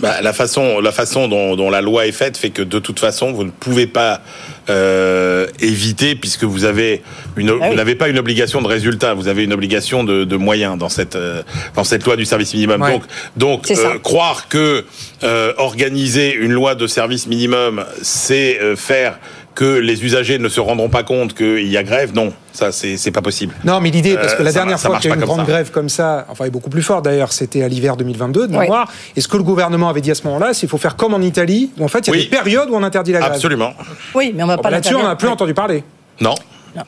Bah, 0.00 0.20
la 0.20 0.32
façon, 0.32 0.80
la 0.80 0.90
façon 0.90 1.28
dont, 1.28 1.54
dont 1.54 1.70
la 1.70 1.80
loi 1.80 2.06
est 2.06 2.12
faite 2.12 2.36
fait 2.36 2.50
que 2.50 2.62
de 2.62 2.78
toute 2.80 2.98
façon, 2.98 3.32
vous 3.32 3.44
ne 3.44 3.50
pouvez 3.50 3.86
pas 3.86 4.20
euh, 4.68 5.46
éviter, 5.60 6.14
puisque 6.14 6.44
vous 6.44 6.64
avez 6.64 7.02
une, 7.36 7.50
Ah 7.50 7.54
oui. 7.60 7.68
vous 7.70 7.74
n'avez 7.76 7.94
pas 7.94 8.08
une 8.08 8.18
obligation 8.18 8.60
de 8.62 8.66
résultat, 8.66 9.14
vous 9.14 9.28
avez 9.28 9.44
une 9.44 9.52
obligation 9.52 10.04
de, 10.04 10.24
de 10.24 10.36
moyens 10.36 10.76
dans 10.78 10.88
cette 10.88 11.16
euh, 11.16 11.42
dans 11.74 11.84
cette 11.84 12.04
loi 12.04 12.16
du 12.16 12.24
service 12.24 12.52
minimum. 12.54 12.82
Ouais. 12.82 12.92
Donc, 12.92 13.02
donc 13.36 13.70
euh, 13.70 13.98
croire 13.98 14.48
que 14.48 14.84
euh, 15.22 15.52
organiser 15.58 16.32
une 16.34 16.52
loi 16.52 16.74
de 16.74 16.86
service 16.86 17.26
minimum, 17.26 17.84
c'est 18.02 18.60
euh, 18.60 18.76
faire 18.76 19.18
que 19.56 19.64
les 19.78 20.04
usagers 20.04 20.38
ne 20.38 20.48
se 20.48 20.60
rendront 20.60 20.88
pas 20.88 21.02
compte 21.02 21.34
qu'il 21.34 21.66
y 21.66 21.76
a 21.76 21.82
grève, 21.82 22.14
non, 22.14 22.32
ça 22.52 22.70
c'est 22.70 23.10
pas 23.10 23.22
possible. 23.22 23.54
Non, 23.64 23.80
mais 23.80 23.90
l'idée, 23.90 24.14
parce 24.14 24.34
que 24.34 24.42
Euh, 24.42 24.44
la 24.44 24.52
ça 24.52 24.58
dernière 24.60 24.78
ça 24.78 24.88
fois 24.90 24.98
qu'il 24.98 25.08
y 25.10 25.12
a 25.12 25.16
eu 25.16 25.18
une 25.18 25.24
grande 25.24 25.40
ça. 25.40 25.44
grève 25.46 25.70
comme 25.72 25.88
ça, 25.88 26.26
enfin, 26.28 26.44
et 26.44 26.50
beaucoup 26.50 26.70
plus 26.70 26.82
fort 26.82 27.02
d'ailleurs, 27.02 27.32
c'était 27.32 27.62
à 27.64 27.68
l'hiver 27.68 27.96
2022 27.96 28.46
de 28.46 28.52
Ouais. 28.54 28.60
mémoire. 28.64 28.92
Et 29.16 29.20
ce 29.20 29.26
que 29.26 29.36
le 29.36 29.42
gouvernement 29.42 29.88
avait 29.88 30.02
dit 30.02 30.10
à 30.12 30.14
ce 30.14 30.22
moment-là, 30.24 30.52
c'est 30.54 30.60
qu'il 30.60 30.68
faut 30.68 30.78
faire 30.78 30.94
comme 30.94 31.14
en 31.14 31.20
Italie, 31.22 31.70
où 31.78 31.84
en 31.84 31.88
fait, 31.88 32.06
il 32.06 32.06
y 32.08 32.10
a 32.10 32.12
Oui. 32.12 32.22
des 32.24 32.28
périodes 32.30 32.68
où 32.70 32.76
on 32.76 32.82
interdit 32.82 33.12
la 33.12 33.20
grève. 33.20 33.32
Absolument. 33.32 33.72
Oui, 34.14 34.32
mais 34.36 34.42
on 34.44 34.46
va 34.46 34.56
Bon, 34.56 34.62
pas 34.62 34.68
bah, 34.68 34.76
Là-dessus, 34.76 34.94
on 34.94 35.02
n'a 35.02 35.16
plus 35.16 35.28
entendu 35.28 35.54
parler. 35.54 35.82
Non, 36.20 36.34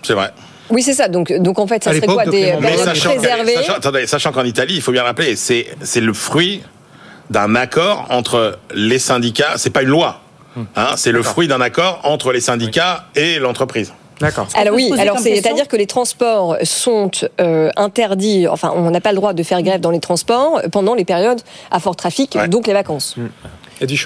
c'est 0.02 0.12
vrai. 0.14 0.30
Oui, 0.70 0.82
c'est 0.82 0.92
ça. 0.92 1.08
Donc, 1.08 1.32
donc 1.32 1.58
en 1.58 1.66
fait, 1.66 1.82
ça 1.82 1.88
À 1.90 1.94
serait 1.94 2.06
quoi 2.06 2.26
de 2.26 2.30
Des 2.30 2.52
périodes 2.52 2.94
préservées 2.98 3.54
sachant- 3.54 3.72
attendez, 3.76 4.06
sachant 4.06 4.32
qu'en 4.32 4.44
Italie, 4.44 4.74
il 4.76 4.82
faut 4.82 4.92
bien 4.92 5.02
rappeler, 5.04 5.34
c'est 5.34 5.66
c'est 5.80 6.02
le 6.02 6.12
fruit 6.12 6.62
d'un 7.30 7.54
accord 7.54 8.06
entre 8.10 8.58
les 8.74 8.98
syndicats. 8.98 9.54
C'est 9.56 9.70
pas 9.70 9.82
une 9.82 9.88
loi. 9.88 10.20
Hein, 10.76 10.94
c'est 10.96 11.12
le 11.12 11.22
fruit 11.22 11.48
d'un 11.48 11.60
accord 11.60 12.00
entre 12.04 12.32
les 12.32 12.40
syndicats 12.40 13.06
et 13.14 13.38
l'entreprise. 13.38 13.92
D'accord. 14.20 14.48
Alors 14.54 14.74
oui, 14.74 14.92
alors 14.98 15.18
c'est-à-dire 15.18 15.68
que 15.68 15.76
les 15.76 15.86
transports 15.86 16.56
sont 16.64 17.10
euh, 17.40 17.70
interdits, 17.76 18.48
enfin 18.48 18.72
on 18.74 18.90
n'a 18.90 19.00
pas 19.00 19.12
le 19.12 19.16
droit 19.16 19.32
de 19.32 19.42
faire 19.44 19.62
grève 19.62 19.80
dans 19.80 19.92
les 19.92 20.00
transports 20.00 20.60
pendant 20.72 20.94
les 20.94 21.04
périodes 21.04 21.40
à 21.70 21.78
fort 21.78 21.94
trafic, 21.94 22.34
Ouais. 22.34 22.48
donc 22.48 22.66
les 22.66 22.72
vacances. 22.72 23.14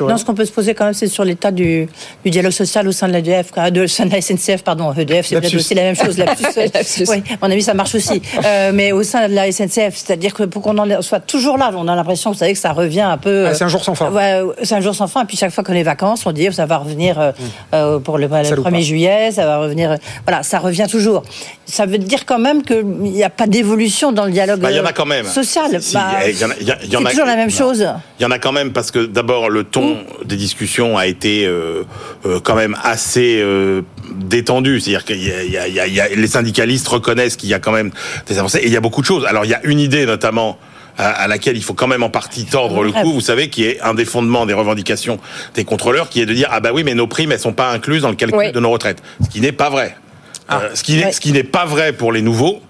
Non, 0.01 0.17
ce 0.17 0.25
qu'on 0.25 0.35
peut 0.35 0.45
se 0.45 0.53
poser 0.53 0.75
quand 0.75 0.85
même, 0.85 0.95
c'est 0.95 1.07
sur 1.07 1.25
l'état 1.25 1.51
du, 1.51 1.89
du 2.25 2.31
dialogue 2.31 2.53
social 2.53 2.87
au 2.89 2.93
sein 2.93 3.09
de 3.09 3.13
l'EDF, 3.13 3.51
de, 3.71 3.83
au 3.85 3.87
sein 3.87 4.07
de 4.07 4.13
la 4.13 4.21
SNCF, 4.21 4.63
pardon. 4.63 4.93
EDF, 4.93 5.27
c'est 5.27 5.41
peut-être 5.41 5.55
aussi 5.57 5.75
la 5.75 5.83
même 5.83 5.97
chose. 5.97 6.17
Oui, 7.09 7.23
à 7.31 7.37
mon 7.47 7.51
avis, 7.53 7.63
ça 7.63 7.75
marche 7.75 7.95
aussi. 7.95 8.23
Euh, 8.45 8.71
mais 8.75 8.93
au 8.93 9.03
sein 9.03 9.29
de 9.29 9.35
la 9.35 9.51
SNCF, 9.51 9.95
c'est-à-dire 9.97 10.35
que 10.35 10.45
pour 10.45 10.63
qu'on 10.63 10.77
en 10.79 11.03
soit 11.03 11.21
toujours 11.21 11.59
là, 11.59 11.71
on 11.77 11.89
a 11.89 11.95
l'impression, 11.97 12.31
vous 12.33 12.39
savez, 12.39 12.53
que 12.53 12.59
ça 12.59 12.73
revient 12.73 13.01
un 13.01 13.19
peu. 13.19 13.47
Ah, 13.49 13.55
c'est 13.55 13.65
un 13.65 13.69
jour 13.69 13.83
sans 13.85 13.95
fin. 13.95 14.11
Ouais, 14.11 14.41
c'est 14.63 14.75
un 14.75 14.81
jour 14.81 14.95
sans 14.95 15.07
fin. 15.07 15.23
Et 15.23 15.27
puis 15.27 15.37
chaque 15.37 15.53
fois 15.53 15.65
qu'on 15.65 15.73
est 15.75 15.83
vacances, 15.83 16.25
on 16.27 16.33
dit 16.33 16.49
ça 16.53 16.67
va 16.67 16.79
revenir 16.79 17.19
euh, 17.21 17.33
euh, 17.75 17.99
pour 17.99 18.19
le, 18.19 18.27
le 18.27 18.45
Ça 18.45 18.55
loupe 18.55 18.67
1er 18.67 18.71
pas. 18.73 18.81
juillet, 18.81 19.31
ça 19.33 19.47
va 19.47 19.59
revenir. 19.59 19.93
euh, 19.93 19.97
voilà, 20.27 20.43
ça 20.43 20.59
revient 20.59 20.87
toujours. 20.91 21.23
Ça 21.67 21.87
veut 21.87 21.99
dire 21.99 22.27
quand 22.27 22.39
même 22.39 22.63
qu'il 22.63 22.85
n'y 22.87 23.25
a 23.25 23.31
pas 23.31 23.47
d'évolution 23.47 24.13
dans 24.13 24.25
le 24.27 24.33
dialogue 24.33 24.61
Bah, 24.61 24.71
il 24.71 24.77
y 24.77 24.81
en 24.81 24.85
a 24.85 24.89
euh, 24.89 24.93
quand 24.95 25.07
même. 25.07 25.25
social. 25.27 25.81
Si, 25.83 25.95
Bah, 25.95 26.11
c'est 26.23 26.43
a- 26.45 27.11
toujours 27.11 27.27
la 27.27 27.37
même 27.37 27.51
non. 27.51 27.57
chose. 27.57 27.87
Il 28.19 28.23
y 28.23 28.27
en 28.27 28.31
a 28.31 28.39
quand 28.39 28.53
même 28.53 28.73
parce 28.73 28.91
que 28.91 29.07
d'abord 29.07 29.49
le 29.51 29.62
ton 29.63 29.99
des 30.25 30.37
discussions 30.37 30.97
a 30.99 31.07
été 31.07 31.47
euh, 31.47 31.85
euh, 32.27 32.41
quand 32.41 32.55
même 32.55 32.77
assez 32.83 33.41
euh, 33.41 33.83
détendu. 34.15 34.81
C'est-à-dire 34.81 35.05
que 35.05 35.13
les 35.13 36.27
syndicalistes 36.27 36.89
reconnaissent 36.89 37.37
qu'il 37.37 37.49
y 37.49 37.55
a 37.55 37.59
quand 37.59 37.73
même 37.73 37.91
des 38.27 38.39
avancées 38.39 38.59
et 38.59 38.67
il 38.67 38.73
y 38.73 38.77
a 38.77 38.81
beaucoup 38.81 39.01
de 39.01 39.07
choses. 39.07 39.25
Alors 39.27 39.45
il 39.45 39.51
y 39.51 39.55
a 39.55 39.61
une 39.65 39.81
idée 39.81 40.07
notamment 40.07 40.59
à, 40.99 41.27
laquelle 41.27 41.57
il 41.57 41.63
faut 41.63 41.75
quand 41.75 41.87
même 41.87 42.03
en 42.03 42.11
partie 42.11 42.45
tordre 42.45 42.83
le 42.85 42.93
cou, 42.93 43.13
vous 43.13 43.21
savez, 43.21 43.49
qui 43.49 43.65
est 43.65 43.81
un 43.81 43.95
des 43.95 44.05
fondements 44.05 44.45
des 44.45 44.53
revendications 44.53 45.19
des 45.55 45.65
contrôleurs, 45.65 46.11
qui 46.11 46.21
est 46.21 46.27
de 46.27 46.35
dire 46.35 46.49
ah 46.51 46.61
bah 46.61 46.71
oui 46.75 46.85
mais 46.85 46.95
nos 46.95 47.07
primes 47.07 47.33
elles 47.33 47.41
sont 47.41 47.55
pas 47.55 47.71
incluses 47.71 48.03
dans 48.03 48.11
le 48.11 48.15
calcul 48.15 48.39
Oui. 48.39 48.53
de 48.53 48.61
nos 48.61 48.71
retraites, 48.71 49.03
ce 49.23 49.29
qui 49.31 49.41
n'est 49.41 49.53
pas 49.53 49.71
vrai. 49.71 49.97
Ah. 50.49 50.61
Euh, 50.61 50.71
ce 50.75 50.83
qui 50.83 50.97
n'est 50.97 51.13
ce 51.13 51.21
qui 51.21 51.33
n'est 51.33 51.45
pas 51.45 51.65
vrai 51.65 51.93
pour 51.93 52.13
les 52.13 52.23
nouveaux. 52.23 52.61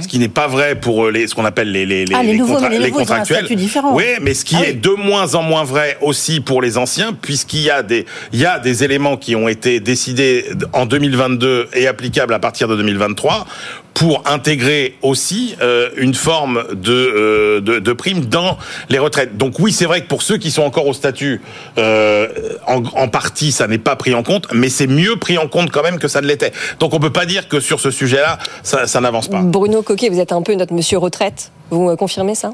Ce 0.00 0.08
qui 0.08 0.18
n'est 0.18 0.28
pas 0.28 0.46
vrai 0.46 0.74
pour 0.76 1.06
euh, 1.06 1.10
les, 1.10 1.26
ce 1.26 1.34
qu'on 1.34 1.44
appelle 1.44 1.70
les, 1.72 1.84
les, 1.86 2.04
les, 2.04 2.14
Ah, 2.14 2.22
les 2.22 2.32
les 2.32 2.38
nouveaux, 2.38 2.54
ont 2.54 2.64
un 2.64 2.90
contractuels. 2.90 3.46
Oui, 3.92 4.04
mais 4.20 4.34
ce 4.34 4.44
qui 4.44 4.56
Ah 4.58 4.64
est 4.66 4.72
oui. 4.72 4.74
de 4.80 4.90
moins 4.90 5.34
en 5.34 5.42
moins 5.42 5.64
vrai 5.64 5.98
aussi 6.00 6.40
pour 6.40 6.62
les 6.62 6.78
anciens, 6.78 7.12
puisqu'il 7.12 7.62
y 7.62 7.70
a 7.70 7.82
des, 7.82 8.06
il 8.32 8.38
y 8.40 8.46
a 8.46 8.58
des 8.58 8.84
éléments 8.84 9.16
qui 9.16 9.34
ont 9.36 9.48
été 9.48 9.80
décidés 9.80 10.44
en 10.72 10.86
2022 10.86 11.68
et 11.74 11.86
applicables 11.86 12.34
à 12.34 12.38
partir 12.38 12.68
de 12.68 12.76
2023 12.76 13.46
pour 13.94 14.22
intégrer 14.26 14.96
aussi 15.02 15.54
euh, 15.60 15.90
une 15.96 16.14
forme 16.14 16.64
de, 16.72 16.92
euh, 16.92 17.60
de, 17.60 17.78
de 17.78 17.92
prime 17.92 18.24
dans 18.24 18.56
les 18.88 18.98
retraites. 18.98 19.36
Donc 19.36 19.58
oui, 19.58 19.72
c'est 19.72 19.84
vrai 19.84 20.00
que 20.00 20.06
pour 20.08 20.22
ceux 20.22 20.38
qui 20.38 20.50
sont 20.50 20.62
encore 20.62 20.86
au 20.86 20.94
statut, 20.94 21.40
euh, 21.78 22.26
en, 22.66 22.82
en 22.94 23.08
partie, 23.08 23.52
ça 23.52 23.66
n'est 23.66 23.78
pas 23.78 23.96
pris 23.96 24.14
en 24.14 24.22
compte, 24.22 24.46
mais 24.52 24.68
c'est 24.70 24.86
mieux 24.86 25.16
pris 25.16 25.36
en 25.38 25.46
compte 25.46 25.70
quand 25.70 25.82
même 25.82 25.98
que 25.98 26.08
ça 26.08 26.20
ne 26.20 26.26
l'était. 26.26 26.52
Donc 26.80 26.94
on 26.94 26.98
peut 27.00 27.12
pas 27.12 27.26
dire 27.26 27.48
que 27.48 27.60
sur 27.60 27.80
ce 27.80 27.90
sujet-là, 27.90 28.38
ça, 28.62 28.86
ça 28.86 29.00
n'avance 29.00 29.28
pas. 29.28 29.40
Bruno 29.42 29.82
Coquet, 29.82 30.08
vous 30.08 30.20
êtes 30.20 30.32
un 30.32 30.42
peu 30.42 30.54
notre 30.54 30.72
monsieur 30.72 30.98
retraite. 30.98 31.50
Vous 31.70 31.94
confirmez 31.96 32.34
ça? 32.34 32.52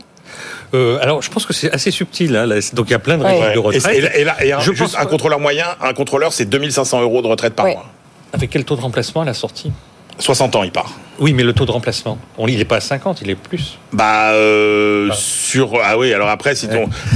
Euh, 0.74 0.98
alors, 1.00 1.22
je 1.22 1.30
pense 1.30 1.46
que 1.46 1.52
c'est 1.54 1.72
assez 1.72 1.90
subtil. 1.90 2.36
hein, 2.36 2.44
là. 2.46 2.56
Donc, 2.74 2.86
il 2.88 2.92
y 2.92 2.94
a 2.94 2.98
plein 2.98 3.16
de 3.16 3.24
Ouais. 3.24 3.40
de 3.54 3.54
Et, 3.54 3.58
retraite. 3.58 3.96
et 3.96 4.00
là- 4.02 4.16
et 4.18 4.24
là- 4.24 4.44
et 4.44 4.52
un, 4.52 4.60
Je 4.60 4.72
juste 4.72 4.92
pense- 4.94 5.02
un 5.02 5.06
contrôleur 5.06 5.40
moyen, 5.40 5.64
un 5.80 5.94
contrôleur, 5.94 6.32
c'est 6.34 6.44
2500 6.44 7.00
euros 7.00 7.22
de 7.22 7.26
retraite 7.28 7.54
par 7.54 7.64
Ouais. 7.64 7.72
mois. 7.74 7.86
Avec 8.34 8.50
quel 8.50 8.64
taux 8.64 8.76
de 8.76 8.82
remplacement 8.82 9.22
à 9.22 9.24
la 9.24 9.32
sortie? 9.34 9.72
60 10.18 10.54
ans, 10.56 10.64
il 10.64 10.70
part. 10.70 10.92
Oui, 11.20 11.32
mais 11.32 11.42
le 11.42 11.52
taux 11.52 11.66
de 11.66 11.70
remplacement, 11.72 12.18
on, 12.36 12.46
il 12.46 12.58
n'est 12.58 12.64
pas 12.64 12.76
à 12.76 12.80
50, 12.80 13.22
il 13.22 13.30
est 13.30 13.34
plus. 13.34 13.78
Bah, 13.92 14.30
euh, 14.32 15.10
sur. 15.14 15.72
Ah 15.82 15.98
oui, 15.98 16.12
alors 16.12 16.28
après, 16.28 16.54
si, 16.54 16.68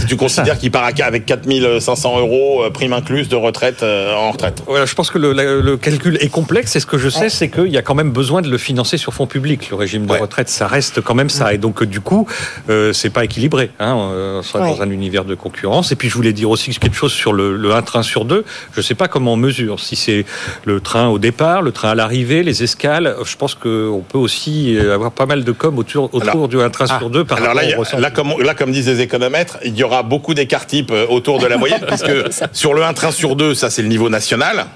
tu 0.08 0.16
considères 0.16 0.58
qu'il 0.58 0.70
part 0.70 0.84
à- 0.84 1.02
avec 1.04 1.24
4500 1.26 2.18
euros, 2.18 2.64
euh, 2.64 2.70
prime 2.70 2.92
incluse 2.92 3.28
de 3.28 3.36
retraite 3.36 3.82
euh, 3.82 4.14
en 4.14 4.32
retraite. 4.32 4.62
Voilà, 4.66 4.86
je 4.86 4.94
pense 4.94 5.10
que 5.10 5.18
le, 5.18 5.32
la- 5.32 5.56
le 5.60 5.76
calcul 5.76 6.16
est 6.20 6.28
complexe. 6.30 6.74
Et 6.76 6.80
ce 6.80 6.86
que 6.86 6.98
je 6.98 7.08
sais, 7.08 7.28
c'est 7.28 7.48
qu'il 7.48 7.68
y 7.68 7.78
a 7.78 7.82
quand 7.82 7.94
même 7.94 8.10
besoin 8.10 8.42
de 8.42 8.48
le 8.50 8.58
financer 8.58 8.96
sur 8.96 9.12
fonds 9.14 9.26
publics. 9.26 9.70
Le 9.70 9.76
régime 9.76 10.06
de 10.06 10.12
retraite, 10.12 10.48
ça 10.48 10.66
reste 10.66 11.00
quand 11.00 11.14
même 11.14 11.30
ça. 11.30 11.52
Et 11.54 11.58
donc, 11.58 11.82
euh, 11.82 11.86
du 11.86 12.00
coup, 12.00 12.26
euh, 12.70 12.92
c'est 12.92 13.10
pas 13.10 13.24
équilibré. 13.24 13.70
Hein. 13.78 13.94
On 13.94 14.42
sera 14.42 14.62
Ouais. 14.64 14.70
dans 14.70 14.82
un 14.82 14.90
univers 14.90 15.24
de 15.24 15.34
concurrence. 15.34 15.92
Et 15.92 15.96
puis, 15.96 16.08
je 16.08 16.14
voulais 16.14 16.32
dire 16.32 16.50
aussi 16.50 16.70
quelque 16.78 16.96
chose 16.96 17.12
sur 17.12 17.32
le, 17.32 17.56
le 17.56 17.72
un 17.74 17.82
train 17.82 18.02
sur 18.02 18.24
deux. 18.24 18.44
Je 18.74 18.80
sais 18.80 18.94
pas 18.94 19.08
comment 19.08 19.34
on 19.34 19.36
mesure. 19.36 19.78
Si 19.80 19.94
c'est 19.96 20.24
le 20.64 20.80
train 20.80 21.08
au 21.08 21.18
départ, 21.18 21.62
le 21.62 21.70
train 21.72 21.90
à 21.90 21.94
l'arrivée, 21.94 22.42
les 22.42 22.62
escales. 22.62 23.14
Je 23.24 23.36
pense 23.36 23.54
qu'on 23.92 24.00
peut 24.00 24.18
aussi 24.18 24.78
avoir 24.78 25.12
pas 25.12 25.26
mal 25.26 25.44
de 25.44 25.52
com 25.52 25.78
autour, 25.78 26.04
autour 26.12 26.22
Alors- 26.22 26.48
du 26.48 26.60
un 26.60 26.70
train 26.70 26.86
sur 26.86 27.10
deux 27.10 27.24
par 27.24 27.38
Alors 27.38 27.54
là, 27.54 27.62
a- 27.62 28.00
là, 28.00 28.10
comme, 28.10 28.32
là, 28.42 28.54
comme 28.54 28.72
disent 28.72 28.88
les 28.88 29.00
économètres, 29.00 29.58
il 29.64 29.76
y 29.76 29.84
aura 29.84 30.02
beaucoup 30.02 30.34
d'écarts 30.34 30.66
types 30.66 30.90
euh, 30.90 31.06
autour 31.08 31.38
de 31.38 31.46
la 31.46 31.56
moyenne, 31.58 31.80
puisque 31.86 32.10
sur 32.52 32.74
le 32.74 32.82
1 32.82 32.92
train 32.94 33.10
sur 33.10 33.36
2, 33.36 33.54
ça 33.54 33.70
c'est 33.70 33.82
le 33.82 33.88
niveau 33.88 34.08
national, 34.08 34.66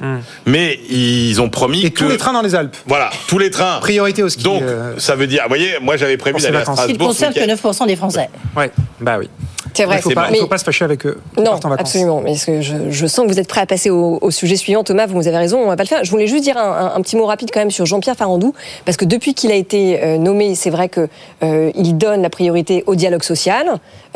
mais 0.44 0.78
ils 0.90 1.40
ont 1.40 1.48
promis 1.48 1.84
Et 1.86 1.90
que... 1.90 2.04
tous 2.04 2.08
les 2.10 2.16
trains 2.16 2.32
dans 2.32 2.42
les 2.42 2.54
Alpes. 2.54 2.76
Voilà, 2.86 3.10
tous 3.28 3.38
les 3.38 3.50
trains. 3.50 3.78
Priorité 3.80 4.22
au 4.22 4.28
ski. 4.28 4.42
Donc, 4.42 4.62
euh, 4.62 4.94
ça 4.98 5.14
veut 5.16 5.26
dire, 5.26 5.42
vous 5.44 5.48
voyez, 5.48 5.74
moi 5.80 5.96
j'avais 5.96 6.16
prévu 6.16 6.40
d'aller 6.40 6.56
à 6.56 6.60
vacances. 6.60 6.80
Il 6.88 6.92
ne 6.92 6.94
Strasbourg. 6.94 7.12
ce 7.12 7.18
concerne 7.24 7.34
que 7.34 7.40
week-end. 7.40 7.84
9% 7.84 7.86
des 7.86 7.96
Français. 7.96 8.28
Ouais, 8.56 8.70
bah 9.00 9.16
oui. 9.18 9.28
C'est 9.76 9.84
vrai. 9.84 9.96
Il 9.96 9.98
ne 9.98 10.02
faut, 10.02 10.10
pas- 10.46 10.56
faut 10.56 10.58
se 10.58 10.64
fâcher 10.64 10.84
avec 10.84 11.06
eux. 11.06 11.18
Non, 11.36 11.52
en 11.52 11.54
vacances. 11.56 11.80
absolument. 11.80 12.20
Mais 12.22 12.34
que 12.36 12.60
je, 12.60 12.74
je 12.90 13.06
sens 13.06 13.26
que 13.26 13.30
vous 13.32 13.38
êtes 13.40 13.48
prêt 13.48 13.60
à 13.60 13.66
passer 13.66 13.90
au, 13.90 14.18
au 14.20 14.30
sujet 14.30 14.56
suivant. 14.56 14.84
Thomas, 14.84 15.06
vous 15.06 15.26
avez 15.28 15.36
raison, 15.36 15.58
on 15.58 15.66
va 15.68 15.76
pas 15.76 15.82
le 15.82 15.88
faire. 15.88 16.04
Je 16.04 16.10
voulais 16.10 16.26
juste 16.26 16.44
dire 16.44 16.56
un, 16.58 16.62
un- 16.92 16.94
un 16.96 17.00
petit 17.02 17.16
mot 17.16 17.26
rapide 17.26 17.50
quand 17.52 17.60
même 17.60 17.70
sur 17.70 17.86
Jean-Pierre 17.86 18.16
Farandou, 18.16 18.54
parce 18.84 18.96
que 18.96 19.04
depuis 19.04 19.34
qu'il 19.34 19.50
a 19.52 19.54
été 19.54 20.02
euh, 20.02 20.18
nommé, 20.18 20.54
c'est 20.54 20.70
vrai 20.70 20.88
que 20.88 21.08
euh, 21.42 21.70
il 21.74 21.96
donne 21.98 22.22
la 22.22 22.30
priorité 22.30 22.84
au 22.86 22.94
dialogue 22.94 23.22
social. 23.22 23.66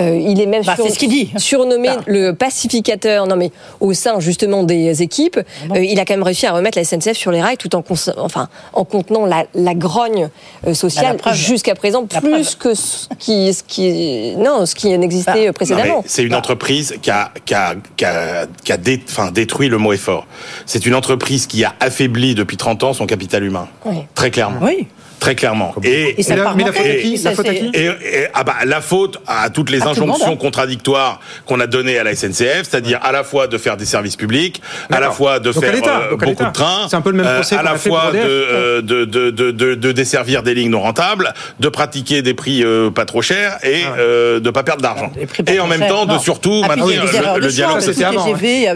Euh, 0.01 0.17
il 0.19 0.41
est 0.41 0.47
même 0.47 0.63
Bah, 0.65 0.75
sur- 0.77 0.85
c'est 0.85 0.93
ce 0.93 0.99
qu'il 0.99 1.11
dit. 1.11 1.31
surnommé 1.37 1.89
Ah. 1.91 1.99
le 2.07 2.33
pacificateur. 2.33 3.27
Non, 3.27 3.37
mais 3.37 3.51
au 3.81 3.93
sein 3.93 4.21
justement 4.21 4.63
des 4.63 5.03
équipes, 5.03 5.39
euh, 5.75 5.85
il 5.85 5.99
a 6.01 6.05
quand 6.05 6.15
même 6.15 6.23
réussi 6.23 6.47
à 6.47 6.53
remettre 6.53 6.79
la 6.79 6.85
SNCF 6.85 7.17
sur 7.17 7.31
les 7.31 7.43
rails, 7.43 7.57
tout 7.57 7.75
en, 7.77 7.83
cons- 7.83 7.95
enfin, 8.19 8.49
en 8.73 8.85
contenant 8.85 9.27
la, 9.27 9.45
la 9.55 9.75
grogne 9.75 10.29
Bah, 10.65 10.75
sociale 10.75 11.17
jusqu'à 11.33 11.75
présent, 11.75 12.05
La 12.13 12.21
plus 12.21 12.55
que 12.55 12.75
ce 12.75 13.09
qui, 13.19 13.53
ce 13.53 13.63
qui, 13.63 14.35
non, 14.37 14.67
ce 14.67 14.75
qui 14.75 14.97
n'existait 14.97 15.50
Bah, 15.53 15.55
précédemment. 15.55 16.05
C'est 16.07 16.23
une 16.25 16.35
entreprise 16.35 16.95
qui 17.03 17.11
a, 17.11 17.33
qui 17.45 17.55
a, 17.55 17.75
qui 17.97 18.05
a, 18.05 18.47
qui 18.65 18.73
a 18.73 18.77
dé- 18.77 19.03
enfin, 19.09 19.31
détruit 19.31 19.69
le 19.69 19.79
mot 19.79 19.93
effort. 19.93 20.27
C'est 20.67 20.87
une 20.87 20.95
entreprise 20.95 21.47
qui 21.47 21.65
a 21.65 21.75
affaibli 21.81 22.35
depuis 22.35 22.57
30 22.57 22.85
ans 22.85 22.93
son 22.93 23.07
capital 23.07 23.45
humain. 23.45 23.69
Oui. 23.85 23.97
Très 24.15 24.31
clairement. 24.31 24.61
Oui. 24.63 24.87
Très 25.21 25.35
clairement. 25.35 25.75
Et, 25.85 26.19
Et 26.19 26.23
ça 26.23 26.35
Et 26.35 26.39
la- 26.39 26.55
mais 26.55 26.65
faute 26.65 26.77
à 26.79 26.95
qui 26.95 27.17
La 27.19 27.31
faute 27.33 27.47
à 27.47 27.51
c'est- 27.53 27.59
qui 27.59 27.67
Et, 27.75 27.85
et- 27.87 28.27
ah 28.35 28.43
bah, 28.43 28.55
la 28.65 28.81
faute 28.81 29.19
à 29.27 29.51
toutes 29.51 29.71
les 29.71 29.79
À 29.79 29.81
tout 29.83 29.87
le 30.01 30.03
injonctions 30.07 30.33
hein. 30.33 30.37
contradictoires 30.37 31.21
qu'on 31.47 31.61
a 31.61 31.67
données 31.67 31.99
à 31.99 32.05
la 32.05 32.13
SNCF, 32.15 32.63
c'est-à-dire 32.69 32.99
à 33.03 33.13
la 33.13 33.23
fois 33.23 33.47
de 33.47 33.59
faire 33.59 33.77
des 33.77 33.85
services 33.85 34.17
publics, 34.17 34.63
à 34.91 34.99
la 34.99 35.11
fois 35.11 35.39
de 35.39 35.53
Donc 35.53 35.63
faire 35.63 35.75
euh, 35.75 36.17
beaucoup 36.17 36.45
de 36.45 36.51
trains, 36.53 36.87
C'est 36.89 36.97
un 36.97 37.01
peu 37.03 37.11
le 37.11 37.19
même 37.19 37.27
euh, 37.27 37.35
procès 37.37 37.55
à 37.57 37.63
la 37.63 37.77
fois 37.77 38.11
de, 38.13 38.19
euh, 38.19 38.81
de, 38.83 39.05
de, 39.05 39.31
de, 39.31 39.51
de, 39.51 39.75
de 39.75 39.93
desservir 39.93 40.43
des 40.43 40.55
lignes 40.55 40.71
non 40.71 40.81
rentables, 40.81 41.35
de 41.61 41.69
pratiquer 41.69 42.23
des 42.23 42.33
prix 42.35 42.65
euh, 42.65 42.91
pas 42.91 43.05
trop 43.05 43.21
chers 43.23 43.59
et 43.63 43.83
euh, 43.99 44.41
de 44.41 44.51
pas 44.51 44.63
perdre 44.63 44.81
d'argent. 44.83 45.13
Et 45.47 45.61
en 45.61 45.67
même 45.67 45.87
temps 45.87 46.07
de 46.07 46.19
surtout 46.19 46.63
Ah, 46.65 46.69
puis 46.73 46.83
il 46.89 46.95
y 46.95 46.99
a 46.99 47.03
maintenir 47.03 47.37
le, 47.39 47.49
dialogue. 47.49 47.81
c'était 47.81 48.05
avant, 48.05 48.27
il 48.43 48.63
y 48.63 48.67
a 48.69 48.75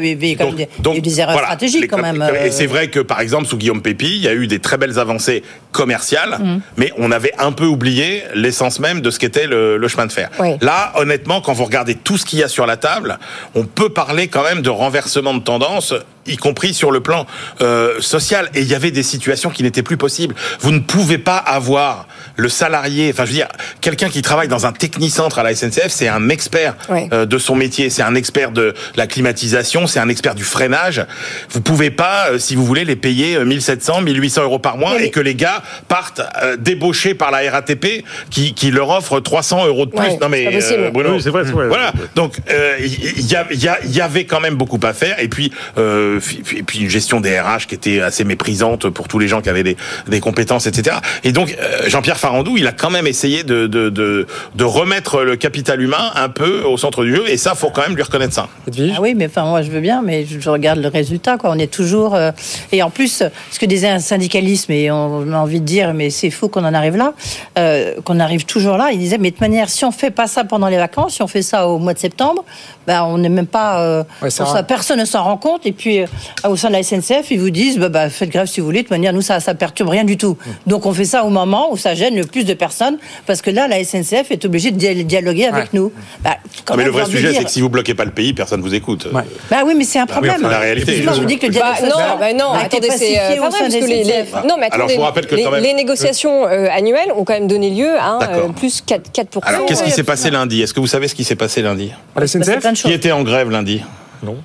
eu 0.95 1.01
des 1.01 1.21
erreurs 1.21 1.39
stratégiques 1.39 1.89
quand 1.89 2.03
même. 2.03 2.23
Et 2.45 2.51
c'est 2.51 2.67
vrai 2.67 2.89
que 2.89 3.01
par 3.01 3.21
exemple 3.21 3.47
sous 3.47 3.57
Guillaume 3.57 3.81
Pépi, 3.81 4.13
il 4.17 4.23
y 4.23 4.29
a 4.29 4.35
eu 4.35 4.47
des 4.47 4.59
très 4.59 4.77
belles 4.77 4.99
avancées 4.99 5.43
commerciales, 5.73 6.34
Mhm. 6.39 6.61
mais 6.77 6.93
on 6.99 7.11
avait 7.11 7.33
un 7.39 7.53
peu 7.53 7.67
oublié 7.67 8.25
l'essence 8.35 8.81
même 8.81 9.01
de 9.01 9.11
ce 9.11 9.19
qu'était 9.19 9.47
le, 9.47 9.77
le 9.77 9.89
chemin 9.89 10.07
de 10.07 10.13
fer. 10.13 10.31
Oui. 10.39 10.57
Là, 10.61 10.93
honnêtement, 10.97 11.41
quand 11.41 11.53
vous 11.53 11.65
regardez 11.65 11.95
tout 11.95 12.19
ce 12.19 12.25
qu'il 12.25 12.39
y 12.39 12.43
a 12.43 12.49
sur 12.49 12.67
la 12.67 12.77
table, 12.77 13.19
on 13.55 13.65
peut 13.65 13.91
parler 13.91 14.29
quand 14.29 14.43
même 14.43 14.63
de 14.63 14.71
renversement 14.71 15.35
de 15.35 15.41
tendance 15.43 15.95
y 16.27 16.37
compris 16.37 16.75
sur 16.75 16.91
le 16.91 17.01
plan 17.01 17.27
euh, 17.61 18.01
social. 18.01 18.49
Et 18.55 18.61
il 18.61 18.67
y 18.67 18.75
avait 18.75 18.91
des 18.91 19.03
situations 19.03 19.51
qui 19.51 19.63
n'étaient 19.63 19.83
plus 19.83 19.97
possibles. 19.97 20.35
Vous 20.61 20.71
ne 20.71 20.81
pouvez 20.81 21.19
pas 21.19 21.37
avoir 21.37 22.07
le 22.37 22.49
salarié, 22.49 23.11
enfin 23.13 23.25
je 23.25 23.31
veux 23.31 23.37
dire, 23.37 23.49
quelqu'un 23.81 24.09
qui 24.09 24.23
travaille 24.23 24.49
dans 24.49 24.67
un 24.67 24.73
technicentre 24.73 25.39
à 25.39 25.43
la 25.43 25.55
SNCF, 25.55 25.89
c'est 25.89 26.09
un 26.09 26.29
expert 26.29 26.77
euh, 26.91 27.27
de 27.27 27.39
son 27.39 27.55
métier, 27.55 27.91
c'est 27.91 28.03
un 28.03 28.15
expert 28.15 28.51
de 28.51 28.75
la 28.97 29.07
climatisation, 29.07 29.87
c'est 29.87 30.01
un 30.01 30.09
expert 30.09 30.35
du 30.35 30.45
freinage. 30.45 31.05
Vous 31.51 31.61
pouvez 31.61 31.91
pas, 31.91 32.29
euh, 32.31 32.39
si 32.39 32.55
vous 32.55 32.65
voulez, 32.65 32.85
les 32.85 32.97
payer 32.97 33.37
euh, 33.37 33.45
1700, 33.45 34.03
1800 34.03 34.43
euros 34.43 34.59
par 34.59 34.77
mois 34.77 35.01
et 35.01 35.11
que 35.11 35.21
les 35.21 35.35
gars 35.35 35.63
partent 35.89 36.23
euh, 36.43 36.57
débauchés 36.57 37.15
par 37.15 37.31
la 37.31 37.51
RATP 37.51 38.05
qui, 38.31 38.55
qui 38.55 38.71
leur 38.71 38.91
offre 38.91 39.21
300 39.21 39.67
euros 39.67 39.87
de 39.87 39.91
plus. 39.91 40.19
Non 40.21 40.29
mais. 40.29 40.61
Bruno, 40.93 41.15
Oui, 41.15 41.23
c'est 41.23 41.31
vrai, 41.31 41.45
c'est 41.45 41.53
vrai. 41.53 41.69
voilà. 41.69 41.93
Donc 42.15 42.37
euh, 42.51 42.77
il 42.81 43.95
y, 43.95 44.01
avait 44.01 44.25
quand 44.25 44.41
même 44.41 44.55
beaucoup 44.55 44.81
à 44.83 44.93
faire 44.93 45.19
et 45.21 45.29
puis 45.29 45.53
euh, 45.79 46.21
et 46.55 46.79
une 46.79 46.91
gestion 46.91 47.21
des 47.21 47.39
RH 47.39 47.67
qui 47.69 47.75
était 47.75 48.01
assez 48.01 48.25
méprisante 48.25 48.89
pour 48.91 49.09
tous 49.09 49.19
les 49.19 49.29
gens 49.29 49.41
qui 49.41 49.49
avaient 49.49 49.63
des, 49.63 49.77
des 50.09 50.21
compétences, 50.21 50.67
etc. 50.67 50.97
Et 51.23 51.33
donc 51.33 51.57
euh, 51.59 51.89
Jean-Pierre 51.89 52.19
Farandou, 52.25 52.57
il 52.57 52.67
a 52.67 52.73
quand 52.73 52.89
même 52.89 53.07
essayé 53.07 53.45
de, 53.45 53.67
de, 53.67 53.91
de, 53.91 54.27
de 54.55 54.65
remettre 54.65 55.25
le 55.25 55.37
capital 55.37 55.83
humain 55.83 56.11
un 56.15 56.31
peu 56.31 56.63
au 56.63 56.79
centre 56.79 57.05
du 57.05 57.15
jeu 57.15 57.29
et 57.29 57.37
ça, 57.37 57.55
faut 57.55 57.69
quand 57.69 57.83
même 57.83 57.95
lui 57.95 58.03
reconnaître 58.03 58.33
ça. 58.33 58.49
Ah 58.67 59.03
oui, 59.03 59.15
mais 59.15 59.27
enfin 59.27 59.45
moi 59.45 59.61
je 59.61 59.71
veux 59.71 59.83
bien, 59.83 60.01
mais 60.01 60.25
je, 60.25 60.41
je 60.41 60.49
regarde 60.49 60.79
le 60.79 60.89
résultat. 60.89 61.37
Quoi. 61.37 61.51
On 61.51 61.59
est 61.59 61.71
toujours 61.71 62.15
euh, 62.15 62.31
et 62.73 62.83
en 62.83 62.89
plus, 62.89 63.23
ce 63.51 63.59
que 63.59 63.67
disait 63.67 63.91
un 63.91 63.99
syndicalisme 63.99 64.73
et 64.73 64.91
on 64.91 65.31
a 65.35 65.37
envie 65.37 65.61
de 65.61 65.67
dire, 65.67 65.93
mais 65.93 66.09
c'est 66.09 66.31
fou 66.31 66.49
qu'on 66.49 66.65
en 66.65 66.73
arrive 66.73 66.97
là, 66.97 67.13
euh, 67.59 67.93
qu'on 68.05 68.19
arrive 68.21 68.47
toujours 68.47 68.79
là. 68.79 68.89
Il 68.91 68.99
disait, 68.99 69.19
mais 69.19 69.29
de 69.29 69.35
toute 69.35 69.43
manière, 69.43 69.69
si 69.69 69.85
on 69.85 69.93
fait 69.93 70.11
pas 70.11 70.27
ça 70.27 70.45
pendant 70.45 70.69
les 70.69 70.79
vacances, 70.79 71.17
si 71.17 71.23
on 71.23 71.27
fait 71.27 71.43
ça 71.43 71.69
au 71.69 71.79
mois 71.79 71.93
de 71.93 71.99
septembre, 71.99 72.43
ben 72.87 73.03
on 73.05 73.19
n'est 73.19 73.29
même 73.29 73.47
pas, 73.47 73.83
euh, 73.83 74.03
Ouais, 74.23 74.31
on 74.41 74.65
personne 74.65 75.01
ne 75.01 75.05
s'en 75.05 75.25
rend 75.25 75.37
compte. 75.37 75.67
Et 75.67 75.73
puis 75.73 76.01
euh, 76.01 76.07
au 76.49 76.57
sein 76.57 76.69
de 76.69 76.73
la 76.73 76.83
SNCF, 76.83 77.31
ils 77.31 77.39
vous 77.39 77.51
disent, 77.51 77.79
bah, 77.79 77.91
bah, 77.91 78.09
faites 78.09 78.31
grève 78.31 78.47
si 78.47 78.61
vous 78.61 78.67
voulez. 78.67 78.79
De 78.79 78.85
toute 78.85 78.93
manière, 78.93 79.13
nous 79.13 79.21
ça, 79.21 79.41
ça 79.41 79.55
perturbe 79.55 79.91
rien 79.91 80.05
du 80.05 80.17
tout. 80.17 80.39
Donc 80.67 80.87
on 80.87 80.95
fait 80.95 81.05
ça 81.05 81.25
au 81.25 81.31
moment 81.31 81.71
où 81.71 81.77
ça 81.77 81.95
gêne 81.95 82.14
le 82.15 82.25
plus 82.27 82.45
de 82.45 82.55
personnes, 82.55 82.99
parce 83.27 83.43
que 83.43 83.51
là, 83.51 83.69
la 83.69 83.83
SNCF 83.85 84.31
est 84.31 84.45
obligée 84.45 84.71
de 84.71 84.77
dia- 84.77 84.95
dialoguer 84.95 85.47
avec 85.47 85.73
nous. 85.73 85.93
Bah, 86.23 86.37
quand 86.65 86.75
Non, 86.75 86.79
mais 86.79 86.85
le 86.85 86.91
vrai 86.91 87.05
sujet, 87.07 87.29
dire- 87.31 87.39
c'est 87.41 87.45
que 87.45 87.51
si 87.51 87.61
vous 87.61 87.69
bloquez 87.69 87.95
pas 87.95 88.05
le 88.05 88.11
pays, 88.11 88.33
personne 88.33 88.61
vous 88.61 88.75
écoute. 88.75 89.09
Bah 89.51 89.63
oui, 89.67 89.75
mais 89.77 89.85
c'est 89.85 89.99
un 89.99 90.05
Bah 90.07 90.15
oui, 90.23 90.29
problème. 90.29 90.37
enfin, 90.41 90.51
la 90.51 90.59
réalité, 90.59 91.03
je- 91.03 91.11
vous 91.11 91.25
dis 91.25 91.39
que 91.39 91.47
le 91.47 91.53
Bah, 91.53 91.75
non, 91.83 91.89
bah 92.19 92.33
non, 92.33 92.53
attendez, 92.53 92.89
c'est 92.97 93.19
euh, 93.19 93.37
pas 93.41 93.49
vrai, 93.51 93.69
que 93.69 93.87
les, 93.87 94.05
non, 94.49 94.57
mais 94.59 94.69
Alors, 94.71 94.89
je 94.89 94.95
vous 94.97 95.01
rappelle 95.03 95.27
que 95.27 95.35
les, 95.35 95.43
quand 95.45 95.51
même- 95.51 95.63
les 95.63 95.75
négociations 95.75 96.47
euh, 96.47 96.69
annuelles 96.71 97.13
ont 97.17 97.25
quand 97.25 97.35
même 97.35 97.47
donné 97.49 97.71
lieu 97.71 97.97
à 97.99 98.19
euh, 98.23 98.49
plus 98.49 98.81
4, 98.85 99.11
4%. 99.13 99.41
Alors, 99.45 99.67
qu'est-ce 99.67 99.83
qui 99.85 99.91
s'est 99.91 100.03
passé 100.05 100.31
lundi? 100.31 100.63
Est-ce 100.63 100.75
que 100.75 100.81
vous 100.81 100.87
savez 100.87 101.09
ce 101.09 101.15
qui 101.15 101.25
s'est 101.25 101.37
passé 101.37 101.63
lundi? 101.63 101.93
À 102.17 102.21
la 102.21 102.27
SNCF 102.27 102.83
Qui 102.83 102.93
était 102.93 103.13
en 103.13 103.23
grève 103.23 103.51
lundi? 103.51 103.83
Non. 104.23 104.37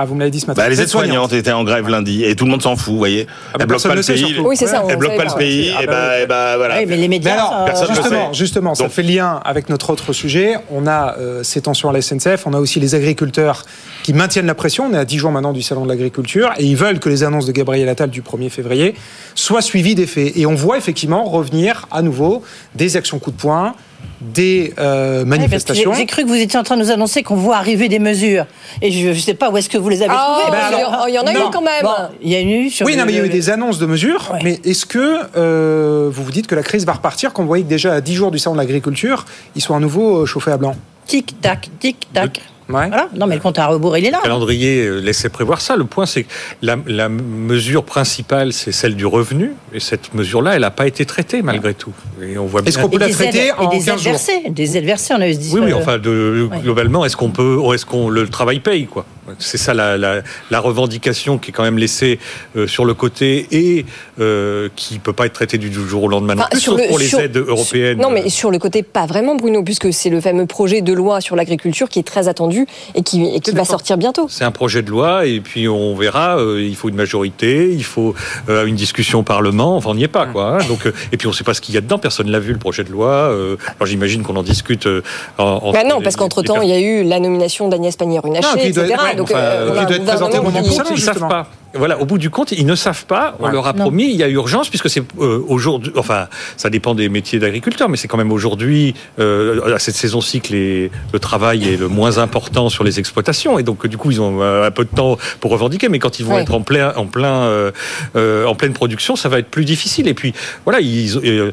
Ah, 0.00 0.04
vous 0.04 0.14
me 0.14 0.20
l'avez 0.20 0.30
dit 0.30 0.38
ce 0.38 0.46
matin. 0.46 0.62
Bah, 0.62 0.68
les 0.68 0.80
aides-soignantes 0.80 1.32
étaient 1.32 1.50
en 1.50 1.64
grève 1.64 1.88
lundi 1.88 2.22
et 2.24 2.36
tout 2.36 2.44
le 2.44 2.52
monde 2.52 2.62
s'en 2.62 2.76
fout, 2.76 2.92
vous 2.92 2.98
voyez. 2.98 3.24
bah, 3.24 3.32
elles 3.58 3.66
bloquent 3.66 3.88
pas 3.88 3.94
le 3.96 4.02
pays. 4.02 4.36
Oui, 4.38 4.56
c'est 4.56 4.68
ça, 4.68 4.84
on 4.84 4.88
Elles 4.88 4.96
bloquent 4.96 5.16
pas 5.16 5.24
le 5.24 5.36
pays. 5.36 5.72
Ah, 5.76 5.82
Et 5.82 5.86
bah 5.86 5.92
bah, 5.92 6.08
oui. 6.16 6.22
et 6.22 6.26
bah, 6.26 6.56
voilà. 6.56 6.78
Oui, 6.78 6.84
mais 6.86 6.96
les 6.96 7.08
médias, 7.08 7.30
Mais 7.32 7.36
alors, 7.38 7.50
ça- 7.50 7.64
Personne 7.66 7.88
justement, 7.96 8.32
sait. 8.32 8.38
justement, 8.38 8.74
ça 8.76 8.84
Donc- 8.84 8.92
fait 8.92 9.02
lien 9.02 9.40
avec 9.44 9.68
notre 9.68 9.90
autre 9.90 10.12
sujet. 10.12 10.54
On 10.70 10.86
a 10.86 11.16
euh, 11.18 11.42
ces 11.42 11.60
tensions 11.62 11.90
à 11.90 11.92
la 11.92 12.00
SNCF, 12.00 12.46
on 12.46 12.52
a 12.54 12.60
aussi 12.60 12.78
les 12.78 12.94
agriculteurs 12.94 13.64
qui 14.04 14.12
maintiennent 14.12 14.46
la 14.46 14.54
pression. 14.54 14.86
On 14.88 14.94
est 14.94 14.98
à 14.98 15.04
10 15.04 15.18
jours 15.18 15.32
maintenant 15.32 15.52
du 15.52 15.62
salon 15.62 15.82
de 15.82 15.88
l'agriculture 15.88 16.50
et 16.58 16.64
ils 16.64 16.76
veulent 16.76 17.00
que 17.00 17.08
les 17.08 17.24
annonces 17.24 17.46
de 17.46 17.52
Gabriel 17.52 17.88
Attal 17.88 18.10
du 18.10 18.22
1er 18.22 18.50
février 18.50 18.94
soient 19.34 19.62
suivies 19.62 19.96
des 19.96 20.06
faits. 20.06 20.36
Et 20.36 20.46
on 20.46 20.54
voit 20.54 20.78
effectivement 20.78 21.24
revenir 21.24 21.86
à 21.90 22.02
nouveau 22.02 22.42
des 22.76 22.96
actions 22.96 23.18
coup 23.18 23.32
de 23.32 23.36
poing, 23.36 23.74
des 24.20 24.74
euh, 24.78 25.24
manifestations. 25.24 25.92
J'ai 25.92 26.00
j'ai 26.00 26.06
cru 26.06 26.22
que 26.24 26.28
vous 26.28 26.34
étiez 26.34 26.58
en 26.58 26.62
train 26.62 26.76
de 26.76 26.82
nous 26.82 26.90
annoncer 26.90 27.22
qu'on 27.22 27.36
voit 27.36 27.56
arriver 27.56 27.88
des 27.88 27.98
mesures. 27.98 28.46
Et 28.82 28.90
je 28.90 29.08
ne 29.08 29.14
sais 29.14 29.34
pas 29.34 29.50
où 29.50 29.56
est-ce 29.56 29.68
que 29.68 29.78
vous 29.78 29.88
les 29.88 30.02
avez 30.02 30.12
Ah, 30.16 30.38
trouvées. 30.42 30.58
alors, 30.58 31.04
il 31.08 31.14
y 31.14 31.18
en 31.18 31.26
a 31.26 31.32
eu 31.32 31.50
quand 31.52 31.62
même. 31.62 31.82
Bon, 31.82 31.90
il 32.22 32.30
y 32.30 32.36
a 32.36 32.42
eu 32.42 32.70
sur 32.70 32.86
Oui, 32.86 32.96
non, 32.96 33.04
mais 33.06 33.12
il 33.12 33.18
y 33.18 33.20
a 33.20 33.24
eu 33.24 33.28
des 33.28 33.50
annonces 33.50 33.78
de 33.78 33.86
mesures. 33.86 34.34
Mais 34.42 34.60
est-ce 34.64 34.86
que 34.86 35.20
euh, 35.36 36.08
vous 36.12 36.24
vous 36.24 36.32
dites 36.32 36.46
que 36.46 36.54
la 36.54 36.62
crise 36.62 36.84
va 36.84 36.92
repartir 36.94 37.32
quand 37.32 37.42
vous 37.42 37.48
voyez 37.48 37.64
que 37.64 37.68
déjà 37.68 37.94
à 37.94 38.00
10 38.00 38.14
jours 38.14 38.30
du 38.30 38.38
salon 38.38 38.54
de 38.56 38.60
l'agriculture, 38.60 39.24
ils 39.54 39.62
sont 39.62 39.74
à 39.74 39.80
nouveau 39.80 40.22
euh, 40.22 40.26
chauffés 40.26 40.50
à 40.52 40.56
blanc? 40.56 40.74
Tic-tac, 41.06 41.70
tic-tac. 41.80 42.40
Ouais. 42.68 42.88
Voilà. 42.88 43.08
Non, 43.16 43.26
mais 43.26 43.34
le 43.36 43.40
compte 43.40 43.58
à 43.58 43.66
rebours, 43.66 43.96
il 43.96 44.04
est 44.04 44.10
là. 44.10 44.18
Le 44.18 44.22
calendrier 44.24 44.84
euh, 44.86 44.98
laissait 45.00 45.30
prévoir 45.30 45.60
ça. 45.60 45.74
Le 45.76 45.84
point, 45.84 46.04
c'est 46.04 46.24
que 46.24 46.28
la, 46.60 46.76
la 46.86 47.08
mesure 47.08 47.82
principale, 47.84 48.52
c'est 48.52 48.72
celle 48.72 48.94
du 48.94 49.06
revenu. 49.06 49.52
Et 49.72 49.80
cette 49.80 50.12
mesure-là, 50.14 50.54
elle 50.54 50.60
n'a 50.62 50.70
pas 50.70 50.86
été 50.86 51.06
traitée 51.06 51.40
malgré 51.42 51.72
tout. 51.74 51.92
Et 52.22 52.36
on 52.36 52.44
voit 52.46 52.60
bien. 52.60 52.68
Est-ce 52.68 52.78
qu'on 52.78 52.90
peut 52.90 52.98
la 52.98 53.06
des 53.06 53.12
traiter 53.14 53.46
aides- 53.48 53.54
en 53.58 53.70
et 53.70 53.78
des 53.78 53.84
15 53.84 53.88
aides 53.88 53.94
jours? 54.02 54.12
versées. 54.12 54.42
Des 54.50 54.76
aides 54.76 54.84
versées, 54.84 55.14
on 55.16 55.20
a 55.22 55.28
eu 55.28 55.34
ce 55.34 55.54
Oui, 55.54 55.60
oui, 55.64 55.72
enfin, 55.72 55.98
de, 55.98 56.48
globalement, 56.62 57.04
est-ce 57.06 57.16
qu'on 57.16 57.30
peut, 57.30 57.58
est-ce 57.74 57.86
qu'on 57.86 58.10
le 58.10 58.28
travail 58.28 58.60
paye, 58.60 58.86
quoi? 58.86 59.06
C'est 59.38 59.58
ça 59.58 59.74
la, 59.74 59.96
la, 59.96 60.22
la 60.50 60.60
revendication 60.60 61.38
qui 61.38 61.50
est 61.50 61.52
quand 61.52 61.62
même 61.62 61.78
laissée 61.78 62.18
euh, 62.56 62.66
sur 62.66 62.84
le 62.84 62.94
côté 62.94 63.46
et 63.50 63.84
euh, 64.20 64.68
qui 64.76 64.98
peut 64.98 65.12
pas 65.12 65.26
être 65.26 65.32
traitée 65.32 65.58
du 65.58 65.72
jour 65.72 66.04
au 66.04 66.08
lendemain, 66.08 66.34
non 66.34 66.40
Enfin, 66.42 66.50
plus, 66.50 66.60
sur 66.60 66.72
sauf 66.72 66.80
le- 66.82 66.88
pour 66.88 66.98
les 66.98 67.06
sur- 67.06 67.20
aides 67.20 67.36
européennes. 67.36 67.98
Non, 67.98 68.10
mais 68.10 68.28
sur 68.28 68.50
le 68.50 68.58
côté, 68.58 68.82
pas 68.82 69.06
vraiment, 69.06 69.34
Bruno, 69.34 69.62
puisque 69.62 69.92
c'est 69.92 70.10
le 70.10 70.20
fameux 70.20 70.46
projet 70.46 70.80
de 70.80 70.92
loi 70.92 71.20
sur 71.20 71.36
l'agriculture 71.36 71.88
qui 71.88 71.98
est 71.98 72.02
très 72.06 72.28
attendu 72.28 72.66
et 72.94 73.02
qui, 73.02 73.24
et 73.34 73.40
qui 73.40 73.50
va 73.52 73.64
sortir 73.64 73.96
bientôt. 73.98 74.26
C'est 74.28 74.44
un 74.44 74.50
projet 74.50 74.82
de 74.82 74.90
loi 74.90 75.26
et 75.26 75.40
puis 75.40 75.68
on 75.68 75.94
verra. 75.94 76.38
euh, 76.38 76.62
il 76.62 76.76
faut 76.76 76.88
une 76.88 76.94
majorité, 76.96 77.70
il 77.72 77.84
faut 77.84 78.14
euh, 78.48 78.66
une 78.66 78.76
discussion 78.76 79.20
au 79.20 79.22
Parlement. 79.22 79.76
Enfin, 79.76 79.90
on 79.90 79.94
n'y 79.94 80.04
est 80.04 80.08
pas, 80.08 80.26
quoi. 80.26 80.56
hein. 80.60 80.64
Donc, 80.68 80.86
euh, 80.86 80.92
et 81.12 81.16
puis 81.16 81.26
on 81.26 81.30
ne 81.30 81.34
sait 81.36 81.44
pas 81.44 81.54
ce 81.54 81.60
qu'il 81.60 81.74
y 81.74 81.78
a 81.78 81.80
dedans. 81.80 81.98
Personne 81.98 82.30
l'a 82.30 82.38
vu 82.40 82.52
le 82.52 82.58
projet 82.58 82.84
de 82.84 82.90
loi. 82.90 83.08
euh, 83.08 83.56
alors 83.78 83.86
j'imagine 83.86 84.22
qu'on 84.22 84.36
en 84.36 84.42
discute. 84.42 84.86
euh, 84.86 85.02
en, 85.38 85.44
entre 85.44 85.72
Bah 85.72 85.84
non, 85.84 86.00
parce 86.00 86.14
les 86.14 86.18
qu'entre-temps, 86.18 86.62
il 86.62 86.68
y 86.68 86.72
a 86.72 86.80
eu 86.80 87.04
la 87.04 87.20
nomination 87.20 87.68
d'Agnès 87.68 87.96
Pannier-Runacher, 87.96 88.70
doit 88.72 88.84
etc. 88.84 88.94
être- 89.22 89.28
Donc, 89.28 89.30
enfin, 89.30 89.38
euh, 89.40 89.66
qui 89.66 89.70
on 89.70 89.72
a 89.72 89.84
doit 89.84 89.94
un 89.94 89.98
être 89.98 90.04
présenté 90.04 90.38
au 90.38 90.42
bout 90.42 90.50
du 90.52 90.68
compte, 90.70 90.90
ils 90.90 91.00
savent 91.00 91.28
pas. 91.28 91.46
Voilà, 91.74 92.00
au 92.00 92.06
bout 92.06 92.16
du 92.16 92.30
compte, 92.30 92.52
ils 92.52 92.64
ne 92.64 92.74
savent 92.74 93.04
pas. 93.04 93.36
On 93.40 93.44
Ouais. 93.44 93.52
leur 93.52 93.66
a 93.66 93.74
Non. 93.74 93.80
promis. 93.84 94.06
Il 94.10 94.16
y 94.16 94.22
a 94.22 94.28
urgence 94.28 94.70
puisque 94.70 94.88
c'est 94.88 95.02
euh, 95.20 95.42
aujourd'hui. 95.48 95.92
Enfin, 95.96 96.26
ça 96.56 96.70
dépend 96.70 96.94
des 96.94 97.10
métiers 97.10 97.38
d'agriculteurs, 97.38 97.90
mais 97.90 97.98
c'est 97.98 98.08
quand 98.08 98.16
même 98.16 98.32
aujourd'hui 98.32 98.94
euh, 99.18 99.74
à 99.74 99.78
cette 99.78 99.94
saison-ci 99.96 100.40
que 100.40 100.52
les- 100.54 100.90
le 101.12 101.18
travail 101.18 101.68
est 101.68 101.76
le 101.76 101.88
moins 101.88 102.16
important 102.18 102.70
sur 102.70 102.84
les 102.84 102.98
exploitations. 102.98 103.58
Et 103.58 103.62
donc, 103.64 103.86
du 103.86 103.98
coup, 103.98 104.10
ils 104.10 104.20
ont 104.22 104.40
euh, 104.40 104.66
un 104.66 104.70
peu 104.70 104.84
de 104.84 104.94
temps 104.94 105.18
pour 105.40 105.50
revendiquer. 105.50 105.90
Mais 105.90 105.98
quand 105.98 106.18
ils 106.18 106.24
vont 106.24 106.36
Ouais. 106.36 106.42
être 106.42 106.54
en 106.54 106.62
plein, 106.62 106.94
en 106.96 107.04
plein, 107.06 107.34
euh, 107.42 107.70
euh, 108.16 108.46
en 108.46 108.54
pleine 108.54 108.72
production, 108.72 109.14
ça 109.14 109.28
va 109.28 109.38
être 109.38 109.50
plus 109.50 109.66
difficile. 109.66 110.08
Et 110.08 110.14
puis, 110.14 110.32
voilà, 110.64 110.80
ils. 110.80 111.52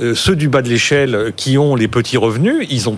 Euh, 0.00 0.14
ceux 0.14 0.36
du 0.36 0.48
bas 0.48 0.62
de 0.62 0.68
l'échelle 0.68 1.32
qui 1.36 1.58
ont 1.58 1.74
les 1.76 1.88
petits 1.88 2.16
revenus, 2.16 2.66
ils 2.70 2.88
ont 2.88 2.96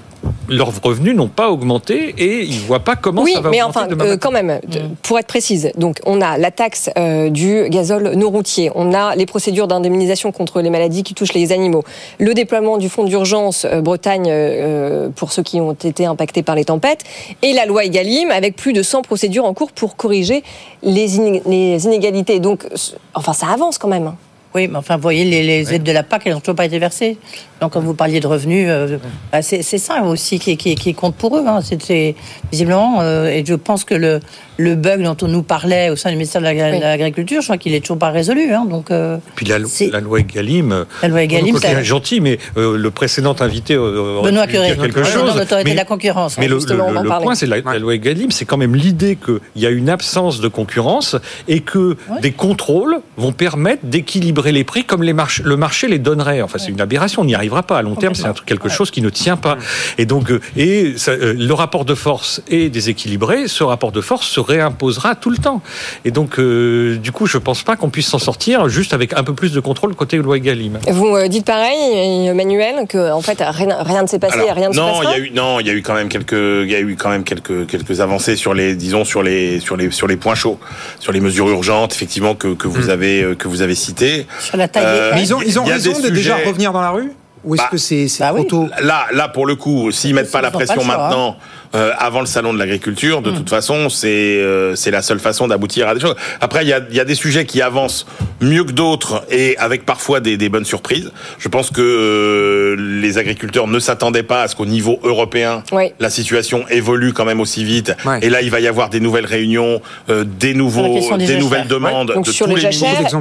leurs 0.48 0.72
revenus 0.82 1.14
n'ont 1.16 1.28
pas 1.28 1.50
augmenté 1.50 2.14
et 2.18 2.42
ils 2.42 2.60
voient 2.60 2.80
pas 2.84 2.96
comment 2.96 3.22
oui, 3.22 3.32
ça 3.34 3.40
va 3.40 3.50
mais 3.50 3.62
augmenter 3.62 3.78
enfin, 3.78 3.86
demain 3.88 4.04
euh, 4.06 4.16
quand 4.18 4.30
même, 4.30 4.60
de- 4.68 4.80
pour 5.02 5.18
être 5.18 5.26
précise, 5.26 5.70
donc 5.76 6.00
on 6.04 6.20
a 6.20 6.36
la 6.38 6.50
taxe 6.50 6.90
euh, 6.98 7.30
du 7.30 7.68
gazole 7.70 8.12
non 8.14 8.30
routier, 8.30 8.70
on 8.74 8.92
a 8.94 9.16
les 9.16 9.26
procédures 9.26 9.66
d'indemnisation 9.68 10.32
contre 10.32 10.60
les 10.60 10.70
maladies 10.70 11.02
qui 11.02 11.14
touchent 11.14 11.32
les 11.32 11.50
animaux, 11.52 11.82
le 12.18 12.32
déploiement 12.34 12.76
du 12.78 12.88
fonds 12.88 13.04
d'urgence 13.04 13.64
euh, 13.64 13.80
Bretagne 13.80 14.26
euh, 14.28 15.08
pour 15.14 15.32
ceux 15.32 15.42
qui 15.42 15.60
ont 15.60 15.72
été 15.72 16.04
impactés 16.06 16.42
par 16.42 16.54
les 16.54 16.64
tempêtes, 16.66 17.00
et 17.42 17.52
la 17.54 17.64
loi 17.66 17.84
Egalim 17.84 18.30
avec 18.30 18.54
plus 18.56 18.72
de 18.74 18.82
100 18.82 19.02
procédures 19.02 19.44
en 19.46 19.54
cours 19.54 19.72
pour 19.72 19.96
corriger 19.96 20.42
les, 20.82 21.40
les 21.46 21.84
inégalités. 21.86 22.38
Donc, 22.40 22.66
enfin, 23.14 23.32
ça 23.32 23.46
avance 23.48 23.78
quand 23.78 23.88
même. 23.88 24.12
Oui, 24.56 24.68
mais 24.68 24.76
enfin, 24.78 24.94
vous 24.94 25.02
voyez, 25.02 25.24
les, 25.24 25.42
les 25.42 25.74
aides 25.74 25.82
de 25.82 25.90
la 25.90 26.04
PAC, 26.04 26.22
elles 26.26 26.32
n'ont 26.32 26.38
toujours 26.38 26.54
pas 26.54 26.64
été 26.66 26.78
versées. 26.78 27.16
Donc, 27.60 27.72
quand 27.72 27.80
vous 27.80 27.94
parliez 27.94 28.20
de 28.20 28.26
revenus, 28.28 28.68
euh, 28.70 28.98
bah, 29.32 29.42
c'est 29.42 29.62
c'est 29.62 29.78
ça 29.78 30.02
aussi 30.02 30.38
qui, 30.38 30.56
qui, 30.56 30.76
qui 30.76 30.94
compte 30.94 31.16
pour 31.16 31.36
eux. 31.36 31.44
Hein. 31.44 31.58
C'est- 31.62 32.14
visiblement, 32.52 33.00
euh, 33.00 33.26
et 33.26 33.44
je 33.44 33.54
pense 33.54 33.82
que 33.82 33.94
le, 33.96 34.20
le 34.58 34.76
bug 34.76 35.02
dont 35.02 35.16
on 35.22 35.26
nous 35.28 35.42
parlait 35.42 35.90
au 35.90 35.96
sein 35.96 36.10
du 36.10 36.14
ministère 36.16 36.40
de 36.40 36.46
Oui. 36.46 36.78
l'Agriculture, 36.80 37.40
je 37.40 37.46
crois 37.46 37.56
qu'il 37.58 37.74
est 37.74 37.80
toujours 37.80 37.98
pas 37.98 38.10
résolu. 38.10 38.52
Hein. 38.52 38.64
Donc, 38.70 38.92
euh, 38.92 39.16
Puis 39.34 39.44
la, 39.46 39.58
la 39.58 40.00
loi 40.00 40.20
Egalim, 40.20 40.84
La 41.02 41.08
loi 41.08 41.22
Egalim, 41.24 41.56
c'est 41.58 41.72
ça- 41.74 41.82
gentil, 41.82 42.20
mais 42.20 42.38
euh, 42.56 42.76
le 42.76 42.90
précédent 42.92 43.34
invité 43.40 43.74
euh, 43.74 44.20
Benoît 44.22 44.46
Curé, 44.46 44.76
quelque 44.76 45.00
président 45.00 45.24
chose. 45.26 45.34
de 45.34 45.38
l'autorité 45.40 45.64
mais- 45.70 45.72
de 45.72 45.76
la 45.78 45.84
concurrence. 45.84 46.38
Mais 46.38 46.44
hein, 46.46 46.48
le, 46.50 47.02
le- 47.02 47.22
point, 47.22 47.34
c'est 47.34 47.46
la, 47.46 47.56
la 47.60 47.78
loi 47.80 47.94
Egalim, 47.96 48.30
c'est 48.30 48.44
quand 48.44 48.56
même 48.58 48.76
l'idée 48.76 49.16
qu'il 49.16 49.40
y 49.62 49.66
a 49.66 49.70
une 49.70 49.88
absence 49.88 50.40
de 50.40 50.46
concurrence 50.48 51.16
et 51.48 51.58
que 51.60 51.96
des 52.22 52.30
contrôles 52.32 52.98
vont 53.16 53.32
permettre 53.32 53.84
d'équilibrer 53.84 54.43
les 54.52 54.64
prix 54.64 54.84
comme 54.84 55.02
les 55.02 55.12
march- 55.12 55.42
le 55.44 55.56
marché 55.56 55.88
les 55.88 55.98
donnerait. 55.98 56.42
Enfin, 56.42 56.58
c'est 56.58 56.70
une 56.70 56.80
aberration, 56.80 57.22
on 57.22 57.24
n'y 57.24 57.34
arrivera 57.34 57.62
pas 57.62 57.78
à 57.78 57.82
long 57.82 57.94
terme. 57.94 58.14
C'est 58.14 58.24
quelque 58.44 58.68
chose 58.68 58.90
qui 58.90 59.02
ne 59.02 59.10
tient 59.10 59.36
pas. 59.36 59.56
Et 59.98 60.06
donc, 60.06 60.30
euh, 60.30 60.40
et 60.56 60.94
ça, 60.96 61.12
euh, 61.12 61.34
le 61.36 61.54
rapport 61.54 61.84
de 61.84 61.94
force 61.94 62.42
est 62.50 62.68
déséquilibré. 62.68 63.48
Ce 63.48 63.62
rapport 63.64 63.92
de 63.92 64.00
force 64.00 64.26
se 64.28 64.40
réimposera 64.40 65.14
tout 65.14 65.30
le 65.30 65.38
temps. 65.38 65.62
Et 66.04 66.10
donc, 66.10 66.38
euh, 66.38 66.96
du 66.96 67.12
coup, 67.12 67.26
je 67.26 67.38
pense 67.38 67.62
pas 67.62 67.76
qu'on 67.76 67.90
puisse 67.90 68.08
s'en 68.08 68.18
sortir 68.18 68.68
juste 68.68 68.92
avec 68.92 69.12
un 69.14 69.24
peu 69.24 69.34
plus 69.34 69.52
de 69.52 69.60
contrôle 69.60 69.94
côté 69.94 70.16
loi 70.16 70.36
Egalim. 70.36 70.78
Vous 70.88 71.16
euh, 71.16 71.28
dites 71.28 71.44
pareil, 71.46 72.26
Emmanuel, 72.26 72.86
que 72.88 73.12
en 73.12 73.20
fait 73.20 73.38
rien, 73.40 73.76
rien 73.82 74.02
ne 74.02 74.06
s'est 74.08 74.18
passé, 74.18 74.38
Alors, 74.40 74.54
rien 74.54 74.68
ne 74.68 74.74
se 74.74 74.78
non, 74.78 74.88
il 74.88 74.98
passera. 75.04 75.12
y 75.12 75.14
a 75.14 75.18
eu 75.24 75.30
non, 75.32 75.60
il 75.60 75.66
y 75.66 75.70
a 75.70 75.72
eu 75.72 75.82
quand 75.82 75.94
même 75.94 76.08
quelques, 76.08 76.32
il 76.32 76.70
y 76.70 76.74
a 76.74 76.80
eu 76.80 76.96
quand 76.96 77.10
même 77.10 77.24
quelques 77.24 77.66
quelques 77.66 78.00
avancées 78.00 78.36
sur 78.36 78.54
les, 78.54 78.74
disons 78.74 79.04
sur 79.04 79.22
les 79.22 79.60
sur 79.60 79.76
les 79.76 79.90
sur 79.90 80.06
les 80.06 80.16
points 80.16 80.34
chauds, 80.34 80.58
sur 81.00 81.12
les 81.12 81.20
mesures 81.20 81.48
urgentes, 81.48 81.92
effectivement 81.94 82.34
que 82.34 82.54
que 82.54 82.68
vous 82.68 82.90
avez 82.90 83.34
que 83.38 83.48
vous 83.48 83.62
avez 83.62 83.74
citées. 83.74 84.26
Sur 84.40 84.56
la 84.56 84.68
taille 84.68 84.84
des 84.84 84.90
Euh, 84.90 85.10
Mais 85.14 85.22
ils 85.22 85.34
ont, 85.34 85.40
ils 85.42 85.58
ont 85.58 85.64
raison 85.64 86.00
de 86.00 86.08
déjà 86.08 86.36
revenir 86.36 86.72
dans 86.72 86.80
la 86.80 86.90
rue? 86.90 87.12
Ou 87.44 87.54
est-ce 87.56 87.62
Bah, 87.64 87.68
que 87.70 87.76
c'est 87.76 88.08
c'est 88.08 88.22
bah 88.24 88.30
trop 88.30 88.38
oui. 88.40 88.46
tôt? 88.46 88.68
Là, 88.82 89.06
là 89.12 89.28
pour 89.28 89.44
le 89.46 89.54
coup, 89.54 89.90
s'ils 89.90 90.14
mettent 90.14 90.30
pas 90.32 90.40
la 90.40 90.50
pas 90.50 90.58
pression 90.58 90.80
hein. 90.82 90.86
maintenant, 90.86 91.36
euh, 91.74 91.92
avant 91.98 92.20
le 92.20 92.26
salon 92.26 92.52
de 92.52 92.58
l'agriculture, 92.58 93.22
de 93.22 93.30
toute 93.30 93.50
façon, 93.50 93.88
c'est 93.88 94.08
euh, 94.08 94.74
c'est 94.76 94.90
la 94.90 95.02
seule 95.02 95.20
façon 95.20 95.48
d'aboutir 95.48 95.88
à 95.88 95.94
des 95.94 96.00
choses. 96.00 96.14
Après, 96.40 96.64
il 96.64 96.68
y 96.68 96.72
a, 96.72 96.80
il 96.90 96.96
y 96.96 97.00
a 97.00 97.04
des 97.04 97.14
sujets 97.14 97.44
qui 97.46 97.60
avancent 97.62 98.06
mieux 98.40 98.64
que 98.64 98.72
d'autres 98.72 99.24
et 99.30 99.56
avec 99.58 99.84
parfois 99.84 100.20
des, 100.20 100.36
des 100.36 100.48
bonnes 100.48 100.64
surprises. 100.64 101.10
Je 101.38 101.48
pense 101.48 101.70
que 101.70 101.80
euh, 101.80 102.76
les 103.00 103.18
agriculteurs 103.18 103.66
ne 103.66 103.78
s'attendaient 103.78 104.22
pas 104.22 104.42
à 104.42 104.48
ce 104.48 104.56
qu'au 104.56 104.66
niveau 104.66 104.98
européen, 105.02 105.62
Oui. 105.72 105.92
la 106.00 106.10
situation 106.10 106.64
évolue 106.70 107.12
quand 107.12 107.24
même 107.24 107.40
aussi 107.40 107.64
vite. 107.64 107.92
Ouais. 108.04 108.18
Et 108.22 108.30
là, 108.30 108.42
il 108.42 108.50
va 108.50 108.60
y 108.60 108.68
avoir 108.68 108.88
des 108.90 109.00
nouvelles 109.00 109.26
réunions, 109.26 109.80
euh, 110.10 110.24
des 110.24 110.54
nouveaux, 110.54 110.98
des 111.18 111.36
nouvelles 111.38 111.66
demandes 111.66 112.12
Donc 112.14 112.26
de 112.26 112.30
sur 112.30 112.46
tous 112.46 112.54
les 112.56 112.62
les 112.62 112.68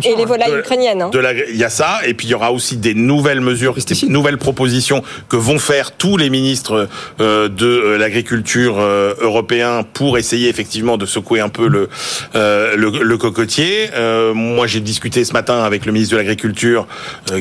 et 0.06 0.16
les 0.16 0.26
volailles 0.26 0.51
de- 0.51 0.60
ukrainiennes. 0.60 1.01
hein. 1.01 1.10
de 1.12 1.20
la- 1.20 1.34
il 1.34 1.58
y 1.58 1.64
a 1.64 1.70
ça, 1.70 1.99
et 2.06 2.14
puis 2.14 2.28
il 2.28 2.32
y 2.32 2.34
aura 2.34 2.51
aussi 2.51 2.78
des 2.78 2.93
nouvelles 2.93 3.41
mesures, 3.41 3.74
des 3.76 4.08
nouvelles 4.10 4.38
propositions 4.38 5.04
que 5.30 5.36
vont 5.38 5.60
faire 5.60 5.91
tous 5.91 6.18
les 6.18 6.30
ministres 6.30 6.88
euh, 7.22 7.47
de 7.49 7.66
euh, 7.68 7.97
l'agriculture 8.44 8.80
euh, 8.80 9.14
européens 9.20 9.84
pour 9.94 10.18
essayer 10.18 10.50
effectivement 10.50 10.98
de 10.98 11.06
secouer 11.06 11.39
un 11.39 11.50
peu 11.50 11.68
le 11.68 11.89
euh, 12.36 12.76
le, 12.76 12.89
le 12.89 13.18
cocotier. 13.18 13.89
Euh, 13.96 14.34
moi, 14.34 14.68
j'ai 14.68 14.82
discuté 14.82 15.24
ce 15.24 15.34
matin 15.34 15.64
avec 15.64 15.86
le 15.86 15.91
ministre 15.91 16.14
de 16.14 16.18
l'agriculture 16.18 16.88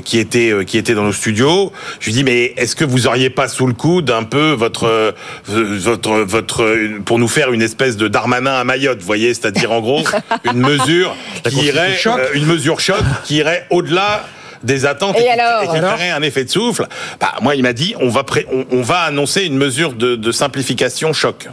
qui 0.04 0.18
était 0.18 0.52
qui 0.66 0.78
était 0.78 0.94
dans 0.94 1.04
nos 1.04 1.12
studios. 1.12 1.72
Je 2.00 2.06
lui 2.06 2.12
dis 2.12 2.24
mais 2.24 2.54
est-ce 2.56 2.76
que 2.76 2.84
vous 2.84 3.06
auriez 3.06 3.30
pas 3.30 3.48
sous 3.48 3.66
le 3.66 3.74
coude 3.74 4.10
un 4.10 4.22
peu 4.22 4.52
votre 4.52 5.14
votre 5.48 6.18
votre 6.20 6.76
pour 7.04 7.18
nous 7.18 7.28
faire 7.28 7.52
une 7.52 7.62
espèce 7.62 7.96
de 7.96 8.08
Darmanin 8.08 8.54
à 8.54 8.64
Mayotte, 8.64 9.00
vous 9.00 9.06
voyez, 9.06 9.34
c'est-à-dire 9.34 9.72
en 9.72 9.80
gros 9.80 10.02
une 10.44 10.60
mesure 10.60 11.14
qui 11.48 11.66
irait 11.66 11.98
une 12.34 12.46
mesure 12.46 12.80
choc 12.80 13.02
qui 13.24 13.36
irait 13.36 13.66
au-delà 13.70 14.24
des 14.62 14.86
attentes 14.86 15.18
Et 15.18 15.22
qui- 15.22 15.28
alors 15.28 15.62
et 15.62 15.66
qui 15.68 15.76
ferait 15.76 16.10
un 16.10 16.22
effet 16.22 16.44
de 16.44 16.50
souffle. 16.50 16.86
Bah, 17.20 17.32
moi, 17.42 17.54
il 17.54 17.62
m'a 17.62 17.72
dit, 17.72 17.94
on 18.00 18.08
va, 18.08 18.24
pré- 18.24 18.46
on, 18.52 18.64
on 18.70 18.82
va 18.82 19.00
annoncer 19.00 19.42
une 19.44 19.56
mesure 19.56 19.92
de, 19.94 20.16
de 20.16 20.32
simplification 20.32 21.12
choc. 21.12 21.48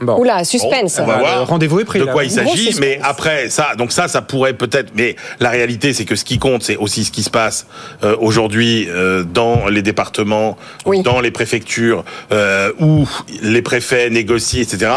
Bon. 0.00 0.18
Oula, 0.18 0.42
suspense. 0.42 0.98
On 1.00 1.06
va 1.06 1.18
voir 1.18 1.36
le 1.36 1.42
rendez-vous 1.42 1.78
est 1.78 1.84
pris, 1.84 2.00
de 2.00 2.04
là. 2.06 2.12
quoi 2.12 2.24
il 2.24 2.30
s'agit, 2.32 2.74
mais 2.80 2.98
après 3.04 3.50
ça, 3.50 3.76
donc 3.78 3.92
ça, 3.92 4.08
ça 4.08 4.20
pourrait 4.20 4.54
peut-être, 4.54 4.90
mais 4.96 5.14
la 5.38 5.50
réalité, 5.50 5.92
c'est 5.92 6.04
que 6.04 6.16
ce 6.16 6.24
qui 6.24 6.40
compte, 6.40 6.64
c'est 6.64 6.76
aussi 6.76 7.04
ce 7.04 7.12
qui 7.12 7.22
se 7.22 7.30
passe 7.30 7.68
euh, 8.02 8.16
aujourd'hui 8.18 8.88
euh, 8.90 9.22
dans 9.22 9.68
les 9.68 9.80
départements, 9.80 10.58
dans 11.04 11.20
les 11.20 11.30
préfectures, 11.30 12.04
euh, 12.32 12.72
où 12.80 13.08
les 13.42 13.62
préfets 13.62 14.10
négocient, 14.10 14.60
etc. 14.62 14.90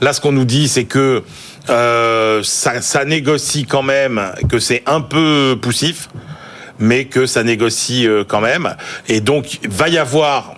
Là, 0.00 0.12
ce 0.12 0.20
qu'on 0.20 0.30
nous 0.30 0.44
dit, 0.44 0.68
c'est 0.68 0.84
que 0.84 1.24
euh, 1.68 2.40
ça, 2.44 2.80
ça 2.82 3.04
négocie 3.04 3.64
quand 3.66 3.82
même, 3.82 4.20
que 4.48 4.60
c'est 4.60 4.84
un 4.86 5.00
peu 5.00 5.58
poussif, 5.60 6.08
mais 6.78 7.06
que 7.06 7.26
ça 7.26 7.42
négocie 7.42 8.06
euh, 8.06 8.24
quand 8.26 8.40
même, 8.40 8.76
et 9.08 9.20
donc 9.20 9.58
va 9.68 9.88
y 9.88 9.98
avoir, 9.98 10.54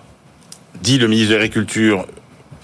dit 0.81 0.97
le 0.97 1.07
ministre 1.07 1.31
de 1.31 1.37
l'Agriculture, 1.37 2.05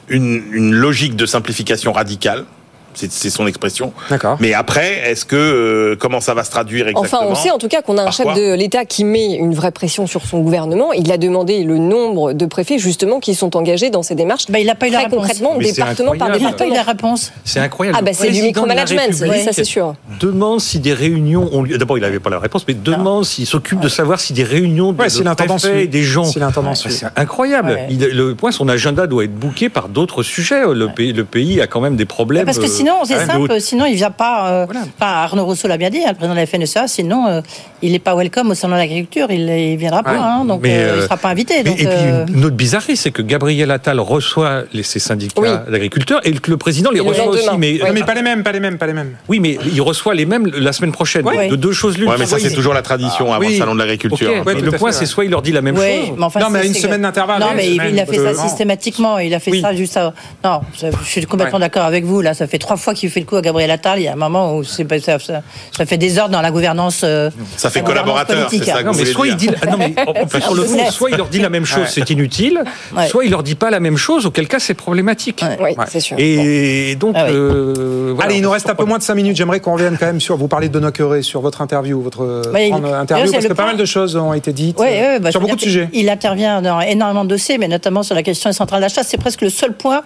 une, 0.09 0.43
une 0.51 0.73
logique 0.73 1.15
de 1.15 1.25
simplification 1.25 1.93
radicale. 1.93 2.45
C'est 2.93 3.11
c'est 3.11 3.29
son 3.29 3.47
expression. 3.47 3.93
D'accord. 4.09 4.37
Mais 4.39 4.53
après, 4.53 5.09
est-ce 5.09 5.25
que 5.25 5.35
euh, 5.35 5.95
comment 5.99 6.19
ça 6.21 6.33
va 6.33 6.43
se 6.43 6.51
traduire 6.51 6.87
exactement 6.87 7.21
Enfin, 7.23 7.31
on 7.31 7.35
sait 7.35 7.51
en 7.51 7.57
tout 7.57 7.67
cas 7.67 7.81
qu'on 7.81 7.97
a 7.97 8.03
un 8.03 8.11
chef 8.11 8.27
de 8.35 8.53
l'État 8.55 8.85
qui 8.85 9.03
met 9.03 9.33
une 9.35 9.53
vraie 9.53 9.71
pression 9.71 10.07
sur 10.07 10.21
son 10.25 10.39
gouvernement. 10.41 10.93
Il 10.93 11.11
a 11.11 11.17
demandé 11.17 11.63
le 11.63 11.77
nombre 11.77 12.33
de 12.33 12.45
préfets 12.45 12.77
justement 12.77 13.19
qui 13.19 13.35
sont 13.35 13.55
engagés 13.55 13.89
dans 13.89 14.03
ces 14.03 14.15
démarches. 14.15 14.45
il 14.49 14.65
n'a 14.65 14.75
pas 14.75 14.87
eu 14.87 14.91
la 14.91 14.97
très 14.99 15.05
réponse. 15.05 15.19
concrètement, 15.19 15.55
Mais 15.57 15.65
c'est 15.65 15.71
département 15.73 16.11
par 16.15 16.29
incroyable. 16.29 16.37
Il 16.39 16.43
n'a 16.43 16.51
pas 16.53 16.65
eu 16.65 16.69
département. 16.69 16.75
la 16.75 16.83
réponse. 17.11 17.31
C'est 17.43 17.59
incroyable. 17.59 17.97
Ah 17.99 18.03
bah 18.03 18.11
c'est 18.13 18.31
du 18.31 18.41
micromanagement, 18.41 19.01
oui, 19.21 19.43
ça 19.43 19.53
c'est 19.53 19.63
sûr. 19.63 19.95
Demande 20.19 20.61
si 20.61 20.79
des 20.79 20.93
réunions 20.93 21.49
ont 21.53 21.63
lieu. 21.63 21.77
D'abord, 21.77 21.97
il 21.97 22.01
n'avait 22.01 22.19
pas 22.19 22.29
la 22.29 22.39
réponse, 22.39 22.65
mais 22.67 22.73
demande 22.73 23.25
s'il 23.25 23.45
s'occupe 23.45 23.79
de 23.79 23.89
savoir 23.89 24.19
si 24.19 24.33
des 24.33 24.43
réunions 24.43 24.91
de, 24.93 25.01
Ouais, 25.01 25.07
de 25.07 25.33
préfets 25.33 25.87
des 25.87 26.03
gens. 26.03 26.25
Ah, 26.71 26.75
suit. 26.75 26.91
C'est 26.91 27.07
incroyable. 27.15 27.71
Ouais. 27.71 27.87
Il- 27.89 27.99
le 27.99 28.35
point, 28.35 28.51
son 28.51 28.67
agenda 28.67 29.07
doit 29.07 29.23
être 29.23 29.35
bouqué 29.35 29.69
par 29.69 29.89
d'autres 29.89 30.23
sujets. 30.23 30.61
Le, 30.73 30.87
pays, 30.89 31.13
le 31.13 31.23
pays 31.23 31.61
a 31.61 31.67
quand 31.67 31.81
même 31.81 31.95
des 31.95 32.05
problèmes. 32.05 32.45
Parce 32.45 32.59
que 32.59 32.65
euh, 32.65 32.67
sinon, 32.81 32.95
c'est 33.05 33.25
simple, 33.25 33.51
haute- 33.51 33.59
sinon 33.59 33.85
il 33.85 33.95
vient 33.95 34.11
pas. 34.11 34.49
euh, 34.51 34.65
Enfin, 34.69 35.11
Arnaud 35.11 35.45
Rousseau 35.45 35.67
l'a 35.67 35.77
bien 35.77 35.89
dit, 35.89 35.99
hein, 35.99 36.09
le 36.09 36.13
président 36.15 36.33
de 36.35 36.39
la 36.39 36.45
FNSEA, 36.45 36.87
sinon 36.87 37.27
euh, 37.27 37.41
il 37.81 37.91
n'est 37.91 37.99
pas 37.99 38.15
welcome 38.15 38.51
au 38.51 38.53
salon 38.55 38.73
de 38.73 38.79
l'agriculture, 38.79 39.27
il 39.29 39.45
ne 39.45 39.75
viendra 39.77 40.03
pas, 40.03 40.11
Ouais. 40.13 40.17
hein, 40.19 40.45
donc 40.45 40.61
Mais, 40.63 40.77
euh, 40.77 40.91
il 40.95 40.97
ne 40.97 41.03
sera 41.03 41.17
pas 41.17 41.29
invité. 41.29 41.55
Mais- 41.57 41.63
donc, 41.63 41.79
et 41.81 41.85
puis 41.85 42.33
une 42.35 42.45
autre 42.45 42.55
bizarrerie, 42.55 42.97
c'est 42.97 43.11
que 43.11 43.21
Gabriel 43.21 43.71
Attal 43.71 43.99
reçoit 43.99 44.63
les, 44.73 44.83
ses 44.83 44.99
syndicats 44.99 45.41
Oui. 45.41 45.49
d'agriculteurs 45.69 46.21
et 46.23 46.31
que 46.33 46.49
le 46.51 46.57
président 46.57 46.91
les 46.91 46.99
Et 46.99 47.03
le 47.03 47.09
reçoit 47.09 47.27
aussi. 47.27 47.47
Mais, 47.57 47.79
Non, 47.83 47.93
mais 47.93 48.03
pas 48.03 48.13
les 48.13 48.21
mêmes, 48.21 48.43
pas 48.43 48.51
les 48.51 48.59
mêmes, 48.59 48.77
pas 48.77 48.87
les 48.87 48.93
mêmes. 48.93 49.15
oui, 49.27 49.39
mais 49.39 49.57
il 49.71 49.81
reçoit 49.81 50.13
les 50.13 50.25
mêmes 50.25 50.47
la 50.57 50.73
semaine 50.73 50.91
prochaine. 50.91 51.25
Ouais. 51.25 51.47
De 51.47 51.55
deux 51.55 51.71
choses 51.71 51.97
l'une. 51.97 52.09
Ouais, 52.09 52.15
mais 52.17 52.25
ça 52.25 52.37
Soit 52.37 52.49
c'est 52.49 52.55
toujours 52.55 52.73
la 52.73 52.81
tradition 52.81 53.27
Ah, 53.31 53.35
avant 53.35 53.47
le 53.47 53.55
salon 53.55 53.73
de 53.73 53.79
l'agriculture. 53.79 54.31
Le 54.45 54.71
point, 54.71 54.91
c'est 54.91 55.05
soit 55.05 55.25
il 55.25 55.31
leur 55.31 55.41
dit 55.41 55.51
la 55.51 55.61
même 55.61 55.75
chose. 55.75 56.17
Non, 56.17 56.49
mais 56.49 56.59
à 56.59 56.65
une 56.65 56.73
semaine 56.73 57.01
d'intervalle, 57.01 57.39
Non, 57.41 57.47
mais 57.55 57.69
il, 57.71 57.99
a 57.99 58.05
fait 58.05 58.17
ça 58.17 58.31
que- 58.33 58.39
systématiquement. 58.39 59.19
Il 59.19 59.33
a 59.33 59.39
fait 59.39 59.59
ça 59.59 59.73
juste 59.75 59.97
à... 59.97 60.13
Non, 60.43 60.61
je 60.79 60.87
je 61.03 61.09
suis 61.09 61.25
complètement 61.25 61.59
d'accord 61.59 61.83
avec 61.83 62.03
vous. 62.05 62.21
Là, 62.21 62.33
ça 62.33 62.47
fait 62.47 62.57
trois 62.57 62.70
fois 62.77 62.93
qu'il 62.93 63.09
fait 63.09 63.19
le 63.19 63.25
coup 63.25 63.35
à 63.35 63.41
Gabriel 63.41 63.71
Attal. 63.71 63.99
Il 63.99 64.03
y 64.03 64.07
a 64.07 64.13
un 64.13 64.15
moment 64.15 64.55
où 64.55 64.63
ça, 64.63 64.83
ça, 64.99 65.17
ça 65.19 65.85
fait 65.85 65.97
des 65.97 66.17
ordres 66.19 66.31
dans 66.31 66.41
la 66.41 66.51
gouvernance. 66.51 67.01
euh, 67.03 67.29
Ça 67.57 67.69
fait 67.69 67.79
la 67.79 67.85
collaborateur, 67.85 68.37
politique. 68.47 68.63
c'est 68.65 68.71
ça 68.71 68.79
que 68.79 68.85
Non, 68.85 68.91
vous 68.91 68.97
mais 68.99 69.03
voulez 69.03 69.13
soit 69.13 69.27
il 69.27 69.35
dit, 69.35 69.47
dire. 69.47 69.57
ah, 69.61 69.65
non, 69.71 69.77
mais 69.77 69.93
en- 70.05 70.11
en 70.21 70.25
plus, 70.25 70.41
sur 70.41 70.53
le 70.55 70.63
fond, 70.63 70.91
soit 70.91 71.09
il 71.11 71.17
leur 71.17 71.27
dit 71.27 71.39
la 71.39 71.49
même 71.49 71.65
chose, 71.65 71.79
Ouais. 71.83 71.87
c'est 71.89 72.09
inutile, 72.09 72.63
Ouais. 72.95 73.07
soit 73.07 73.25
il 73.25 73.31
leur 73.31 73.43
dit 73.43 73.55
pas 73.55 73.69
la 73.69 73.79
même 73.79 73.97
chose, 73.97 74.25
auquel 74.25 74.47
cas 74.47 74.59
c'est 74.59 74.73
problématique. 74.73 75.43
Ouais. 75.59 75.75
C'est 75.89 75.99
sûr. 75.99 76.17
Et 76.19 76.95
donc, 76.95 77.15
Ah 77.17 77.25
oui. 77.27 77.31
euh, 77.33 78.11
voilà, 78.15 78.29
Allez, 78.29 78.37
il 78.37 78.41
nous 78.43 78.49
on 78.49 78.51
reste 78.51 78.69
un 78.69 78.75
peu 78.75 78.85
moins 78.85 78.97
de 78.97 79.03
5 79.03 79.15
minutes. 79.15 79.35
J'aimerais 79.37 79.59
qu'on 79.59 79.73
revienne 79.73 79.97
quand 79.99 80.05
même 80.05 80.19
sur. 80.21 80.37
Vous 80.37 80.47
parlez 80.47 80.67
de 80.67 80.73
Benoît 80.73 80.91
Curé, 80.91 81.21
sur 81.21 81.41
votre 81.41 81.61
interview, 81.61 82.01
votre 82.01 82.51
il- 82.53 82.73
interview, 82.73 83.31
parce 83.31 83.43
que 83.43 83.47
pas 83.49 83.55
point- 83.55 83.65
mal 83.67 83.77
de 83.77 83.85
choses 83.85 84.15
ont 84.15 84.33
été 84.33 84.51
dites 84.53 84.77
bah, 84.77 85.31
sur 85.31 85.39
beaucoup 85.41 85.55
de 85.55 85.61
sujets. 85.61 85.89
Il 85.93 86.09
intervient 86.09 86.61
dans 86.61 86.79
énormément 86.81 87.23
de 87.23 87.29
dossiers, 87.29 87.57
mais 87.57 87.67
notamment 87.67 88.03
sur 88.03 88.13
la 88.15 88.23
question 88.23 88.49
des 88.49 88.55
centrales 88.55 88.81
d'achat. 88.81 89.03
C'est 89.03 89.17
presque 89.17 89.41
le 89.41 89.49
seul 89.49 89.73
point 89.73 90.01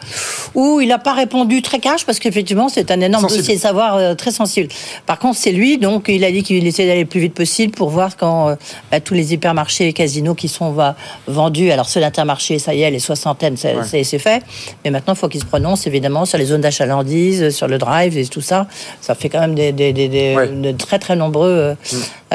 où 0.53 0.79
il 0.79 0.87
n'a 0.89 0.99
pas 0.99 1.13
répondu 1.13 1.61
très 1.61 1.79
cash, 1.79 2.05
parce 2.05 2.19
qu'effectivement, 2.19 2.54
c'est 2.69 2.91
un 2.91 3.01
énorme 3.01 3.23
Sensible. 3.23 3.41
dossier 3.41 3.55
de 3.55 3.61
savoir 3.61 3.95
euh, 3.95 4.13
très 4.15 4.31
sensible. 4.31 4.69
Par 5.05 5.19
contre, 5.19 5.37
c'est 5.37 5.51
lui, 5.51 5.77
donc, 5.77 6.05
il 6.07 6.23
a 6.23 6.31
dit 6.31 6.43
qu'il 6.43 6.65
essayait 6.65 6.87
d'aller 6.87 7.01
le 7.03 7.07
plus 7.07 7.19
vite 7.19 7.33
possible 7.33 7.73
pour 7.73 7.89
voir 7.89 8.17
quand 8.17 8.49
euh, 8.49 8.55
bah, 8.91 8.99
tous 8.99 9.13
les 9.13 9.33
hypermarchés 9.33 9.87
et 9.87 9.93
casinos 9.93 10.35
qui 10.35 10.47
sont 10.47 10.71
va- 10.71 10.95
vendus. 11.27 11.71
Alors, 11.71 11.87
ceux 11.89 11.99
d'Intermarché, 11.99 12.59
ça 12.59 12.73
y 12.73 12.81
est, 12.81 12.91
les 12.91 12.99
soixantaines, 12.99 13.57
c'est 13.57 14.19
fait. 14.19 14.43
Mais 14.83 14.91
maintenant, 14.91 15.13
il 15.13 15.17
faut 15.17 15.27
qu'il 15.27 15.41
se 15.41 15.45
prononce, 15.45 15.87
évidemment, 15.87 16.25
sur 16.25 16.37
les 16.37 16.45
zones 16.45 16.61
d'achalandise, 16.61 17.49
sur 17.49 17.67
le 17.67 17.77
drive 17.77 18.17
et 18.17 18.25
tout 18.25 18.41
ça. 18.41 18.67
Ça 19.01 19.15
fait 19.15 19.29
quand 19.29 19.39
même 19.41 19.55
des, 19.55 19.71
des- 19.71 19.93
des- 19.93 20.07
des- 20.09 20.35
Ouais. 20.35 20.47
de 20.47 20.71
très, 20.71 20.99
très 20.99 21.15
nombreux 21.15 21.49
euh, 21.49 21.75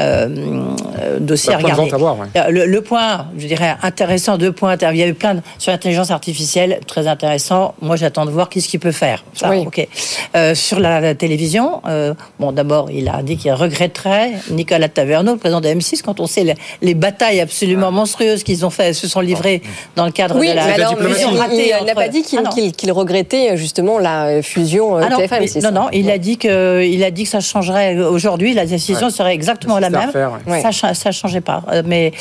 euh, 0.00 0.28
euh, 1.02 1.18
dossiers 1.20 1.52
Bah, 1.52 1.58
regarder. 1.62 1.90
voir, 1.96 2.18
ouais. 2.18 2.26
Euh, 2.36 2.50
Le, 2.50 2.66
le 2.66 2.80
point, 2.80 3.26
je 3.38 3.46
dirais, 3.46 3.76
intéressant, 3.82 4.38
deux 4.38 4.52
points. 4.52 4.76
Il 4.90 4.96
y 4.96 5.02
a 5.02 5.06
eu 5.06 5.14
plein 5.14 5.34
de, 5.36 5.40
sur 5.58 5.70
l'intelligence 5.72 6.10
artificielle, 6.10 6.80
très 6.86 7.06
intéressant. 7.06 7.74
Moi, 7.80 7.96
j'attends 7.96 8.24
de 8.24 8.30
voir 8.30 8.48
qu'est-ce 8.48 8.68
qu'il 8.68 8.80
peut 8.80 8.92
faire. 8.92 9.24
Ça, 9.34 9.50
Oui. 9.50 9.64
ok. 9.66 9.86
Euh, 10.36 10.54
sur 10.54 10.80
la, 10.80 11.00
la 11.00 11.14
télévision, 11.14 11.82
euh, 11.86 12.14
bon, 12.38 12.52
d'abord, 12.52 12.90
il 12.90 13.08
a 13.08 13.22
dit 13.22 13.36
qu'il 13.36 13.52
regretterait 13.52 14.32
Nicolas 14.50 14.88
Taverneau, 14.88 15.32
le 15.32 15.38
président 15.38 15.60
de 15.60 15.68
M6, 15.68 16.02
quand 16.02 16.20
on 16.20 16.26
sait 16.26 16.44
les, 16.44 16.54
les 16.82 16.94
batailles 16.94 17.40
absolument 17.40 17.90
monstrueuses 17.92 18.42
qu'ils 18.42 18.64
ont 18.66 18.70
fait, 18.70 18.92
se 18.92 19.06
sont 19.08 19.20
livrées 19.20 19.62
dans 19.96 20.06
le 20.06 20.12
cadre 20.12 20.36
Oui, 20.38 20.48
de 20.48 20.54
la 20.54 20.66
mais 20.66 20.72
alors, 20.74 20.96
fusion 20.98 21.30
il- 21.30 21.36
n'a 21.36 21.44
entre- 21.82 21.94
pas 21.94 22.08
dit 22.08 22.22
qu'il 22.22 22.38
Ah 22.38 22.42
non. 22.42 22.50
qu'il- 22.50 22.92
regrettait 22.92 23.56
justement 23.56 23.98
la 23.98 24.42
fusion 24.42 24.96
Ah 24.96 25.08
non, 25.08 25.18
TF1 25.18 25.38
mais- 25.40 25.46
M6. 25.46 25.62
non, 25.62 25.70
non, 25.72 25.88
il 25.92 26.10
a 26.10 26.18
dit 26.18 26.38
que, 26.38 26.82
il 26.84 27.04
a 27.04 27.10
dit 27.10 27.24
que 27.24 27.28
ça 27.28 27.40
changerait 27.40 27.96
aujourd'hui. 27.98 28.54
La 28.54 28.66
décision 28.66 29.06
Ouais. 29.08 29.12
serait 29.12 29.34
exactement 29.34 29.78
la 29.78 29.89
Refaire, 29.98 30.32
ouais. 30.46 30.62
Ça, 30.62 30.94
ça 30.94 31.12
changeait 31.12 31.40
pas. 31.40 31.62
Euh, 31.72 31.82
Mais 31.86 32.12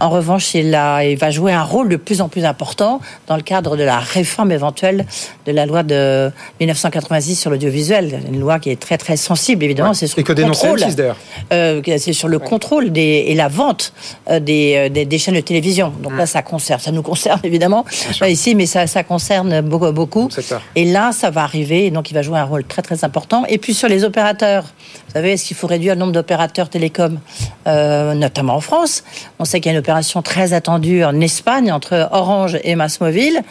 en 0.00 0.10
revanche, 0.10 0.54
il, 0.54 0.74
a, 0.74 1.04
il 1.04 1.16
va 1.16 1.30
jouer 1.30 1.52
un 1.52 1.62
rôle 1.62 1.88
de 1.88 1.96
plus 1.96 2.20
en 2.20 2.28
plus 2.28 2.44
important 2.44 3.00
dans 3.28 3.36
le 3.36 3.42
cadre 3.42 3.76
de 3.76 3.84
la 3.84 3.98
réforme 3.98 4.50
éventuelle 4.52 5.06
de 5.46 5.52
la 5.52 5.66
loi 5.66 5.82
de 5.84 6.30
1986 6.60 7.36
sur 7.36 7.50
l'audiovisuel. 7.50 8.20
Une 8.28 8.40
loi 8.40 8.58
qui 8.58 8.70
est 8.70 8.80
très 8.80 8.98
très 8.98 9.16
sensible, 9.16 9.64
évidemment. 9.64 9.90
Ouais. 9.90 9.94
C'est 9.94 10.06
sur 10.08 10.18
Et 10.18 10.24
que 10.24 10.32
le 10.32 10.42
contrôle. 10.44 10.80
M6 10.80 10.94
d'ailleurs. 10.96 11.16
Euh, 11.52 11.82
c'est 11.98 12.12
sur 12.12 12.28
le 12.28 12.38
contrôle 12.38 12.90
des, 12.90 13.26
et 13.28 13.34
la 13.34 13.48
vente 13.48 13.92
euh, 14.28 14.40
des, 14.40 14.90
des, 14.90 15.04
des 15.04 15.18
chaînes 15.18 15.34
de 15.34 15.40
télévision. 15.40 15.92
Donc 16.02 16.12
Mm. 16.16 16.18
là, 16.18 16.26
ça 16.26 16.42
concerne, 16.42 16.80
ça 16.80 16.90
nous 16.92 17.02
concerne 17.02 17.40
évidemment 17.44 17.84
pas 18.18 18.28
ici, 18.28 18.54
mais 18.54 18.66
ça, 18.66 18.86
ça 18.86 19.02
concerne 19.04 19.60
beaucoup. 19.60 19.92
beaucoup. 19.92 20.28
Et 20.74 20.84
là, 20.84 21.12
ça 21.12 21.30
va 21.30 21.42
arriver, 21.42 21.86
et 21.86 21.90
donc 21.90 22.10
il 22.10 22.14
va 22.14 22.22
jouer 22.22 22.38
un 22.38 22.44
rôle 22.44 22.64
très 22.64 22.82
très 22.82 23.04
important. 23.04 23.44
Et 23.48 23.58
puis 23.58 23.74
sur 23.74 23.88
les 23.88 24.04
opérateurs, 24.04 24.62
vous 24.62 25.12
savez, 25.12 25.32
est-ce 25.32 25.44
qu'il 25.44 25.56
faut 25.56 25.66
réduire 25.66 25.94
le 25.94 26.00
nombre 26.00 26.12
d'opérateurs 26.12 26.68
télécoms, 26.68 27.05
euh, 27.66 28.14
notamment 28.14 28.56
en 28.56 28.60
France 28.60 29.04
On 29.38 29.44
sait 29.44 29.60
qu'il 29.60 29.70
y 29.70 29.74
a 29.74 29.78
une 29.78 29.80
opération 29.80 30.22
très 30.22 30.52
attendue 30.52 31.04
en 31.04 31.20
Espagne 31.20 31.72
entre 31.72 32.08
Orange 32.12 32.58
et 32.64 32.74
Massmobile. 32.74 33.42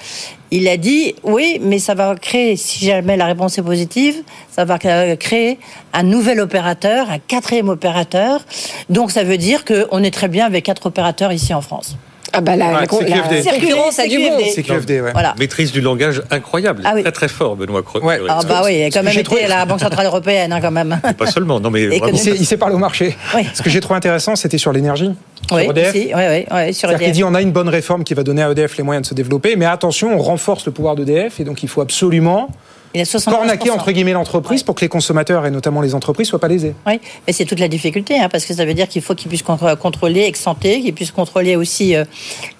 Il 0.52 0.68
a 0.68 0.78
dit 0.78 1.16
oui, 1.24 1.60
mais 1.62 1.80
ça 1.80 1.96
va 1.96 2.16
créer, 2.16 2.56
si 2.56 2.86
jamais 2.86 3.18
la 3.18 3.26
réponse 3.26 3.58
est 3.58 3.64
positive, 3.64 4.16
ça 4.52 4.64
va 4.64 4.78
créer 4.78 5.60
un 5.94 6.04
nouvel 6.04 6.40
opérateur, 6.40 7.10
un 7.10 7.20
quatrième 7.20 7.70
opérateur. 7.70 8.42
Donc 8.90 9.12
ça 9.12 9.24
veut 9.24 9.38
dire 9.38 9.66
qu'on 9.66 10.04
est 10.04 10.12
très 10.12 10.28
bien 10.28 10.46
avec 10.46 10.66
quatre 10.66 10.86
opérateurs 10.86 11.32
ici 11.32 11.54
en 11.54 11.62
France. 11.62 11.98
Ah 12.38 12.42
bah 12.42 12.56
la, 12.56 12.66
Ouais, 12.66 12.72
la- 12.74 12.78
la 12.80 12.84
a 12.84 12.86
du 12.86 12.88
bon. 12.88 14.38
QFD. 14.38 14.52
C'est 14.54 14.64
QFD, 14.64 15.02
ouais. 15.02 15.12
Voilà. 15.14 15.34
Maîtrise 15.40 15.72
du 15.72 15.82
langage 15.82 16.22
incroyable. 16.32 16.82
Ah 16.86 16.92
oui. 16.96 17.02
Très 17.04 17.12
très 17.12 17.28
fort, 17.28 17.56
Benoît 17.56 17.82
Ouais. 18.02 18.18
Curé. 18.18 18.30
Ah 18.30 18.40
bah 18.48 18.62
oui, 18.66 18.76
il 18.80 18.84
a 18.84 18.90
quand 18.90 19.04
même 19.04 19.14
j'ai 19.14 19.20
été 19.22 19.26
trouvé- 19.26 19.44
à 19.46 19.48
la 19.48 19.66
Banque 19.66 19.80
Centrale 19.80 20.06
Européenne 20.06 20.52
hein, 20.54 20.60
quand 20.62 20.72
même. 20.72 21.00
Pas 21.18 21.28
seulement, 21.28 21.60
non 21.60 21.70
mais 21.72 21.86
vraiment. 21.88 22.08
Il 22.08 22.18
sait, 22.20 22.32
il 22.32 22.46
sait 22.46 22.58
parler 22.58 22.76
au 22.76 22.80
marché. 22.80 23.16
Oui. 23.36 23.42
Ce 23.54 23.62
que 23.62 23.70
j'ai 23.70 23.80
trouvé 23.80 23.98
intéressant, 23.98 24.36
c'était 24.36 24.58
sur 24.58 24.72
l'énergie. 24.74 25.12
Sur 25.48 25.58
Oui, 25.58 25.68
EDF. 25.70 25.90
aussi, 25.90 26.12
oui, 26.16 26.22
oui, 26.30 26.46
oui, 26.52 26.74
sur 26.74 26.90
C'est-à-dire 26.90 26.98
qu'il 26.98 27.08
EDF. 27.08 27.12
dit 27.18 27.24
on 27.24 27.36
a 27.36 27.42
une 27.42 27.52
bonne 27.52 27.70
réforme 27.70 28.04
qui 28.04 28.14
va 28.14 28.24
donner 28.24 28.42
à 28.44 28.50
EDF 28.52 28.78
les 28.78 28.84
moyens 28.84 29.04
de 29.04 29.10
se 29.10 29.14
développer, 29.14 29.56
mais 29.56 29.66
attention, 29.66 30.14
on 30.16 30.20
renforce 30.20 30.66
le 30.66 30.72
pouvoir 30.72 30.96
d'EDF 30.96 31.40
et 31.40 31.44
donc 31.44 31.62
il 31.64 31.70
faut 31.70 31.82
absolument 31.82 32.50
Il 32.96 33.02
a 33.02 33.04
75%. 33.04 33.30
cornaquer 33.30 33.70
entre 33.72 33.92
guillemets 33.92 34.14
l'entreprise 34.14 34.64
pour 34.64 34.74
que 34.74 34.82
les 34.82 34.88
consommateurs 34.90 35.46
et 35.46 35.52
notamment 35.52 35.82
les 35.82 35.94
entreprises 35.94 36.28
soient 36.30 36.40
pas 36.40 36.48
lésés? 36.48 36.74
Oui, 36.88 37.00
mais 37.28 37.34
c'est 37.34 37.46
toute 37.46 37.60
la 37.60 37.68
difficulté, 37.68 38.18
hein, 38.20 38.30
parce 38.32 38.46
que 38.46 38.54
ça 38.54 38.64
veut 38.66 38.74
dire 38.74 38.88
qu'il 38.88 39.02
faut 39.02 39.14
qu'ils 39.16 39.28
puissent 39.30 39.44
con- 39.44 39.58
contrôler, 39.80 40.22
exsanter, 40.24 40.82
qu'ils 40.82 40.94
puissent 40.94 41.12
contrôler 41.12 41.56
aussi 41.58 41.94
euh, 41.96 42.06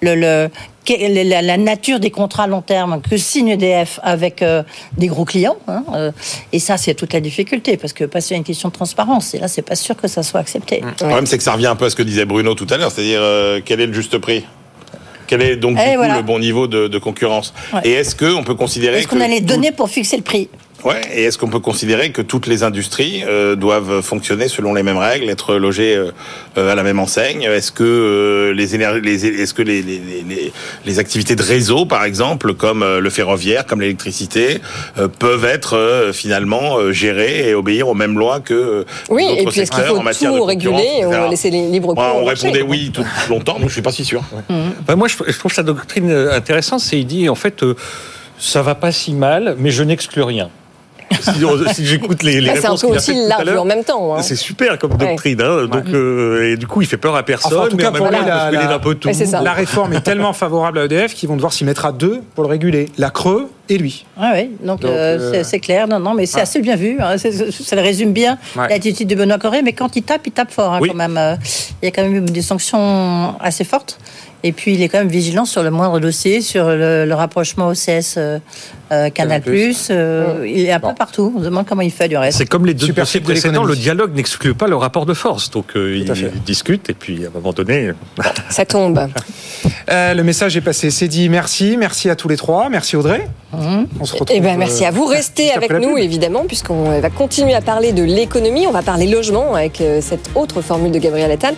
le, 0.02 0.14
le- 0.14 0.50
que- 0.84 1.28
la, 1.28 1.40
la 1.42 1.56
nature 1.56 1.98
des 2.00 2.10
contrats 2.10 2.44
à 2.44 2.46
long 2.46 2.60
terme 2.62 3.00
que 3.00 3.16
signe 3.16 3.48
EDF 3.48 3.98
avec 4.02 4.42
euh, 4.42 4.62
des 4.98 5.06
gros 5.06 5.24
clients. 5.24 5.56
hein, 5.68 5.82
euh, 5.94 6.12
et 6.52 6.58
ça, 6.58 6.76
c'est 6.76 6.94
toute 6.94 7.12
la 7.14 7.20
difficulté, 7.20 7.76
parce 7.78 7.92
que 7.94 8.04
passer 8.04 8.34
à 8.34 8.36
une 8.36 8.44
question 8.44 8.68
de 8.68 8.74
transparence, 8.74 9.32
et 9.34 9.38
là, 9.38 9.48
c'est 9.48 9.62
pas 9.62 9.74
sûr 9.74 9.96
que 9.96 10.06
ça 10.06 10.22
soit 10.22 10.40
accepté. 10.40 10.82
Le 10.82 10.92
problème, 10.92 11.26
c'est 11.26 11.38
que 11.38 11.44
ça 11.44 11.52
revient 11.54 11.66
un 11.68 11.76
peu 11.76 11.86
à 11.86 11.90
ce 11.90 11.96
que 11.96 12.02
disait 12.02 12.26
Bruno 12.26 12.54
tout 12.54 12.66
à 12.70 12.76
l'heure, 12.76 12.92
c'est-à-dire 12.92 13.20
euh, 13.22 13.60
quel 13.64 13.80
est 13.80 13.86
le 13.86 13.92
juste 13.94 14.18
prix? 14.18 14.44
Quel 15.26 15.42
est 15.42 15.56
donc 15.56 15.76
du 15.76 15.82
Et 15.82 15.92
coup 15.92 15.96
voilà. 15.96 16.16
le 16.16 16.22
bon 16.22 16.38
niveau 16.38 16.66
de, 16.66 16.88
de 16.88 16.98
concurrence? 16.98 17.52
Ouais. 17.72 17.80
Et 17.84 17.92
est-ce 17.92 18.14
qu'on 18.16 18.44
peut 18.44 18.54
considérer 18.54 18.98
Est-ce 18.98 19.08
qu'on 19.08 19.16
que 19.18 19.22
a 19.22 19.28
les 19.28 19.40
tout- 19.40 19.46
données 19.46 19.72
pour 19.72 19.88
fixer 19.90 20.16
le 20.16 20.22
prix? 20.22 20.48
Ouais, 20.86 21.00
et 21.12 21.24
est-ce 21.24 21.36
qu'on 21.36 21.48
peut 21.48 21.58
considérer 21.58 22.10
que 22.12 22.22
toutes 22.22 22.46
les 22.46 22.62
industries 22.62 23.24
euh, 23.26 23.56
doivent 23.56 24.00
fonctionner 24.02 24.46
selon 24.46 24.72
les 24.72 24.84
mêmes 24.84 24.96
règles, 24.98 25.28
être 25.28 25.56
logées 25.56 25.96
euh, 25.96 26.12
euh, 26.58 26.70
à 26.70 26.74
la 26.76 26.82
même 26.84 27.00
enseigne? 27.00 27.42
Est-ce 27.42 27.72
que 27.72 27.82
euh, 27.82 28.54
les 28.54 28.76
éner- 28.76 29.00
les 29.02 29.26
est-ce 29.26 29.52
que 29.52 29.62
les, 29.62 29.82
les, 29.82 29.98
les, 30.28 30.52
les 30.84 30.98
activités 31.00 31.34
de 31.34 31.42
réseau, 31.42 31.86
par 31.86 32.04
exemple, 32.04 32.54
comme 32.54 32.82
euh, 32.84 33.00
le 33.00 33.10
ferroviaire, 33.10 33.66
comme 33.66 33.80
l'électricité, 33.80 34.60
euh, 34.98 35.08
peuvent 35.08 35.44
être 35.44 35.76
euh, 35.76 36.12
finalement 36.12 36.78
euh, 36.78 36.92
gérées 36.92 37.48
et 37.48 37.54
obéir 37.54 37.88
aux 37.88 37.94
mêmes 37.94 38.16
lois 38.16 38.38
que 38.38 38.54
euh, 38.54 38.84
Oui, 39.10 39.24
les 39.34 39.42
et 39.42 39.46
puis 39.46 39.60
est-ce 39.62 39.70
qu'il 39.72 39.82
faut 39.82 39.96
tout 39.98 40.44
réguler 40.44 41.04
ou 41.04 41.08
etc. 41.10 41.26
laisser 41.30 41.50
les 41.50 41.62
libres 41.68 41.94
cours 41.94 42.04
on 42.22 42.24
répondait 42.24 42.62
oui 42.62 42.90
tout 42.94 43.04
longtemps, 43.28 43.56
nous 43.58 43.68
je 43.68 43.72
suis 43.74 43.82
pas 43.82 43.90
si 43.92 44.04
sûr. 44.04 44.22
Bah, 44.86 44.94
moi, 44.94 45.08
je, 45.08 45.16
je 45.30 45.38
trouve 45.38 45.52
sa 45.52 45.64
doctrine 45.64 46.10
intéressante. 46.12 46.80
C'est 46.80 46.98
il 47.00 47.06
dit 47.06 47.28
en 47.28 47.34
fait. 47.34 47.62
euh, 47.64 47.74
Ça 48.38 48.60
va 48.62 48.74
pas 48.74 48.92
si 48.92 49.14
mal, 49.14 49.56
mais 49.58 49.70
je 49.70 49.82
n'exclus 49.82 50.22
rien. 50.22 50.50
Si, 51.20 51.74
si 51.74 51.86
j'écoute 51.86 52.22
les, 52.22 52.40
les 52.40 52.50
Ah, 52.50 52.52
c'est 52.56 52.58
un 52.66 52.70
réponses 52.70 52.80
peu 52.80 52.86
qu'il 52.88 52.94
a 52.94 52.98
aussi 52.98 53.06
faites 53.12 53.16
tout 53.16 53.24
à 53.26 53.28
large 53.28 53.44
l'heure, 53.46 53.62
en 53.62 53.64
même 53.66 53.84
temps. 53.84 54.14
hein. 54.16 54.22
c'est 54.22 54.36
super 54.36 54.78
comme 54.78 54.92
Ouais. 54.92 54.98
doctrine. 54.98 55.40
hein. 55.40 55.66
Donc, 55.66 55.84
euh, 55.92 56.52
et 56.52 56.56
du 56.56 56.66
coup, 56.66 56.82
il 56.82 56.86
fait 56.88 56.96
peur 56.96 57.14
à 57.16 57.22
personne. 57.22 57.52
Enfin, 57.58 57.66
en 57.66 57.68
tout 57.70 57.76
mais 57.76 57.82
cas, 57.84 57.90
pour 57.92 58.06
lui, 58.08 58.16
la, 58.26 58.50
la- 58.50 58.66
d'un 58.66 58.78
peu 58.78 58.94
tout. 58.94 59.08
la 59.42 59.52
réforme 59.52 59.92
est 59.94 60.00
tellement 60.00 60.32
favorable 60.32 60.78
à 60.78 60.84
EDF 60.84 61.14
qu'ils 61.14 61.28
vont 61.28 61.36
devoir 61.36 61.52
s'y 61.52 61.64
mettre 61.64 61.84
à 61.86 61.92
deux 61.92 62.22
pour 62.34 62.44
le 62.44 62.50
réguler. 62.50 62.86
La 62.98 63.10
Creux 63.10 63.48
et 63.68 63.78
lui. 63.78 64.04
Ah 64.18 64.32
oui, 64.34 64.50
donc, 64.64 64.84
euh, 64.84 64.88
euh, 65.34 65.42
c'est- 65.44 65.60
clair, 65.60 65.88
non, 65.88 65.98
non, 65.98 66.14
mais 66.14 66.26
c'est 66.26 66.40
assez 66.40 66.60
bien 66.60 66.76
vu. 66.76 66.98
hein, 67.00 67.18
c'est- 67.18 67.50
ça 67.52 67.76
le 67.76 67.82
résume 67.82 68.12
bien 68.12 68.38
Ouais. 68.56 68.68
l'attitude 68.68 69.08
de 69.08 69.14
Benoît 69.14 69.38
Corée, 69.38 69.62
mais 69.62 69.72
quand 69.72 69.96
il 69.96 70.02
tape, 70.02 70.22
il 70.26 70.32
tape 70.32 70.50
fort 70.52 70.74
hein, 70.74 70.78
Oui. 70.80 70.88
quand 70.90 70.96
même. 70.96 71.18
Il 71.82 71.86
y 71.86 71.88
a 71.88 71.90
quand 71.90 72.02
même 72.02 72.14
eu 72.16 72.20
des 72.20 72.42
sanctions 72.42 73.34
assez 73.40 73.64
fortes. 73.64 73.98
Et 74.46 74.52
puis 74.52 74.74
il 74.74 74.82
est 74.82 74.88
quand 74.88 74.98
même 74.98 75.08
vigilant 75.08 75.44
sur 75.44 75.64
le 75.64 75.70
moindre 75.72 75.98
dossier, 75.98 76.40
sur 76.40 76.66
le, 76.68 77.04
le 77.04 77.14
rapprochement 77.14 77.66
OCS 77.66 78.14
euh, 78.16 78.38
euh, 78.92 79.10
Canal+. 79.10 79.42
euh, 79.90 80.46
Il 80.46 80.60
est 80.66 80.70
un 80.70 80.78
peu 80.78 80.94
partout. 80.96 81.32
On 81.36 81.40
se 81.40 81.44
demande 81.46 81.66
comment 81.66 81.82
il 81.82 81.90
fait 81.90 82.06
du 82.06 82.16
reste. 82.16 82.38
C'est 82.38 82.46
comme 82.46 82.64
les 82.64 82.74
deux 82.74 82.86
Super 82.86 83.02
dossiers 83.02 83.18
précédents, 83.20 83.64
le 83.64 83.74
dialogue 83.74 84.14
n'exclut 84.14 84.54
pas 84.54 84.68
le 84.68 84.76
rapport 84.76 85.04
de 85.04 85.14
force. 85.14 85.50
Donc, 85.50 85.72
euh, 85.74 86.04
Tout 86.04 86.12
à 86.12 86.14
fait. 86.14 86.30
ils 86.32 86.42
discutent 86.42 86.88
et 86.90 86.94
puis 86.94 87.24
à 87.24 87.28
un 87.28 87.30
moment 87.32 87.52
donné. 87.52 87.90
Ça 88.48 88.64
tombe. 88.64 89.08
Euh, 89.88 90.14
le 90.14 90.22
message 90.24 90.56
est 90.56 90.60
passé. 90.60 90.90
C'est 90.90 91.06
dit. 91.08 91.28
Merci. 91.28 91.76
Merci 91.78 92.10
à 92.10 92.16
tous 92.16 92.28
les 92.28 92.36
trois. 92.36 92.68
Merci 92.68 92.96
Audrey. 92.96 93.26
On 93.52 93.86
se 94.04 94.12
retrouve. 94.12 94.28
Eh 94.36 94.40
ben, 94.40 94.58
merci 94.58 94.84
euh, 94.84 94.88
à 94.88 94.90
vous. 94.90 95.06
Restez 95.06 95.52
avec 95.52 95.72
nous, 95.72 95.96
évidemment, 95.96 96.44
puisqu'on 96.46 97.00
va 97.00 97.08
continuer 97.10 97.54
à 97.54 97.60
parler 97.60 97.92
de 97.92 98.02
l'économie. 98.02 98.66
On 98.66 98.72
va 98.72 98.82
parler 98.82 99.06
logement 99.06 99.54
avec 99.54 99.80
euh, 99.80 100.00
cette 100.02 100.30
autre 100.34 100.60
formule 100.60 100.90
de 100.92 100.98
Gabriel 100.98 101.30
Attal 101.30 101.54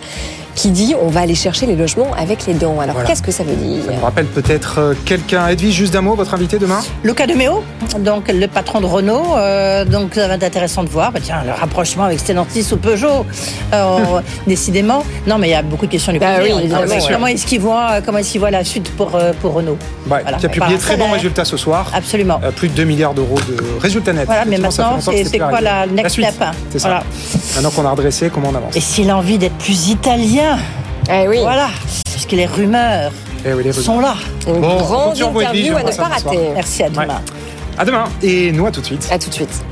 qui 0.55 0.69
dit 0.69 0.93
on 1.01 1.07
va 1.07 1.21
aller 1.21 1.35
chercher 1.35 1.65
les 1.65 1.75
logements 1.75 2.13
avec 2.17 2.45
les 2.45 2.53
dents. 2.53 2.78
Alors, 2.79 2.93
Voilà. 2.95 3.09
qu'est-ce 3.09 3.21
que 3.21 3.31
ça 3.31 3.43
veut 3.43 3.55
dire 3.55 3.83
Ça 3.85 3.91
me 3.93 4.01
rappelle 4.01 4.25
peut-être 4.25 4.75
euh, 4.79 4.93
quelqu'un. 5.05 5.47
Edwige, 5.47 5.73
juste 5.75 5.93
d'un 5.93 6.01
mot, 6.01 6.15
votre 6.15 6.33
invité 6.33 6.57
demain 6.59 6.79
Luca 7.03 7.27
de 7.27 7.33
Meo, 7.33 7.63
donc 7.99 8.27
le 8.31 8.47
patron 8.47 8.81
de 8.81 8.85
Renault, 8.85 9.35
euh, 9.37 9.85
donc 9.85 10.15
ça 10.15 10.27
va 10.27 10.35
être 10.35 10.43
intéressant 10.43 10.83
de 10.83 10.89
voir. 10.89 11.11
Bah, 11.11 11.19
tiens, 11.21 11.41
le 11.45 11.51
rapprochement 11.51 12.03
avec 12.05 12.19
Stellantis 12.19 12.67
ou 12.71 12.77
Peugeot, 12.77 13.25
euh, 13.73 13.97
décidément. 14.47 15.03
Non, 15.27 15.37
mais 15.37 15.47
il 15.49 15.51
y 15.51 15.55
a 15.55 15.61
beaucoup 15.61 15.85
de 15.85 15.91
questions 15.91 16.11
lui 16.11 16.19
Bah 16.19 16.27
oui, 16.41 16.51
hein. 16.51 16.57
évidemment, 16.59 16.83
Comment- 17.11 17.27
est-ce 17.27 17.45
qu'il 17.45 17.59
voit, 17.59 18.01
comment 18.05 18.17
est-ce 18.19 18.31
qu'il 18.31 18.39
voit 18.39 18.51
la 18.51 18.63
suite 18.63 18.89
pour 18.95 19.17
pour 19.41 19.53
Renault 19.53 19.77
Ouais, 20.09 20.21
Voilà. 20.21 20.37
Qui 20.37 20.45
a 20.45 20.49
publié 20.49 20.77
très 20.77 20.97
bons 20.97 21.11
résultats 21.11 21.45
ce 21.45 21.57
soir. 21.57 21.91
Absolument. 21.93 22.39
Euh, 22.43 22.51
plus 22.51 22.69
de 22.69 22.73
2 22.73 22.83
milliards 22.83 23.13
d'euros 23.13 23.39
de 23.47 23.57
résultats 23.79 24.13
nets. 24.13 24.25
Voilà, 24.25 24.45
mais 24.45 24.57
maintenant, 24.57 24.99
c'est 25.01 25.37
quoi 25.39 25.61
la 25.61 25.85
next 25.87 26.15
step 26.15 26.33
C'est 26.71 26.79
ça. 26.79 26.87
Voilà. 26.89 27.03
Maintenant 27.55 27.71
qu'on 27.71 27.85
a 27.85 27.91
redressé, 27.91 28.29
comment 28.29 28.49
on 28.51 28.55
avance 28.55 28.75
Et 28.75 28.81
s'il 28.81 29.09
a 29.09 29.17
envie 29.17 29.37
d'être 29.37 29.55
plus 29.57 29.89
italien, 29.89 30.57
Eh 31.11 31.27
oui. 31.27 31.39
voilà, 31.41 31.69
puisque 32.11 32.31
les 32.33 32.45
rumeurs 32.45 33.11
Eh 33.45 33.53
oui, 33.53 33.63
les 33.63 33.73
sont 33.73 33.99
là. 33.99 34.15
Une 34.47 34.61
Bon, 34.61 34.73
on 34.73 34.77
grande 34.77 35.17
interview 35.21 35.75
à 35.75 35.83
ne 35.83 35.91
pas 35.91 36.03
rater. 36.03 36.49
Merci 36.53 36.83
à 36.83 36.89
demain. 36.89 37.21
À 37.77 37.85
demain. 37.85 38.03
Et 38.21 38.51
nous, 38.51 38.65
à 38.67 38.71
tout 38.71 38.81
de 38.81 38.85
suite. 38.85 39.07
À 39.11 39.17
tout 39.17 39.29
de 39.29 39.33
suite. 39.33 39.63